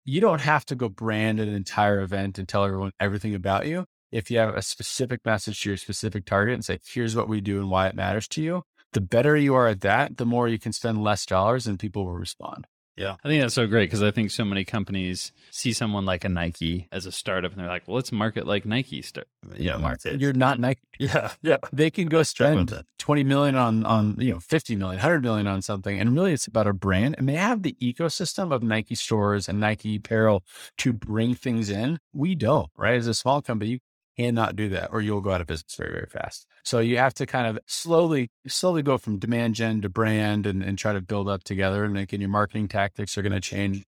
you 0.05 0.21
don't 0.21 0.41
have 0.41 0.65
to 0.67 0.75
go 0.75 0.89
brand 0.89 1.41
an 1.41 1.49
entire 1.49 2.01
event 2.01 2.39
and 2.39 2.49
tell 2.49 2.65
everyone 2.65 2.93
everything 2.99 3.35
about 3.35 3.67
you. 3.67 3.85
If 4.11 4.31
you 4.31 4.39
have 4.39 4.55
a 4.55 4.63
specific 4.63 5.21
message 5.25 5.61
to 5.63 5.71
your 5.71 5.77
specific 5.77 6.25
target 6.25 6.55
and 6.55 6.65
say, 6.65 6.79
here's 6.87 7.15
what 7.15 7.29
we 7.29 7.41
do 7.41 7.59
and 7.59 7.71
why 7.71 7.89
it 7.89 7.95
matters 7.95 8.27
to 8.29 8.43
you, 8.43 8.63
the 8.93 9.01
better 9.03 9.37
you 9.37 9.55
are 9.55 9.69
at 9.69 9.83
that, 9.83 10.17
the 10.17 10.25
more 10.25 10.49
you 10.49 10.59
can 10.59 10.73
spend 10.73 11.03
less 11.05 11.27
dollars 11.27 11.67
and 11.67 11.79
people 11.79 12.07
will 12.07 12.15
respond. 12.15 12.67
Yeah. 12.99 13.17
I 13.23 13.29
think 13.29 13.41
that's 13.41 13.55
so 13.55 13.67
great 13.67 13.85
because 13.87 14.03
I 14.03 14.11
think 14.11 14.31
so 14.31 14.45
many 14.45 14.65
companies 14.65 15.33
see 15.51 15.73
someone 15.73 16.05
like 16.05 16.25
a 16.25 16.29
Nike 16.29 16.89
as 16.91 17.07
a 17.07 17.13
startup 17.13 17.53
and 17.53 17.61
they're 17.61 17.69
like, 17.69 17.87
well, 17.87 17.95
let's 17.95 18.11
market 18.11 18.47
like 18.47 18.67
Nike. 18.67 19.03
Start. 19.03 19.29
Yeah, 19.57 19.77
market. 19.77 20.21
You're 20.21 20.33
not 20.33 20.59
Nike. 20.59 20.81
Yeah. 20.99 21.31
Yeah. 21.43 21.59
They 21.73 21.91
can 21.91 22.09
go 22.09 22.25
spend 22.25 22.83
20 22.99 23.23
million 23.23 23.55
on, 23.55 23.87
on, 23.87 24.17
you 24.19 24.33
know, 24.33 24.41
50 24.41 24.75
million, 24.75 24.97
100 24.97 25.23
million 25.23 25.47
on 25.47 25.63
something. 25.63 26.01
And 26.01 26.13
really 26.13 26.33
it's 26.33 26.49
about 26.49 26.67
a 26.67 26.73
brand 26.73 27.15
and 27.19 27.29
they 27.29 27.37
have 27.37 27.63
the 27.63 27.77
ecosystem 27.81 28.53
of 28.53 28.65
Nike 28.65 28.97
stores 28.97 29.49
and 29.49 29.61
Nike 29.61 29.95
apparel 29.95 30.43
to 30.79 30.93
bring 30.93 31.37
things 31.37 31.71
in. 31.71 32.01
We 32.13 32.35
don't, 32.35 32.69
right? 32.77 32.97
As 32.97 33.07
a 33.07 33.15
small 33.15 33.41
company, 33.43 33.81
cannot 34.19 34.57
do 34.57 34.69
that 34.71 34.91
or 34.93 35.01
you'll 35.01 35.21
go 35.21 35.31
out 35.31 35.41
of 35.41 35.47
business 35.47 35.75
very, 35.77 35.93
very 35.93 36.07
fast. 36.07 36.47
So 36.65 36.81
you 36.81 36.99
have 36.99 37.15
to 37.15 37.27
kind 37.27 37.47
of 37.47 37.59
slowly, 37.67 38.31
slowly 38.47 38.83
go 38.83 38.99
from 38.99 39.19
demand 39.19 39.55
gen 39.55 39.81
to 39.83 39.89
brand 39.89 40.47
and, 40.47 40.63
and 40.63 40.79
try 40.79 40.93
to 40.93 41.01
build 41.01 41.29
up 41.29 41.45
together 41.45 41.85
and 41.85 41.95
making 41.95 42.21
your 42.21 42.31
marketing 42.31 42.69
tactics 42.69 43.17
are 43.17 43.23
going 43.23 43.33
to 43.33 43.41
change 43.41 43.85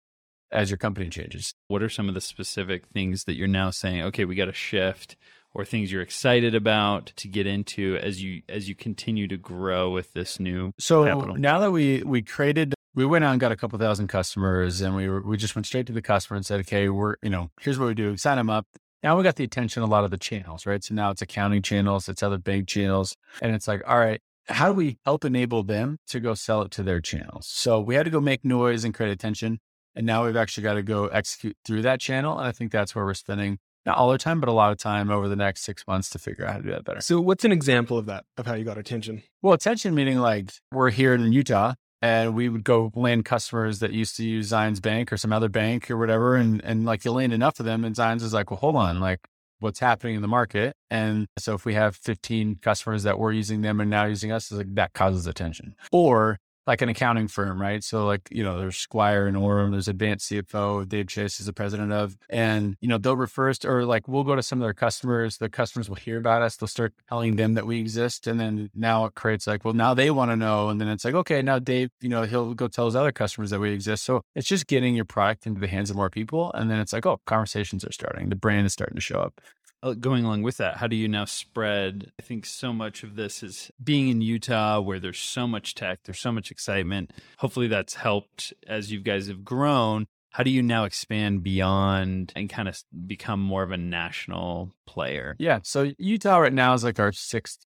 as 0.52 0.70
your 0.70 0.78
company 0.78 1.08
changes. 1.08 1.54
What 1.68 1.82
are 1.82 1.88
some 1.88 2.08
of 2.08 2.14
the 2.14 2.20
specific 2.20 2.86
things 2.88 3.24
that 3.24 3.34
you're 3.34 3.48
now 3.48 3.70
saying, 3.70 4.02
okay, 4.02 4.24
we 4.24 4.34
got 4.34 4.46
to 4.46 4.52
shift 4.52 5.16
or 5.52 5.64
things 5.64 5.90
you're 5.90 6.02
excited 6.02 6.54
about 6.54 7.06
to 7.16 7.28
get 7.28 7.46
into 7.46 7.96
as 7.96 8.22
you 8.22 8.42
as 8.48 8.68
you 8.68 8.74
continue 8.74 9.26
to 9.28 9.36
grow 9.36 9.90
with 9.90 10.12
this 10.12 10.38
new 10.38 10.72
so 10.78 11.04
capital? 11.04 11.36
now 11.36 11.58
that 11.58 11.72
we 11.72 12.02
we 12.04 12.22
created 12.22 12.74
we 12.94 13.04
went 13.04 13.24
out 13.24 13.32
and 13.32 13.40
got 13.40 13.52
a 13.52 13.56
couple 13.56 13.78
thousand 13.78 14.08
customers 14.08 14.80
and 14.80 14.94
we 14.94 15.08
were, 15.08 15.20
we 15.22 15.36
just 15.36 15.54
went 15.56 15.66
straight 15.66 15.86
to 15.86 15.92
the 15.92 16.02
customer 16.02 16.36
and 16.36 16.46
said 16.46 16.60
okay 16.60 16.88
we're 16.88 17.16
you 17.22 17.30
know 17.30 17.50
here's 17.60 17.78
what 17.78 17.86
we 17.86 17.94
do 17.94 18.16
sign 18.16 18.36
them 18.36 18.50
up 18.50 18.66
now 19.02 19.16
we 19.16 19.22
got 19.22 19.36
the 19.36 19.44
attention 19.44 19.82
of 19.82 19.88
a 19.88 19.92
lot 19.92 20.04
of 20.04 20.10
the 20.10 20.18
channels, 20.18 20.66
right? 20.66 20.82
So 20.82 20.94
now 20.94 21.10
it's 21.10 21.22
accounting 21.22 21.62
channels, 21.62 22.08
it's 22.08 22.22
other 22.22 22.38
bank 22.38 22.68
channels. 22.68 23.16
And 23.40 23.54
it's 23.54 23.66
like, 23.66 23.82
all 23.86 23.98
right, 23.98 24.20
how 24.48 24.68
do 24.68 24.74
we 24.74 24.98
help 25.04 25.24
enable 25.24 25.62
them 25.62 25.98
to 26.08 26.20
go 26.20 26.34
sell 26.34 26.62
it 26.62 26.70
to 26.72 26.82
their 26.82 27.00
channels? 27.00 27.46
So 27.46 27.80
we 27.80 27.94
had 27.94 28.04
to 28.04 28.10
go 28.10 28.20
make 28.20 28.44
noise 28.44 28.84
and 28.84 28.94
create 28.94 29.12
attention. 29.12 29.58
And 29.94 30.06
now 30.06 30.26
we've 30.26 30.36
actually 30.36 30.64
got 30.64 30.74
to 30.74 30.82
go 30.82 31.06
execute 31.06 31.56
through 31.64 31.82
that 31.82 32.00
channel. 32.00 32.38
And 32.38 32.46
I 32.46 32.52
think 32.52 32.72
that's 32.72 32.94
where 32.94 33.04
we're 33.04 33.14
spending 33.14 33.58
not 33.86 33.96
all 33.96 34.12
the 34.12 34.18
time, 34.18 34.40
but 34.40 34.48
a 34.48 34.52
lot 34.52 34.72
of 34.72 34.78
time 34.78 35.10
over 35.10 35.28
the 35.28 35.36
next 35.36 35.62
six 35.62 35.86
months 35.86 36.10
to 36.10 36.18
figure 36.18 36.44
out 36.44 36.52
how 36.52 36.58
to 36.58 36.62
do 36.62 36.70
that 36.70 36.84
better. 36.84 37.00
So, 37.00 37.20
what's 37.20 37.44
an 37.44 37.52
example 37.52 37.96
of 37.96 38.06
that, 38.06 38.24
of 38.36 38.46
how 38.46 38.54
you 38.54 38.64
got 38.64 38.76
attention? 38.76 39.22
Well, 39.40 39.54
attention 39.54 39.94
meaning 39.94 40.18
like 40.18 40.52
we're 40.70 40.90
here 40.90 41.14
in 41.14 41.32
Utah 41.32 41.74
and 42.02 42.34
we 42.34 42.48
would 42.48 42.64
go 42.64 42.90
land 42.94 43.24
customers 43.24 43.80
that 43.80 43.92
used 43.92 44.16
to 44.16 44.24
use 44.24 44.50
Zions 44.50 44.80
Bank 44.80 45.12
or 45.12 45.16
some 45.16 45.32
other 45.32 45.48
bank 45.48 45.90
or 45.90 45.96
whatever, 45.96 46.36
and 46.36 46.62
and 46.64 46.84
like 46.84 47.04
you 47.04 47.12
land 47.12 47.32
enough 47.32 47.60
of 47.60 47.66
them, 47.66 47.84
and 47.84 47.94
Zions 47.94 48.22
is 48.22 48.32
like, 48.32 48.50
well, 48.50 48.60
hold 48.60 48.76
on, 48.76 49.00
like 49.00 49.20
what's 49.58 49.80
happening 49.80 50.16
in 50.16 50.22
the 50.22 50.28
market, 50.28 50.74
and 50.90 51.26
so 51.38 51.54
if 51.54 51.64
we 51.64 51.74
have 51.74 51.96
15 51.96 52.56
customers 52.62 53.02
that 53.02 53.18
were 53.18 53.32
using 53.32 53.60
them 53.62 53.80
and 53.80 53.90
now 53.90 54.06
using 54.06 54.32
us, 54.32 54.50
like 54.50 54.74
that 54.74 54.92
causes 54.94 55.26
attention. 55.26 55.74
Or 55.92 56.38
like 56.70 56.82
an 56.82 56.88
accounting 56.88 57.26
firm, 57.26 57.60
right? 57.60 57.82
So 57.82 58.06
like, 58.06 58.28
you 58.30 58.44
know, 58.44 58.60
there's 58.60 58.76
Squire 58.76 59.26
and 59.26 59.36
Orem, 59.36 59.72
there's 59.72 59.88
Advanced 59.88 60.30
CFO, 60.30 60.88
Dave 60.88 61.08
Chase 61.08 61.40
is 61.40 61.46
the 61.46 61.52
president 61.52 61.90
of, 61.90 62.16
and, 62.28 62.76
you 62.80 62.86
know, 62.86 62.96
they'll 62.96 63.16
refer 63.16 63.50
us 63.50 63.58
to, 63.58 63.68
or 63.68 63.84
like 63.84 64.06
we'll 64.06 64.22
go 64.22 64.36
to 64.36 64.42
some 64.42 64.60
of 64.60 64.64
their 64.64 64.72
customers, 64.72 65.38
the 65.38 65.48
customers 65.48 65.88
will 65.88 65.96
hear 65.96 66.16
about 66.16 66.42
us, 66.42 66.56
they'll 66.56 66.68
start 66.68 66.94
telling 67.08 67.34
them 67.34 67.54
that 67.54 67.66
we 67.66 67.80
exist. 67.80 68.28
And 68.28 68.38
then 68.38 68.70
now 68.72 69.04
it 69.06 69.16
creates 69.16 69.48
like, 69.48 69.64
well, 69.64 69.74
now 69.74 69.94
they 69.94 70.12
want 70.12 70.30
to 70.30 70.36
know. 70.36 70.68
And 70.68 70.80
then 70.80 70.86
it's 70.86 71.04
like, 71.04 71.14
okay, 71.14 71.42
now 71.42 71.58
Dave, 71.58 71.90
you 72.00 72.08
know, 72.08 72.22
he'll 72.22 72.54
go 72.54 72.68
tell 72.68 72.84
his 72.84 72.94
other 72.94 73.10
customers 73.10 73.50
that 73.50 73.58
we 73.58 73.72
exist. 73.72 74.04
So 74.04 74.22
it's 74.36 74.46
just 74.46 74.68
getting 74.68 74.94
your 74.94 75.04
product 75.04 75.48
into 75.48 75.60
the 75.60 75.66
hands 75.66 75.90
of 75.90 75.96
more 75.96 76.08
people. 76.08 76.52
And 76.52 76.70
then 76.70 76.78
it's 76.78 76.92
like, 76.92 77.04
oh, 77.04 77.20
conversations 77.26 77.84
are 77.84 77.90
starting. 77.90 78.28
The 78.28 78.36
brand 78.36 78.64
is 78.66 78.72
starting 78.72 78.94
to 78.94 79.00
show 79.00 79.18
up. 79.18 79.40
Uh, 79.82 79.94
going 79.94 80.24
along 80.24 80.42
with 80.42 80.58
that, 80.58 80.76
how 80.76 80.86
do 80.86 80.94
you 80.94 81.08
now 81.08 81.24
spread? 81.24 82.12
I 82.18 82.22
think 82.22 82.44
so 82.44 82.72
much 82.72 83.02
of 83.02 83.16
this 83.16 83.42
is 83.42 83.70
being 83.82 84.08
in 84.08 84.20
Utah 84.20 84.78
where 84.80 85.00
there's 85.00 85.18
so 85.18 85.46
much 85.46 85.74
tech, 85.74 86.00
there's 86.04 86.20
so 86.20 86.32
much 86.32 86.50
excitement. 86.50 87.12
Hopefully 87.38 87.66
that's 87.66 87.94
helped 87.94 88.52
as 88.66 88.92
you 88.92 89.00
guys 89.00 89.28
have 89.28 89.42
grown. 89.42 90.06
How 90.32 90.44
do 90.44 90.50
you 90.50 90.62
now 90.62 90.84
expand 90.84 91.42
beyond 91.42 92.32
and 92.36 92.48
kind 92.48 92.68
of 92.68 92.80
become 93.06 93.40
more 93.40 93.62
of 93.62 93.72
a 93.72 93.76
national 93.76 94.74
player? 94.86 95.34
Yeah. 95.38 95.60
So 95.64 95.92
Utah 95.98 96.38
right 96.38 96.52
now 96.52 96.74
is 96.74 96.84
like 96.84 97.00
our 97.00 97.10
sixth 97.10 97.66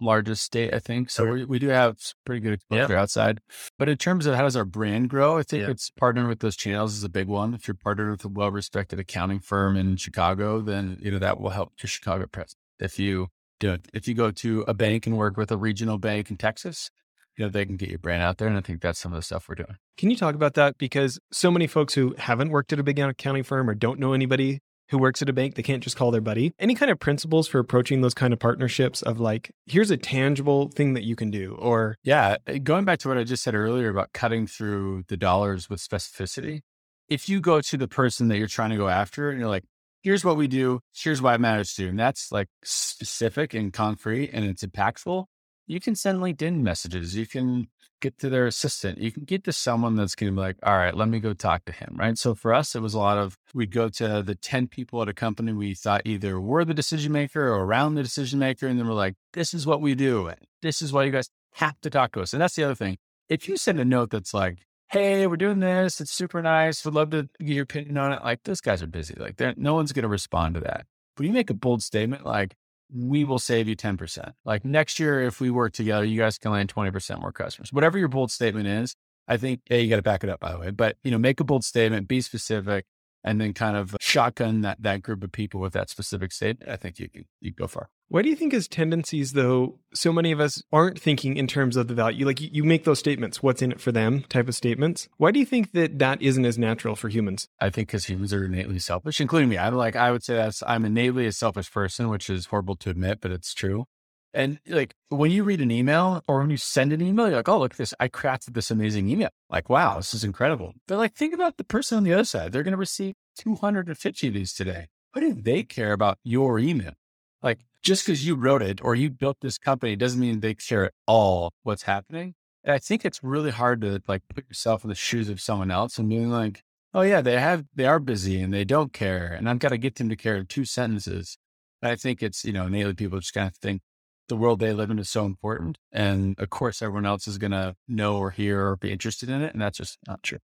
largest 0.00 0.42
state, 0.42 0.74
I 0.74 0.78
think. 0.78 1.10
So 1.10 1.26
we, 1.26 1.44
we 1.44 1.58
do 1.58 1.68
have 1.68 1.98
pretty 2.24 2.40
good 2.40 2.54
exposure 2.54 2.96
outside. 2.96 3.40
But 3.78 3.88
in 3.88 3.96
terms 3.96 4.26
of 4.26 4.34
how 4.34 4.42
does 4.42 4.56
our 4.56 4.64
brand 4.64 5.10
grow, 5.10 5.38
I 5.38 5.42
think 5.42 5.68
it's 5.68 5.90
partnering 5.90 6.28
with 6.28 6.40
those 6.40 6.56
channels 6.56 6.94
is 6.94 7.04
a 7.04 7.08
big 7.08 7.28
one. 7.28 7.54
If 7.54 7.66
you're 7.68 7.74
partnered 7.74 8.10
with 8.10 8.24
a 8.24 8.28
well-respected 8.28 8.98
accounting 8.98 9.40
firm 9.40 9.76
in 9.76 9.96
Chicago, 9.96 10.60
then 10.60 10.98
you 11.00 11.10
know 11.10 11.18
that 11.18 11.40
will 11.40 11.50
help 11.50 11.72
your 11.82 11.88
Chicago 11.88 12.26
presence. 12.26 12.56
If 12.78 12.98
you 12.98 13.28
do 13.60 13.72
it, 13.72 13.88
if 13.92 14.08
you 14.08 14.14
go 14.14 14.30
to 14.30 14.64
a 14.66 14.74
bank 14.74 15.06
and 15.06 15.16
work 15.16 15.36
with 15.36 15.50
a 15.50 15.56
regional 15.56 15.98
bank 15.98 16.30
in 16.30 16.36
Texas, 16.36 16.90
you 17.36 17.44
know 17.44 17.50
they 17.50 17.64
can 17.64 17.76
get 17.76 17.88
your 17.88 17.98
brand 17.98 18.22
out 18.22 18.38
there, 18.38 18.48
and 18.48 18.56
I 18.56 18.60
think 18.60 18.80
that's 18.80 18.98
some 18.98 19.12
of 19.12 19.16
the 19.16 19.22
stuff 19.22 19.48
we're 19.48 19.54
doing. 19.54 19.76
Can 19.96 20.10
you 20.10 20.16
talk 20.16 20.34
about 20.34 20.54
that? 20.54 20.78
Because 20.78 21.18
so 21.32 21.50
many 21.50 21.66
folks 21.66 21.94
who 21.94 22.14
haven't 22.18 22.50
worked 22.50 22.72
at 22.72 22.78
a 22.78 22.82
big 22.82 22.98
accounting 22.98 23.44
firm 23.44 23.70
or 23.70 23.74
don't 23.74 23.98
know 23.98 24.12
anybody 24.12 24.60
who 24.90 24.98
works 24.98 25.22
at 25.22 25.28
a 25.28 25.32
bank, 25.32 25.54
they 25.54 25.62
can't 25.62 25.82
just 25.82 25.96
call 25.96 26.10
their 26.10 26.20
buddy. 26.20 26.52
Any 26.58 26.74
kind 26.74 26.90
of 26.90 26.98
principles 26.98 27.48
for 27.48 27.58
approaching 27.58 28.00
those 28.00 28.14
kind 28.14 28.32
of 28.32 28.38
partnerships 28.38 29.02
of 29.02 29.20
like, 29.20 29.50
here's 29.66 29.90
a 29.90 29.96
tangible 29.96 30.68
thing 30.68 30.94
that 30.94 31.04
you 31.04 31.16
can 31.16 31.30
do, 31.30 31.56
or 31.58 31.96
yeah, 32.02 32.36
eh, 32.46 32.58
going 32.58 32.84
back 32.84 32.98
to 33.00 33.08
what 33.08 33.18
I 33.18 33.24
just 33.24 33.42
said 33.42 33.54
earlier 33.54 33.88
about 33.88 34.12
cutting 34.12 34.46
through 34.46 35.04
the 35.08 35.16
dollars 35.16 35.70
with 35.70 35.80
specificity. 35.80 36.60
If 37.08 37.28
you 37.28 37.40
go 37.40 37.60
to 37.60 37.76
the 37.76 37.88
person 37.88 38.28
that 38.28 38.38
you're 38.38 38.46
trying 38.46 38.70
to 38.70 38.76
go 38.76 38.88
after 38.88 39.30
and 39.30 39.38
you're 39.38 39.48
like, 39.48 39.64
here's 40.02 40.24
what 40.24 40.36
we 40.36 40.48
do, 40.48 40.80
here's 40.94 41.20
why 41.20 41.34
it 41.34 41.40
matters 41.40 41.74
to 41.74 41.84
you, 41.84 41.88
and 41.88 41.98
that's 41.98 42.30
like 42.30 42.48
specific 42.62 43.54
and 43.54 43.72
concrete 43.72 44.30
and 44.32 44.44
it's 44.44 44.64
impactful, 44.64 45.26
you 45.66 45.80
can 45.80 45.94
send 45.94 46.20
LinkedIn 46.20 46.60
messages. 46.60 47.16
You 47.16 47.26
can 47.26 47.68
get 48.00 48.18
to 48.18 48.28
their 48.28 48.46
assistant. 48.46 48.98
You 48.98 49.10
can 49.10 49.24
get 49.24 49.44
to 49.44 49.52
someone 49.52 49.96
that's 49.96 50.14
going 50.14 50.32
to 50.32 50.36
be 50.36 50.40
like, 50.40 50.56
all 50.62 50.76
right, 50.76 50.94
let 50.94 51.08
me 51.08 51.20
go 51.20 51.32
talk 51.32 51.64
to 51.64 51.72
him. 51.72 51.96
Right. 51.98 52.18
So 52.18 52.34
for 52.34 52.52
us, 52.52 52.74
it 52.74 52.82
was 52.82 52.94
a 52.94 52.98
lot 52.98 53.18
of 53.18 53.38
we'd 53.54 53.70
go 53.70 53.88
to 53.88 54.22
the 54.22 54.34
10 54.34 54.68
people 54.68 55.00
at 55.00 55.08
a 55.08 55.14
company 55.14 55.52
we 55.52 55.74
thought 55.74 56.02
either 56.04 56.40
were 56.40 56.64
the 56.64 56.74
decision 56.74 57.12
maker 57.12 57.48
or 57.48 57.64
around 57.64 57.94
the 57.94 58.02
decision 58.02 58.38
maker. 58.38 58.66
And 58.66 58.78
then 58.78 58.86
we're 58.86 58.94
like, 58.94 59.14
this 59.32 59.54
is 59.54 59.66
what 59.66 59.80
we 59.80 59.94
do. 59.94 60.30
This 60.60 60.82
is 60.82 60.92
why 60.92 61.04
you 61.04 61.12
guys 61.12 61.28
have 61.54 61.80
to 61.80 61.90
talk 61.90 62.12
to 62.12 62.20
us. 62.20 62.32
And 62.32 62.42
that's 62.42 62.56
the 62.56 62.64
other 62.64 62.74
thing. 62.74 62.98
If 63.28 63.48
you 63.48 63.56
send 63.56 63.80
a 63.80 63.84
note 63.84 64.10
that's 64.10 64.34
like, 64.34 64.58
hey, 64.90 65.26
we're 65.26 65.36
doing 65.36 65.60
this, 65.60 66.00
it's 66.00 66.12
super 66.12 66.42
nice. 66.42 66.84
Would 66.84 66.94
love 66.94 67.10
to 67.10 67.28
get 67.40 67.48
your 67.48 67.62
opinion 67.62 67.96
on 67.96 68.12
it. 68.12 68.22
Like, 68.22 68.42
those 68.44 68.60
guys 68.60 68.82
are 68.82 68.86
busy. 68.86 69.14
Like, 69.16 69.40
no 69.56 69.74
one's 69.74 69.92
going 69.92 70.02
to 70.02 70.08
respond 70.08 70.54
to 70.54 70.60
that. 70.60 70.84
But 71.16 71.26
you 71.26 71.32
make 71.32 71.48
a 71.48 71.54
bold 71.54 71.82
statement 71.82 72.26
like, 72.26 72.54
we 72.94 73.24
will 73.24 73.38
save 73.38 73.68
you 73.68 73.76
10%. 73.76 74.32
Like 74.44 74.64
next 74.64 75.00
year, 75.00 75.20
if 75.20 75.40
we 75.40 75.50
work 75.50 75.72
together, 75.72 76.04
you 76.04 76.18
guys 76.18 76.38
can 76.38 76.52
land 76.52 76.72
20% 76.72 77.20
more 77.20 77.32
customers. 77.32 77.72
Whatever 77.72 77.98
your 77.98 78.08
bold 78.08 78.30
statement 78.30 78.68
is, 78.68 78.94
I 79.26 79.36
think, 79.36 79.60
yeah, 79.68 79.78
you 79.78 79.88
got 79.88 79.96
to 79.96 80.02
back 80.02 80.22
it 80.22 80.30
up 80.30 80.40
by 80.40 80.52
the 80.52 80.58
way, 80.58 80.70
but 80.70 80.96
you 81.02 81.10
know, 81.10 81.18
make 81.18 81.40
a 81.40 81.44
bold 81.44 81.64
statement, 81.64 82.08
be 82.08 82.20
specific. 82.20 82.86
And 83.24 83.40
then 83.40 83.54
kind 83.54 83.76
of 83.76 83.96
shotgun 84.00 84.60
that, 84.60 84.82
that 84.82 85.02
group 85.02 85.24
of 85.24 85.32
people 85.32 85.60
with 85.60 85.72
that 85.72 85.90
specific 85.90 86.30
statement, 86.30 86.70
I 86.70 86.76
think 86.76 86.98
you 86.98 87.08
can, 87.08 87.24
you 87.40 87.52
go 87.52 87.66
far. 87.66 87.88
Why 88.08 88.20
do 88.20 88.28
you 88.28 88.36
think 88.36 88.52
as 88.52 88.68
tendencies, 88.68 89.32
though, 89.32 89.78
so 89.94 90.12
many 90.12 90.30
of 90.30 90.38
us 90.38 90.62
aren't 90.70 91.00
thinking 91.00 91.36
in 91.36 91.46
terms 91.46 91.74
of 91.74 91.88
the 91.88 91.94
value? 91.94 92.26
Like 92.26 92.40
you 92.40 92.62
make 92.62 92.84
those 92.84 92.98
statements, 92.98 93.42
what's 93.42 93.62
in 93.62 93.72
it 93.72 93.80
for 93.80 93.92
them 93.92 94.24
type 94.28 94.46
of 94.46 94.54
statements. 94.54 95.08
Why 95.16 95.30
do 95.30 95.40
you 95.40 95.46
think 95.46 95.72
that 95.72 95.98
that 95.98 96.20
isn't 96.20 96.44
as 96.44 96.58
natural 96.58 96.96
for 96.96 97.08
humans? 97.08 97.48
I 97.60 97.70
think 97.70 97.88
because 97.88 98.04
humans 98.04 98.32
are 98.34 98.44
innately 98.44 98.78
selfish, 98.78 99.20
including 99.20 99.48
me. 99.48 99.56
I'm 99.56 99.74
like, 99.74 99.96
I 99.96 100.12
would 100.12 100.22
say 100.22 100.34
that's, 100.34 100.62
I'm 100.66 100.84
innately 100.84 101.26
a 101.26 101.32
selfish 101.32 101.72
person, 101.72 102.10
which 102.10 102.28
is 102.28 102.46
horrible 102.46 102.76
to 102.76 102.90
admit, 102.90 103.20
but 103.22 103.30
it's 103.30 103.54
true. 103.54 103.86
And 104.34 104.58
like 104.66 104.94
when 105.10 105.30
you 105.30 105.44
read 105.44 105.60
an 105.60 105.70
email 105.70 106.22
or 106.26 106.40
when 106.40 106.50
you 106.50 106.56
send 106.56 106.92
an 106.92 107.00
email, 107.00 107.28
you're 107.28 107.36
like, 107.36 107.48
oh, 107.48 107.60
look 107.60 107.72
at 107.72 107.78
this. 107.78 107.94
I 108.00 108.08
crafted 108.08 108.54
this 108.54 108.70
amazing 108.70 109.08
email. 109.08 109.28
Like, 109.48 109.70
wow, 109.70 109.96
this 109.96 110.12
is 110.12 110.24
incredible. 110.24 110.74
But 110.88 110.98
like, 110.98 111.14
think 111.14 111.32
about 111.32 111.56
the 111.56 111.62
person 111.62 111.96
on 111.96 112.04
the 112.04 112.12
other 112.12 112.24
side. 112.24 112.50
They're 112.50 112.64
going 112.64 112.72
to 112.72 112.76
receive 112.76 113.14
250 113.38 114.28
of 114.28 114.34
these 114.34 114.52
today. 114.52 114.88
What 115.12 115.20
do 115.20 115.34
they 115.34 115.62
care 115.62 115.92
about 115.92 116.18
your 116.24 116.58
email? 116.58 116.94
Like, 117.42 117.60
just 117.80 118.04
because 118.04 118.26
you 118.26 118.34
wrote 118.34 118.62
it 118.62 118.82
or 118.82 118.96
you 118.96 119.08
built 119.08 119.36
this 119.40 119.56
company 119.56 119.94
doesn't 119.94 120.20
mean 120.20 120.40
they 120.40 120.54
care 120.54 120.86
at 120.86 120.92
all 121.06 121.52
what's 121.62 121.84
happening. 121.84 122.34
And 122.64 122.74
I 122.74 122.78
think 122.78 123.04
it's 123.04 123.22
really 123.22 123.52
hard 123.52 123.82
to 123.82 124.02
like 124.08 124.22
put 124.34 124.48
yourself 124.48 124.82
in 124.82 124.88
the 124.88 124.96
shoes 124.96 125.28
of 125.28 125.40
someone 125.40 125.70
else 125.70 125.96
and 125.96 126.08
being 126.08 126.30
like, 126.30 126.64
oh 126.92 127.02
yeah, 127.02 127.20
they 127.20 127.38
have, 127.38 127.66
they 127.74 127.86
are 127.86 128.00
busy 128.00 128.40
and 128.40 128.52
they 128.52 128.64
don't 128.64 128.92
care. 128.92 129.26
And 129.26 129.48
I've 129.48 129.58
got 129.60 129.68
to 129.68 129.78
get 129.78 129.94
them 129.96 130.08
to 130.08 130.16
care 130.16 130.36
in 130.36 130.46
two 130.46 130.64
sentences. 130.64 131.38
I 131.82 131.94
think 131.94 132.22
it's, 132.22 132.44
you 132.44 132.52
know, 132.52 132.66
innately 132.66 132.94
people 132.94 133.20
just 133.20 133.34
kind 133.34 133.46
of 133.46 133.56
think 133.56 133.82
the 134.28 134.36
world 134.36 134.60
they 134.60 134.72
live 134.72 134.90
in 134.90 134.98
is 134.98 135.10
so 135.10 135.24
important. 135.24 135.78
And 135.92 136.38
of 136.38 136.50
course, 136.50 136.82
everyone 136.82 137.06
else 137.06 137.28
is 137.28 137.38
going 137.38 137.52
to 137.52 137.76
know 137.88 138.16
or 138.16 138.30
hear 138.30 138.68
or 138.68 138.76
be 138.76 138.92
interested 138.92 139.28
in 139.28 139.42
it. 139.42 139.52
And 139.52 139.62
that's 139.62 139.78
just 139.78 139.98
not 140.06 140.22
true. 140.22 140.38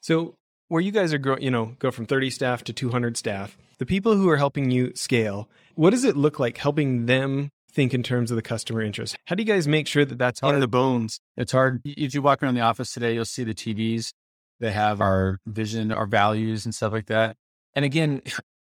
So 0.00 0.36
where 0.68 0.80
you 0.80 0.92
guys 0.92 1.12
are 1.12 1.18
growing, 1.18 1.42
you 1.42 1.50
know, 1.50 1.76
go 1.78 1.90
from 1.90 2.06
30 2.06 2.30
staff 2.30 2.64
to 2.64 2.72
200 2.72 3.16
staff, 3.16 3.58
the 3.78 3.86
people 3.86 4.14
who 4.16 4.28
are 4.28 4.36
helping 4.36 4.70
you 4.70 4.92
scale, 4.94 5.48
what 5.74 5.90
does 5.90 6.04
it 6.04 6.16
look 6.16 6.38
like 6.38 6.58
helping 6.58 7.06
them 7.06 7.50
think 7.72 7.94
in 7.94 8.02
terms 8.02 8.30
of 8.30 8.36
the 8.36 8.42
customer 8.42 8.82
interest? 8.82 9.16
How 9.26 9.34
do 9.34 9.42
you 9.42 9.46
guys 9.46 9.68
make 9.68 9.86
sure 9.86 10.04
that 10.04 10.18
that's 10.18 10.42
in 10.42 10.60
the 10.60 10.68
bones? 10.68 11.20
It's 11.36 11.52
hard. 11.52 11.80
If 11.84 12.14
you 12.14 12.22
walk 12.22 12.42
around 12.42 12.54
the 12.54 12.60
office 12.62 12.92
today, 12.92 13.14
you'll 13.14 13.24
see 13.24 13.44
the 13.44 13.54
TVs. 13.54 14.12
They 14.58 14.72
have 14.72 15.00
our 15.00 15.38
vision, 15.46 15.92
our 15.92 16.06
values, 16.06 16.64
and 16.64 16.74
stuff 16.74 16.92
like 16.92 17.06
that. 17.06 17.36
And 17.74 17.84
again, 17.84 18.22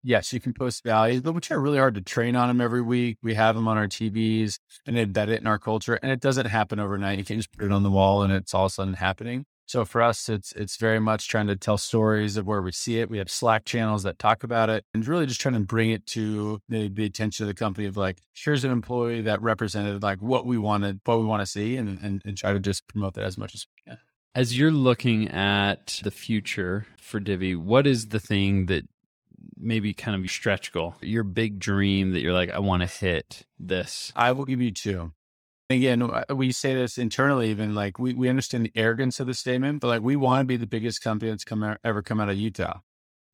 yes, 0.05 0.31
you 0.31 0.39
can 0.39 0.53
post 0.53 0.83
values, 0.83 1.21
but 1.21 1.33
we 1.33 1.41
try 1.41 1.57
really 1.57 1.79
hard 1.79 1.95
to 1.95 2.01
train 2.01 2.35
on 2.35 2.47
them 2.47 2.61
every 2.61 2.81
week. 2.81 3.17
We 3.23 3.33
have 3.33 3.55
them 3.55 3.67
on 3.67 3.77
our 3.77 3.87
TVs 3.87 4.59
and 4.85 4.95
embed 4.95 5.29
it 5.29 5.41
in 5.41 5.47
our 5.47 5.59
culture. 5.59 5.95
And 5.95 6.11
it 6.11 6.21
doesn't 6.21 6.45
happen 6.45 6.79
overnight. 6.79 7.17
You 7.17 7.25
can't 7.25 7.39
just 7.39 7.51
put 7.51 7.65
it 7.65 7.71
on 7.71 7.83
the 7.83 7.91
wall 7.91 8.21
and 8.21 8.31
it's 8.31 8.53
all 8.53 8.65
of 8.65 8.71
a 8.71 8.73
sudden 8.73 8.93
happening. 8.93 9.45
So 9.67 9.83
for 9.83 10.03
us, 10.03 10.29
it's 10.29 10.51
it's 10.51 10.77
very 10.77 10.99
much 10.99 11.27
trying 11.27 11.47
to 11.47 11.55
tell 11.55 11.79
stories 11.79 12.37
of 12.37 12.45
where 12.45 12.61
we 12.61 12.71
see 12.71 12.99
it. 12.99 13.09
We 13.09 13.17
have 13.17 13.31
Slack 13.31 13.65
channels 13.65 14.03
that 14.03 14.19
talk 14.19 14.43
about 14.43 14.69
it, 14.69 14.85
and 14.93 15.07
really 15.07 15.25
just 15.25 15.41
trying 15.41 15.55
to 15.55 15.59
bring 15.61 15.89
it 15.89 16.05
to 16.07 16.59
the, 16.69 16.87
the 16.87 17.03
attention 17.03 17.45
of 17.45 17.47
the 17.47 17.55
company 17.55 17.87
of 17.87 17.97
like, 17.97 18.19
here's 18.35 18.63
an 18.63 18.69
employee 18.69 19.21
that 19.21 19.41
represented 19.41 20.03
like 20.03 20.21
what 20.21 20.45
we 20.45 20.59
wanted, 20.59 20.99
what 21.05 21.17
we 21.17 21.25
want 21.25 21.41
to 21.41 21.47
see, 21.47 21.77
and, 21.77 21.97
and 22.03 22.21
and 22.23 22.37
try 22.37 22.53
to 22.53 22.59
just 22.59 22.87
promote 22.87 23.15
that 23.15 23.23
as 23.23 23.39
much 23.39 23.55
as 23.55 23.65
we 23.65 23.91
can. 23.91 23.99
As 24.35 24.55
you're 24.55 24.69
looking 24.69 25.29
at 25.29 25.99
the 26.03 26.11
future 26.11 26.85
for 26.97 27.19
Divvy, 27.19 27.55
what 27.55 27.87
is 27.87 28.09
the 28.09 28.19
thing 28.19 28.67
that 28.67 28.83
maybe 29.57 29.93
kind 29.93 30.21
of 30.23 30.29
stretch 30.29 30.71
goal, 30.71 30.95
your 31.01 31.23
big 31.23 31.59
dream 31.59 32.11
that 32.11 32.21
you're 32.21 32.33
like, 32.33 32.51
I 32.51 32.59
want 32.59 32.81
to 32.81 32.87
hit 32.87 33.45
this? 33.59 34.11
I 34.15 34.31
will 34.31 34.45
give 34.45 34.61
you 34.61 34.71
two. 34.71 35.13
Again, 35.69 36.03
uh, 36.03 36.23
we 36.35 36.51
say 36.51 36.75
this 36.75 36.97
internally, 36.97 37.49
even 37.49 37.73
like 37.73 37.97
we, 37.97 38.13
we 38.13 38.29
understand 38.29 38.65
the 38.65 38.71
arrogance 38.75 39.19
of 39.19 39.27
the 39.27 39.33
statement, 39.33 39.81
but 39.81 39.87
like 39.87 40.01
we 40.01 40.15
want 40.15 40.41
to 40.41 40.45
be 40.45 40.57
the 40.57 40.67
biggest 40.67 41.01
company 41.01 41.31
that's 41.31 41.43
come 41.43 41.63
out, 41.63 41.79
ever 41.83 42.03
come 42.03 42.19
out 42.19 42.29
of 42.29 42.37
Utah 42.37 42.79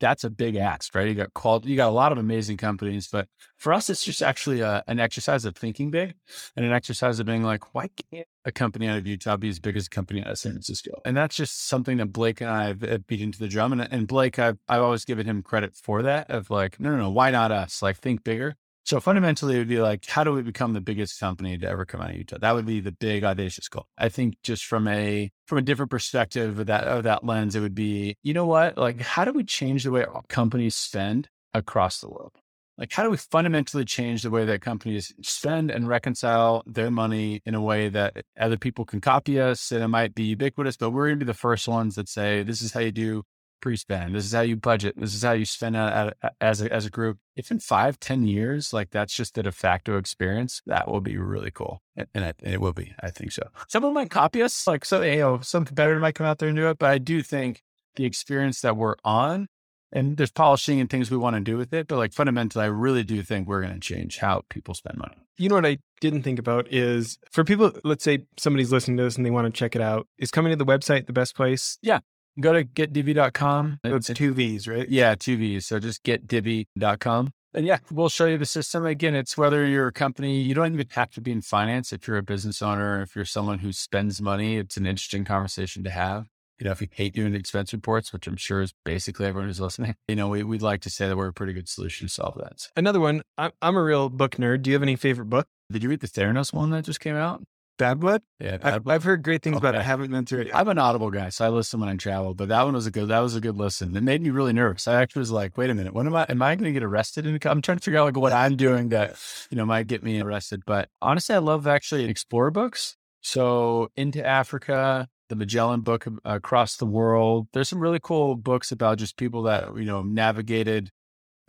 that's 0.01 0.25
a 0.25 0.29
big 0.29 0.57
ask, 0.57 0.93
right? 0.93 1.07
You 1.07 1.13
got 1.13 1.33
called, 1.33 1.65
you 1.65 1.77
got 1.77 1.87
a 1.87 1.91
lot 1.91 2.11
of 2.11 2.17
amazing 2.17 2.57
companies, 2.57 3.07
but 3.07 3.29
for 3.57 3.71
us, 3.71 3.89
it's 3.89 4.03
just 4.03 4.21
actually 4.21 4.59
a, 4.59 4.83
an 4.87 4.99
exercise 4.99 5.45
of 5.45 5.55
thinking 5.55 5.91
big 5.91 6.15
and 6.57 6.65
an 6.65 6.73
exercise 6.73 7.19
of 7.19 7.25
being 7.25 7.43
like, 7.43 7.73
why 7.73 7.89
can't 8.11 8.27
a 8.43 8.51
company 8.51 8.87
out 8.87 8.97
of 8.97 9.07
Utah 9.07 9.37
be 9.37 9.47
as 9.47 9.59
big 9.59 9.77
as 9.77 9.85
a 9.85 9.89
company 9.89 10.21
out 10.21 10.31
of 10.31 10.39
San 10.39 10.51
Francisco? 10.51 10.91
And 11.05 11.15
that's 11.15 11.35
just 11.35 11.67
something 11.67 11.97
that 11.97 12.07
Blake 12.07 12.41
and 12.41 12.49
I 12.49 12.67
have 12.67 13.07
beat 13.07 13.21
into 13.21 13.39
the 13.39 13.47
drum. 13.47 13.71
And, 13.71 13.81
and 13.81 14.07
Blake, 14.07 14.37
I've, 14.39 14.57
I've 14.67 14.81
always 14.81 15.05
given 15.05 15.25
him 15.25 15.41
credit 15.41 15.75
for 15.75 16.01
that 16.01 16.29
of 16.29 16.49
like, 16.49 16.79
no, 16.79 16.89
no, 16.91 16.97
no, 16.97 17.09
why 17.11 17.31
not 17.31 17.51
us? 17.51 17.81
Like 17.81 17.97
think 17.97 18.25
bigger. 18.25 18.55
So 18.83 18.99
fundamentally, 18.99 19.55
it 19.55 19.59
would 19.59 19.67
be 19.67 19.79
like, 19.79 20.05
how 20.07 20.23
do 20.23 20.31
we 20.31 20.41
become 20.41 20.73
the 20.73 20.81
biggest 20.81 21.19
company 21.19 21.55
to 21.55 21.69
ever 21.69 21.85
come 21.85 22.01
out 22.01 22.09
of 22.09 22.15
Utah? 22.15 22.39
That 22.41 22.55
would 22.55 22.65
be 22.65 22.79
the 22.79 22.91
big 22.91 23.23
audacious 23.23 23.69
goal. 23.69 23.85
I 23.95 24.09
think 24.09 24.37
just 24.41 24.65
from 24.65 24.87
a 24.87 25.31
from 25.51 25.57
a 25.57 25.61
different 25.61 25.91
perspective 25.91 26.59
of 26.59 26.67
that 26.67 26.85
of 26.85 27.03
that 27.03 27.25
lens, 27.25 27.57
it 27.57 27.59
would 27.59 27.75
be, 27.75 28.15
you 28.23 28.33
know 28.33 28.45
what? 28.45 28.77
Like, 28.77 29.01
how 29.01 29.25
do 29.25 29.33
we 29.33 29.43
change 29.43 29.83
the 29.83 29.91
way 29.91 30.05
companies 30.29 30.75
spend 30.75 31.27
across 31.53 31.99
the 31.99 32.07
world? 32.07 32.31
Like, 32.77 32.93
how 32.93 33.03
do 33.03 33.09
we 33.09 33.17
fundamentally 33.17 33.83
change 33.83 34.23
the 34.23 34.29
way 34.29 34.45
that 34.45 34.61
companies 34.61 35.13
spend 35.21 35.69
and 35.69 35.89
reconcile 35.89 36.63
their 36.65 36.89
money 36.89 37.41
in 37.45 37.53
a 37.53 37.59
way 37.59 37.89
that 37.89 38.23
other 38.39 38.55
people 38.55 38.85
can 38.85 39.01
copy 39.01 39.41
us 39.41 39.73
and 39.73 39.83
it 39.83 39.89
might 39.89 40.15
be 40.15 40.23
ubiquitous, 40.23 40.77
but 40.77 40.91
we're 40.91 41.07
going 41.07 41.19
to 41.19 41.25
be 41.25 41.29
the 41.29 41.33
first 41.33 41.67
ones 41.67 41.95
that 41.95 42.07
say, 42.07 42.43
this 42.43 42.61
is 42.61 42.71
how 42.71 42.79
you 42.79 42.93
do 42.93 43.23
pre-spend. 43.61 44.15
This 44.15 44.25
is 44.25 44.33
how 44.33 44.41
you 44.41 44.55
budget. 44.55 44.95
This 44.97 45.13
is 45.13 45.23
how 45.23 45.31
you 45.31 45.45
spend 45.45 45.77
as 45.77 46.61
a, 46.61 46.73
as 46.73 46.85
a 46.85 46.89
group. 46.89 47.19
If 47.35 47.51
in 47.51 47.59
five, 47.59 47.99
ten 47.99 48.27
years, 48.27 48.73
like 48.73 48.89
that's 48.89 49.13
just 49.13 49.35
the 49.35 49.43
de 49.43 49.51
facto 49.51 49.97
experience, 49.97 50.61
that 50.65 50.89
will 50.89 51.01
be 51.01 51.17
really 51.17 51.51
cool. 51.51 51.81
And, 51.95 52.07
and, 52.13 52.25
it, 52.25 52.35
and, 52.43 52.53
it, 52.53 52.61
will 52.61 52.73
be, 52.73 52.93
I 53.01 53.09
think 53.09 53.31
so. 53.31 53.43
Someone 53.67 53.93
might 53.93 54.09
copy 54.09 54.41
us, 54.41 54.67
like 54.67 54.83
so, 54.83 55.01
you 55.01 55.19
know, 55.19 55.39
some 55.41 55.65
competitor 55.65 55.99
might 55.99 56.15
come 56.15 56.27
out 56.27 56.39
there 56.39 56.49
and 56.49 56.57
do 56.57 56.69
it. 56.69 56.79
But 56.79 56.89
I 56.89 56.97
do 56.97 57.21
think 57.21 57.61
the 57.95 58.05
experience 58.05 58.61
that 58.61 58.77
we're 58.77 58.95
on, 59.03 59.47
and 59.91 60.17
there's 60.17 60.31
polishing 60.31 60.79
and 60.79 60.89
things 60.89 61.11
we 61.11 61.17
want 61.17 61.35
to 61.35 61.41
do 61.41 61.57
with 61.57 61.73
it. 61.73 61.87
But 61.87 61.97
like 61.97 62.13
fundamentally, 62.13 62.63
I 62.63 62.67
really 62.67 63.03
do 63.03 63.21
think 63.23 63.47
we're 63.47 63.61
going 63.61 63.73
to 63.73 63.79
change 63.79 64.17
how 64.17 64.43
people 64.49 64.73
spend 64.73 64.97
money. 64.97 65.17
You 65.37 65.49
know 65.49 65.55
what 65.55 65.65
I 65.65 65.79
didn't 65.99 66.23
think 66.23 66.39
about 66.39 66.71
is 66.71 67.17
for 67.31 67.43
people, 67.43 67.71
let's 67.83 68.03
say 68.03 68.25
somebody's 68.37 68.71
listening 68.71 68.97
to 68.97 69.03
this 69.03 69.17
and 69.17 69.25
they 69.25 69.31
want 69.31 69.47
to 69.47 69.57
check 69.57 69.75
it 69.75 69.81
out. 69.81 70.07
Is 70.17 70.31
coming 70.31 70.51
to 70.51 70.55
the 70.55 70.65
website 70.65 71.07
the 71.07 71.13
best 71.13 71.35
place? 71.35 71.77
Yeah. 71.81 71.99
Go 72.39 72.53
to 72.53 72.63
getdivvy.com. 72.63 73.79
It's 73.83 74.07
two 74.07 74.33
V's, 74.33 74.67
right? 74.67 74.87
Yeah, 74.87 75.15
two 75.15 75.37
V's. 75.37 75.65
So 75.65 75.79
just 75.79 76.03
getdivvy.com. 76.03 77.31
And 77.53 77.65
yeah, 77.65 77.79
we'll 77.91 78.09
show 78.09 78.27
you 78.27 78.37
the 78.37 78.45
system. 78.45 78.85
Again, 78.85 79.13
it's 79.13 79.37
whether 79.37 79.65
you're 79.65 79.87
a 79.87 79.91
company, 79.91 80.39
you 80.39 80.53
don't 80.53 80.73
even 80.73 80.87
have 80.91 81.11
to 81.11 81.21
be 81.21 81.31
in 81.31 81.41
finance. 81.41 81.91
If 81.91 82.07
you're 82.07 82.17
a 82.17 82.23
business 82.23 82.61
owner, 82.61 83.01
if 83.01 83.15
you're 83.15 83.25
someone 83.25 83.59
who 83.59 83.73
spends 83.73 84.21
money, 84.21 84.57
it's 84.57 84.77
an 84.77 84.85
interesting 84.85 85.25
conversation 85.25 85.83
to 85.83 85.89
have. 85.89 86.27
You 86.59 86.65
know, 86.65 86.71
if 86.71 86.79
you 86.79 86.87
hate 86.91 87.13
doing 87.13 87.33
expense 87.33 87.73
reports, 87.73 88.13
which 88.13 88.27
I'm 88.27 88.37
sure 88.37 88.61
is 88.61 88.73
basically 88.85 89.25
everyone 89.25 89.49
who's 89.49 89.59
listening, 89.59 89.95
you 90.07 90.15
know, 90.15 90.29
we, 90.29 90.43
would 90.43 90.61
like 90.61 90.81
to 90.81 90.89
say 90.89 91.09
that 91.09 91.17
we're 91.17 91.27
a 91.27 91.33
pretty 91.33 91.53
good 91.53 91.67
solution 91.67 92.07
to 92.07 92.13
solve 92.13 92.37
that. 92.37 92.69
Another 92.77 92.99
one, 92.99 93.23
I'm, 93.37 93.51
I'm 93.61 93.75
a 93.75 93.83
real 93.83 94.09
book 94.09 94.37
nerd. 94.37 94.61
Do 94.61 94.69
you 94.69 94.75
have 94.75 94.83
any 94.83 94.95
favorite 94.95 95.25
book? 95.25 95.47
Did 95.71 95.83
you 95.83 95.89
read 95.89 96.01
the 96.01 96.07
Theranos 96.07 96.53
one 96.53 96.69
that 96.69 96.85
just 96.85 96.99
came 96.99 97.15
out? 97.15 97.43
Bad 97.81 97.99
Blood? 97.99 98.21
Yeah, 98.39 98.59
I've, 98.61 98.87
I've 98.87 99.03
heard 99.03 99.23
great 99.23 99.41
things 99.41 99.55
okay. 99.55 99.65
about 99.65 99.73
it. 99.73 99.79
I 99.79 99.81
haven't 99.81 100.11
been 100.11 100.23
through 100.23 100.41
it. 100.41 100.51
I'm 100.53 100.67
an 100.67 100.77
Audible 100.77 101.09
guy, 101.09 101.29
so 101.29 101.45
I 101.45 101.49
listen 101.49 101.79
when 101.79 101.89
I 101.89 101.95
travel. 101.95 102.35
But 102.35 102.49
that 102.49 102.61
one 102.61 102.75
was 102.75 102.85
a 102.85 102.91
good. 102.91 103.07
That 103.07 103.21
was 103.21 103.35
a 103.35 103.41
good 103.41 103.57
listen. 103.57 103.97
It 103.97 104.03
made 104.03 104.21
me 104.21 104.29
really 104.29 104.53
nervous. 104.53 104.87
I 104.87 105.01
actually 105.01 105.21
was 105.21 105.31
like, 105.31 105.57
"Wait 105.57 105.71
a 105.71 105.73
minute, 105.73 105.91
when 105.91 106.05
am 106.05 106.15
I? 106.15 106.27
Am 106.29 106.43
I 106.43 106.53
going 106.53 106.65
to 106.65 106.73
get 106.73 106.83
arrested?" 106.83 107.25
And 107.25 107.43
I'm 107.43 107.61
trying 107.63 107.79
to 107.79 107.83
figure 107.83 107.99
out 107.99 108.05
like 108.05 108.17
what 108.17 108.33
I'm 108.33 108.55
doing 108.55 108.89
that 108.89 109.15
you 109.49 109.57
know 109.57 109.65
might 109.65 109.87
get 109.87 110.03
me 110.03 110.21
arrested. 110.21 110.61
But 110.67 110.89
honestly, 111.01 111.33
I 111.33 111.39
love 111.39 111.65
actually 111.65 112.05
explorer 112.05 112.51
books. 112.51 112.97
So 113.21 113.89
into 113.95 114.23
Africa, 114.23 115.07
the 115.29 115.35
Magellan 115.35 115.81
book 115.81 116.05
across 116.23 116.77
the 116.77 116.85
world. 116.85 117.47
There's 117.51 117.69
some 117.69 117.79
really 117.79 117.99
cool 117.99 118.35
books 118.35 118.71
about 118.71 118.99
just 118.99 119.17
people 119.17 119.41
that 119.43 119.75
you 119.75 119.85
know 119.85 120.03
navigated 120.03 120.91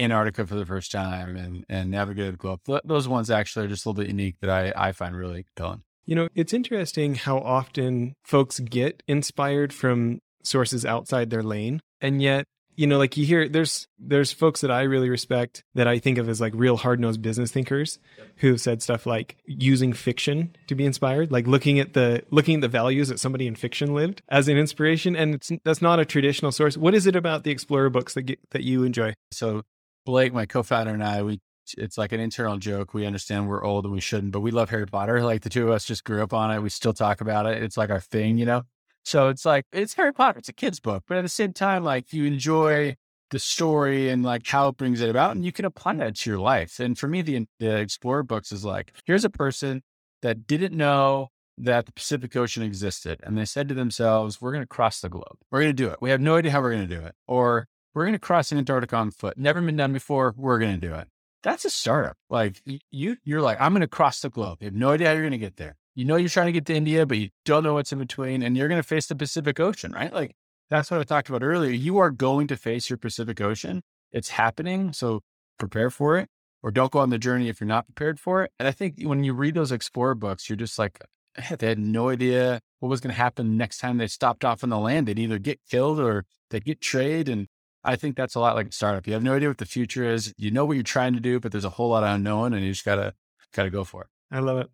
Antarctica 0.00 0.46
for 0.46 0.54
the 0.54 0.64
first 0.64 0.90
time 0.92 1.36
and 1.36 1.66
and 1.68 1.90
navigated 1.90 2.32
the 2.32 2.38
globe. 2.38 2.60
Those 2.84 3.06
ones 3.06 3.30
actually 3.30 3.66
are 3.66 3.68
just 3.68 3.84
a 3.84 3.90
little 3.90 4.02
bit 4.02 4.08
unique 4.08 4.36
that 4.40 4.48
I 4.48 4.72
I 4.88 4.92
find 4.92 5.14
really 5.14 5.44
compelling. 5.54 5.82
You 6.04 6.16
know, 6.16 6.28
it's 6.34 6.52
interesting 6.52 7.14
how 7.14 7.38
often 7.38 8.14
folks 8.24 8.60
get 8.60 9.02
inspired 9.06 9.72
from 9.72 10.20
sources 10.42 10.84
outside 10.84 11.30
their 11.30 11.42
lane. 11.42 11.80
And 12.00 12.20
yet, 12.20 12.46
you 12.74 12.86
know, 12.86 12.98
like 12.98 13.16
you 13.16 13.24
hear 13.24 13.48
there's 13.48 13.86
there's 13.98 14.32
folks 14.32 14.62
that 14.62 14.70
I 14.70 14.82
really 14.82 15.10
respect 15.10 15.62
that 15.74 15.86
I 15.86 15.98
think 15.98 16.18
of 16.18 16.28
as 16.28 16.40
like 16.40 16.52
real 16.56 16.76
hard-nosed 16.76 17.20
business 17.20 17.52
thinkers 17.52 17.98
who 18.36 18.48
have 18.48 18.60
said 18.60 18.82
stuff 18.82 19.04
like 19.06 19.36
using 19.46 19.92
fiction 19.92 20.56
to 20.68 20.74
be 20.74 20.86
inspired, 20.86 21.30
like 21.30 21.46
looking 21.46 21.78
at 21.78 21.92
the 21.92 22.24
looking 22.30 22.56
at 22.56 22.60
the 22.62 22.68
values 22.68 23.08
that 23.08 23.20
somebody 23.20 23.46
in 23.46 23.54
fiction 23.54 23.94
lived 23.94 24.22
as 24.28 24.48
an 24.48 24.56
inspiration 24.56 25.14
and 25.14 25.34
it's 25.34 25.52
that's 25.64 25.82
not 25.82 26.00
a 26.00 26.04
traditional 26.04 26.50
source. 26.50 26.76
What 26.76 26.94
is 26.94 27.06
it 27.06 27.14
about 27.14 27.44
the 27.44 27.50
explorer 27.50 27.90
books 27.90 28.14
that 28.14 28.22
get, 28.22 28.38
that 28.50 28.62
you 28.62 28.84
enjoy? 28.84 29.14
So 29.30 29.62
Blake, 30.06 30.32
my 30.32 30.46
co-founder 30.46 30.92
and 30.92 31.04
I, 31.04 31.22
we 31.22 31.40
it's 31.78 31.98
like 31.98 32.12
an 32.12 32.20
internal 32.20 32.58
joke. 32.58 32.94
We 32.94 33.06
understand 33.06 33.48
we're 33.48 33.64
old 33.64 33.84
and 33.84 33.92
we 33.92 34.00
shouldn't, 34.00 34.32
but 34.32 34.40
we 34.40 34.50
love 34.50 34.70
Harry 34.70 34.86
Potter. 34.86 35.22
Like 35.22 35.42
the 35.42 35.50
two 35.50 35.64
of 35.64 35.70
us 35.70 35.84
just 35.84 36.04
grew 36.04 36.22
up 36.22 36.32
on 36.32 36.50
it. 36.50 36.60
We 36.60 36.68
still 36.68 36.92
talk 36.92 37.20
about 37.20 37.46
it. 37.46 37.62
It's 37.62 37.76
like 37.76 37.90
our 37.90 38.00
thing, 38.00 38.38
you 38.38 38.46
know? 38.46 38.62
So 39.04 39.28
it's 39.28 39.44
like, 39.44 39.64
it's 39.72 39.94
Harry 39.94 40.12
Potter. 40.12 40.38
It's 40.38 40.48
a 40.48 40.52
kid's 40.52 40.80
book. 40.80 41.04
But 41.08 41.18
at 41.18 41.22
the 41.22 41.28
same 41.28 41.52
time, 41.52 41.84
like 41.84 42.12
you 42.12 42.24
enjoy 42.24 42.96
the 43.30 43.38
story 43.38 44.10
and 44.10 44.22
like 44.22 44.46
how 44.46 44.68
it 44.68 44.76
brings 44.76 45.00
it 45.00 45.08
about 45.08 45.34
and 45.34 45.44
you 45.44 45.52
can 45.52 45.64
apply 45.64 45.94
that 45.94 46.16
to 46.16 46.30
your 46.30 46.38
life. 46.38 46.78
And 46.78 46.98
for 46.98 47.08
me, 47.08 47.22
the, 47.22 47.46
the 47.58 47.78
Explorer 47.78 48.22
books 48.22 48.52
is 48.52 48.64
like, 48.64 48.92
here's 49.06 49.24
a 49.24 49.30
person 49.30 49.82
that 50.20 50.46
didn't 50.46 50.76
know 50.76 51.28
that 51.58 51.86
the 51.86 51.92
Pacific 51.92 52.34
Ocean 52.36 52.62
existed. 52.62 53.20
And 53.22 53.36
they 53.36 53.44
said 53.44 53.68
to 53.68 53.74
themselves, 53.74 54.40
we're 54.40 54.52
going 54.52 54.62
to 54.62 54.68
cross 54.68 55.00
the 55.00 55.08
globe. 55.08 55.38
We're 55.50 55.60
going 55.60 55.76
to 55.76 55.82
do 55.82 55.88
it. 55.88 55.98
We 56.00 56.10
have 56.10 56.20
no 56.20 56.36
idea 56.36 56.52
how 56.52 56.60
we're 56.60 56.72
going 56.72 56.88
to 56.88 56.96
do 56.96 57.04
it. 57.04 57.14
Or 57.26 57.68
we're 57.94 58.04
going 58.04 58.14
to 58.14 58.18
cross 58.18 58.52
Antarctica 58.52 58.96
on 58.96 59.10
foot. 59.10 59.36
Never 59.36 59.60
been 59.60 59.76
done 59.76 59.92
before. 59.92 60.34
We're 60.36 60.58
going 60.58 60.80
to 60.80 60.86
do 60.86 60.94
it. 60.94 61.08
That's 61.42 61.64
a 61.64 61.70
startup. 61.70 62.16
Like 62.30 62.62
you, 62.90 63.16
you're 63.24 63.40
like, 63.40 63.60
I'm 63.60 63.72
going 63.72 63.80
to 63.80 63.88
cross 63.88 64.20
the 64.20 64.30
globe. 64.30 64.58
You 64.60 64.66
have 64.66 64.74
no 64.74 64.90
idea 64.90 65.08
how 65.08 65.14
you're 65.14 65.22
going 65.22 65.32
to 65.32 65.38
get 65.38 65.56
there. 65.56 65.76
You 65.94 66.04
know, 66.04 66.16
you're 66.16 66.28
trying 66.28 66.46
to 66.46 66.52
get 66.52 66.66
to 66.66 66.74
India, 66.74 67.04
but 67.04 67.18
you 67.18 67.30
don't 67.44 67.64
know 67.64 67.74
what's 67.74 67.92
in 67.92 67.98
between 67.98 68.42
and 68.42 68.56
you're 68.56 68.68
going 68.68 68.80
to 68.80 68.86
face 68.86 69.06
the 69.06 69.16
Pacific 69.16 69.60
Ocean, 69.60 69.92
right? 69.92 70.12
Like 70.12 70.34
that's 70.70 70.90
what 70.90 71.00
I 71.00 71.04
talked 71.04 71.28
about 71.28 71.42
earlier. 71.42 71.70
You 71.70 71.98
are 71.98 72.10
going 72.10 72.46
to 72.46 72.56
face 72.56 72.88
your 72.88 72.96
Pacific 72.96 73.40
Ocean. 73.40 73.82
It's 74.10 74.30
happening. 74.30 74.92
So 74.92 75.20
prepare 75.58 75.90
for 75.90 76.16
it 76.16 76.28
or 76.62 76.70
don't 76.70 76.92
go 76.92 77.00
on 77.00 77.10
the 77.10 77.18
journey 77.18 77.48
if 77.48 77.60
you're 77.60 77.68
not 77.68 77.86
prepared 77.86 78.20
for 78.20 78.44
it. 78.44 78.52
And 78.58 78.68
I 78.68 78.70
think 78.70 79.02
when 79.02 79.24
you 79.24 79.34
read 79.34 79.54
those 79.54 79.72
explorer 79.72 80.14
books, 80.14 80.48
you're 80.48 80.56
just 80.56 80.78
like, 80.78 80.98
eh, 81.36 81.56
they 81.56 81.68
had 81.68 81.78
no 81.78 82.08
idea 82.08 82.60
what 82.78 82.88
was 82.88 83.00
going 83.00 83.14
to 83.14 83.20
happen 83.20 83.56
next 83.56 83.78
time 83.78 83.98
they 83.98 84.06
stopped 84.06 84.44
off 84.44 84.62
on 84.62 84.70
the 84.70 84.78
land. 84.78 85.08
They'd 85.08 85.18
either 85.18 85.38
get 85.38 85.60
killed 85.68 85.98
or 85.98 86.24
they 86.50 86.60
get 86.60 86.80
trade. 86.80 87.28
And 87.28 87.48
I 87.84 87.96
think 87.96 88.16
that's 88.16 88.34
a 88.34 88.40
lot 88.40 88.54
like 88.54 88.68
a 88.68 88.72
startup. 88.72 89.06
You 89.06 89.12
have 89.14 89.22
no 89.22 89.34
idea 89.34 89.48
what 89.48 89.58
the 89.58 89.66
future 89.66 90.04
is. 90.04 90.32
You 90.36 90.50
know 90.50 90.64
what 90.64 90.74
you're 90.74 90.82
trying 90.82 91.14
to 91.14 91.20
do, 91.20 91.40
but 91.40 91.52
there's 91.52 91.64
a 91.64 91.70
whole 91.70 91.90
lot 91.90 92.04
of 92.04 92.10
unknown 92.10 92.52
and 92.54 92.64
you 92.64 92.72
just 92.72 92.84
gotta, 92.84 93.14
gotta 93.52 93.70
go 93.70 93.84
for 93.84 94.02
it. 94.02 94.08
I 94.30 94.38
love 94.40 94.58
it. 94.58 94.70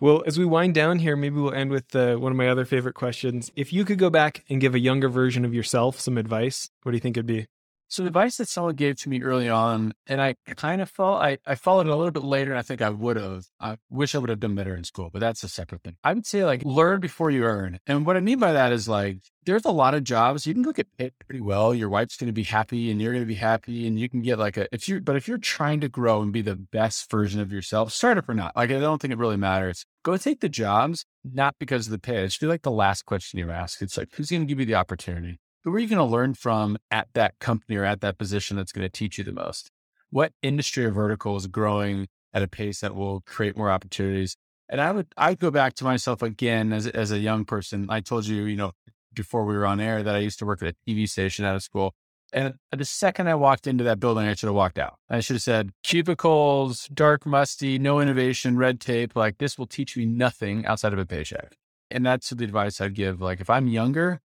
Well, 0.00 0.22
as 0.26 0.38
we 0.38 0.44
wind 0.44 0.74
down 0.74 0.98
here, 0.98 1.16
maybe 1.16 1.36
we'll 1.36 1.54
end 1.54 1.70
with 1.70 1.94
uh, 1.94 2.16
one 2.16 2.32
of 2.32 2.36
my 2.36 2.48
other 2.48 2.64
favorite 2.64 2.94
questions. 2.94 3.52
If 3.54 3.72
you 3.72 3.84
could 3.84 3.98
go 3.98 4.10
back 4.10 4.44
and 4.50 4.60
give 4.60 4.74
a 4.74 4.80
younger 4.80 5.08
version 5.08 5.44
of 5.44 5.54
yourself 5.54 6.00
some 6.00 6.18
advice, 6.18 6.70
what 6.82 6.92
do 6.92 6.96
you 6.96 7.00
think 7.00 7.16
it'd 7.16 7.26
be? 7.26 7.46
So 7.92 8.02
the 8.02 8.08
advice 8.08 8.38
that 8.38 8.48
someone 8.48 8.74
gave 8.74 8.96
to 9.02 9.10
me 9.10 9.20
early 9.20 9.50
on, 9.50 9.92
and 10.06 10.18
I 10.22 10.36
kind 10.56 10.80
of 10.80 10.88
felt 10.88 11.20
I, 11.20 11.36
I 11.46 11.56
followed 11.56 11.88
it 11.88 11.90
a 11.90 11.94
little 11.94 12.10
bit 12.10 12.24
later, 12.24 12.50
and 12.50 12.58
I 12.58 12.62
think 12.62 12.80
I 12.80 12.88
would 12.88 13.18
have. 13.18 13.44
I 13.60 13.76
wish 13.90 14.14
I 14.14 14.18
would 14.18 14.30
have 14.30 14.40
done 14.40 14.54
better 14.54 14.74
in 14.74 14.82
school, 14.84 15.10
but 15.12 15.18
that's 15.18 15.44
a 15.44 15.48
separate 15.48 15.82
thing. 15.82 15.96
I 16.02 16.14
would 16.14 16.24
say 16.24 16.46
like 16.46 16.64
learn 16.64 17.00
before 17.00 17.30
you 17.30 17.44
earn. 17.44 17.80
And 17.86 18.06
what 18.06 18.16
I 18.16 18.20
mean 18.20 18.38
by 18.38 18.54
that 18.54 18.72
is 18.72 18.88
like 18.88 19.18
there's 19.44 19.66
a 19.66 19.70
lot 19.70 19.92
of 19.92 20.04
jobs 20.04 20.46
you 20.46 20.54
can 20.54 20.62
get 20.62 20.86
paid 20.96 21.12
pretty 21.18 21.42
well. 21.42 21.74
Your 21.74 21.90
wife's 21.90 22.16
going 22.16 22.28
to 22.28 22.32
be 22.32 22.44
happy, 22.44 22.90
and 22.90 22.98
you're 22.98 23.12
going 23.12 23.24
to 23.24 23.26
be 23.26 23.34
happy, 23.34 23.86
and 23.86 24.00
you 24.00 24.08
can 24.08 24.22
get 24.22 24.38
like 24.38 24.56
a 24.56 24.68
if 24.72 24.88
you. 24.88 25.02
But 25.02 25.16
if 25.16 25.28
you're 25.28 25.36
trying 25.36 25.82
to 25.82 25.90
grow 25.90 26.22
and 26.22 26.32
be 26.32 26.40
the 26.40 26.56
best 26.56 27.10
version 27.10 27.42
of 27.42 27.52
yourself, 27.52 27.92
startup 27.92 28.26
or 28.26 28.32
not, 28.32 28.56
like 28.56 28.70
I 28.70 28.80
don't 28.80 29.02
think 29.02 29.12
it 29.12 29.18
really 29.18 29.36
matters. 29.36 29.84
Go 30.02 30.16
take 30.16 30.40
the 30.40 30.48
jobs, 30.48 31.04
not 31.30 31.56
because 31.58 31.88
of 31.88 31.90
the 31.90 31.98
pay. 31.98 32.24
It 32.24 32.32
should 32.32 32.40
be 32.40 32.46
like 32.46 32.62
the 32.62 32.70
last 32.70 33.04
question 33.04 33.38
you 33.38 33.50
ask. 33.50 33.82
It's 33.82 33.98
like 33.98 34.08
who's 34.14 34.30
going 34.30 34.40
to 34.40 34.46
give 34.46 34.60
you 34.60 34.64
the 34.64 34.76
opportunity? 34.76 35.40
Who 35.64 35.74
are 35.74 35.78
you 35.78 35.88
going 35.88 35.98
to 35.98 36.04
learn 36.04 36.34
from 36.34 36.76
at 36.90 37.08
that 37.14 37.38
company 37.38 37.76
or 37.76 37.84
at 37.84 38.00
that 38.00 38.18
position 38.18 38.56
that's 38.56 38.72
going 38.72 38.84
to 38.84 38.88
teach 38.88 39.18
you 39.18 39.24
the 39.24 39.32
most? 39.32 39.70
What 40.10 40.32
industry 40.42 40.84
or 40.84 40.90
vertical 40.90 41.36
is 41.36 41.46
growing 41.46 42.08
at 42.34 42.42
a 42.42 42.48
pace 42.48 42.80
that 42.80 42.94
will 42.94 43.20
create 43.20 43.56
more 43.56 43.70
opportunities? 43.70 44.36
And 44.68 44.80
I 44.80 44.90
would, 44.90 45.06
I'd 45.16 45.38
go 45.38 45.50
back 45.50 45.74
to 45.74 45.84
myself 45.84 46.22
again 46.22 46.72
as, 46.72 46.86
as 46.86 47.12
a 47.12 47.18
young 47.18 47.44
person. 47.44 47.86
I 47.88 48.00
told 48.00 48.26
you, 48.26 48.44
you 48.44 48.56
know, 48.56 48.72
before 49.14 49.44
we 49.44 49.54
were 49.54 49.66
on 49.66 49.80
air 49.80 50.02
that 50.02 50.14
I 50.14 50.18
used 50.18 50.38
to 50.40 50.46
work 50.46 50.62
at 50.62 50.68
a 50.68 50.90
TV 50.90 51.08
station 51.08 51.44
out 51.44 51.54
of 51.54 51.62
school. 51.62 51.94
And 52.32 52.54
the 52.70 52.86
second 52.86 53.28
I 53.28 53.34
walked 53.34 53.66
into 53.66 53.84
that 53.84 54.00
building, 54.00 54.26
I 54.26 54.34
should 54.34 54.46
have 54.46 54.54
walked 54.54 54.78
out. 54.78 54.94
I 55.10 55.20
should 55.20 55.36
have 55.36 55.42
said, 55.42 55.70
cubicles, 55.82 56.88
dark, 56.88 57.26
musty, 57.26 57.78
no 57.78 58.00
innovation, 58.00 58.56
red 58.56 58.80
tape. 58.80 59.14
Like 59.14 59.36
this 59.36 59.58
will 59.58 59.66
teach 59.66 59.96
me 59.96 60.06
nothing 60.06 60.64
outside 60.64 60.94
of 60.94 60.98
a 60.98 61.04
paycheck. 61.04 61.54
And 61.90 62.06
that's 62.06 62.30
the 62.30 62.44
advice 62.44 62.80
I'd 62.80 62.94
give. 62.94 63.20
Like 63.20 63.40
if 63.40 63.50
I'm 63.50 63.68
younger, 63.68 64.20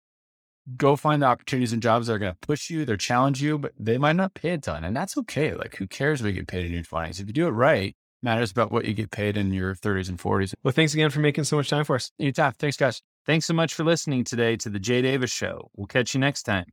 go 0.76 0.96
find 0.96 1.22
the 1.22 1.26
opportunities 1.26 1.72
and 1.72 1.82
jobs 1.82 2.06
that 2.06 2.14
are 2.14 2.18
going 2.18 2.32
to 2.32 2.38
push 2.40 2.70
you, 2.70 2.84
they're 2.84 2.96
challenge 2.96 3.42
you, 3.42 3.58
but 3.58 3.72
they 3.78 3.98
might 3.98 4.16
not 4.16 4.34
pay 4.34 4.50
a 4.50 4.58
ton. 4.58 4.84
And 4.84 4.96
that's 4.96 5.16
okay. 5.18 5.54
Like, 5.54 5.76
who 5.76 5.86
cares 5.86 6.22
what 6.22 6.28
you 6.28 6.34
get 6.34 6.48
paid 6.48 6.66
in 6.66 6.72
your 6.72 6.82
20s? 6.82 7.20
If 7.20 7.26
you 7.26 7.32
do 7.32 7.46
it 7.46 7.50
right, 7.50 7.94
matters 8.22 8.50
about 8.50 8.72
what 8.72 8.84
you 8.84 8.94
get 8.94 9.10
paid 9.10 9.36
in 9.36 9.52
your 9.52 9.74
30s 9.74 10.08
and 10.08 10.18
40s. 10.18 10.54
Well, 10.62 10.72
thanks 10.72 10.94
again 10.94 11.10
for 11.10 11.20
making 11.20 11.44
so 11.44 11.56
much 11.56 11.70
time 11.70 11.84
for 11.84 11.96
us. 11.96 12.10
You 12.18 12.26
Anytime. 12.26 12.52
Thanks, 12.58 12.76
guys. 12.76 13.02
Thanks 13.24 13.46
so 13.46 13.54
much 13.54 13.74
for 13.74 13.84
listening 13.84 14.24
today 14.24 14.56
to 14.56 14.70
The 14.70 14.78
Jay 14.78 15.02
Davis 15.02 15.30
Show. 15.30 15.70
We'll 15.76 15.86
catch 15.86 16.14
you 16.14 16.20
next 16.20 16.44
time. 16.44 16.66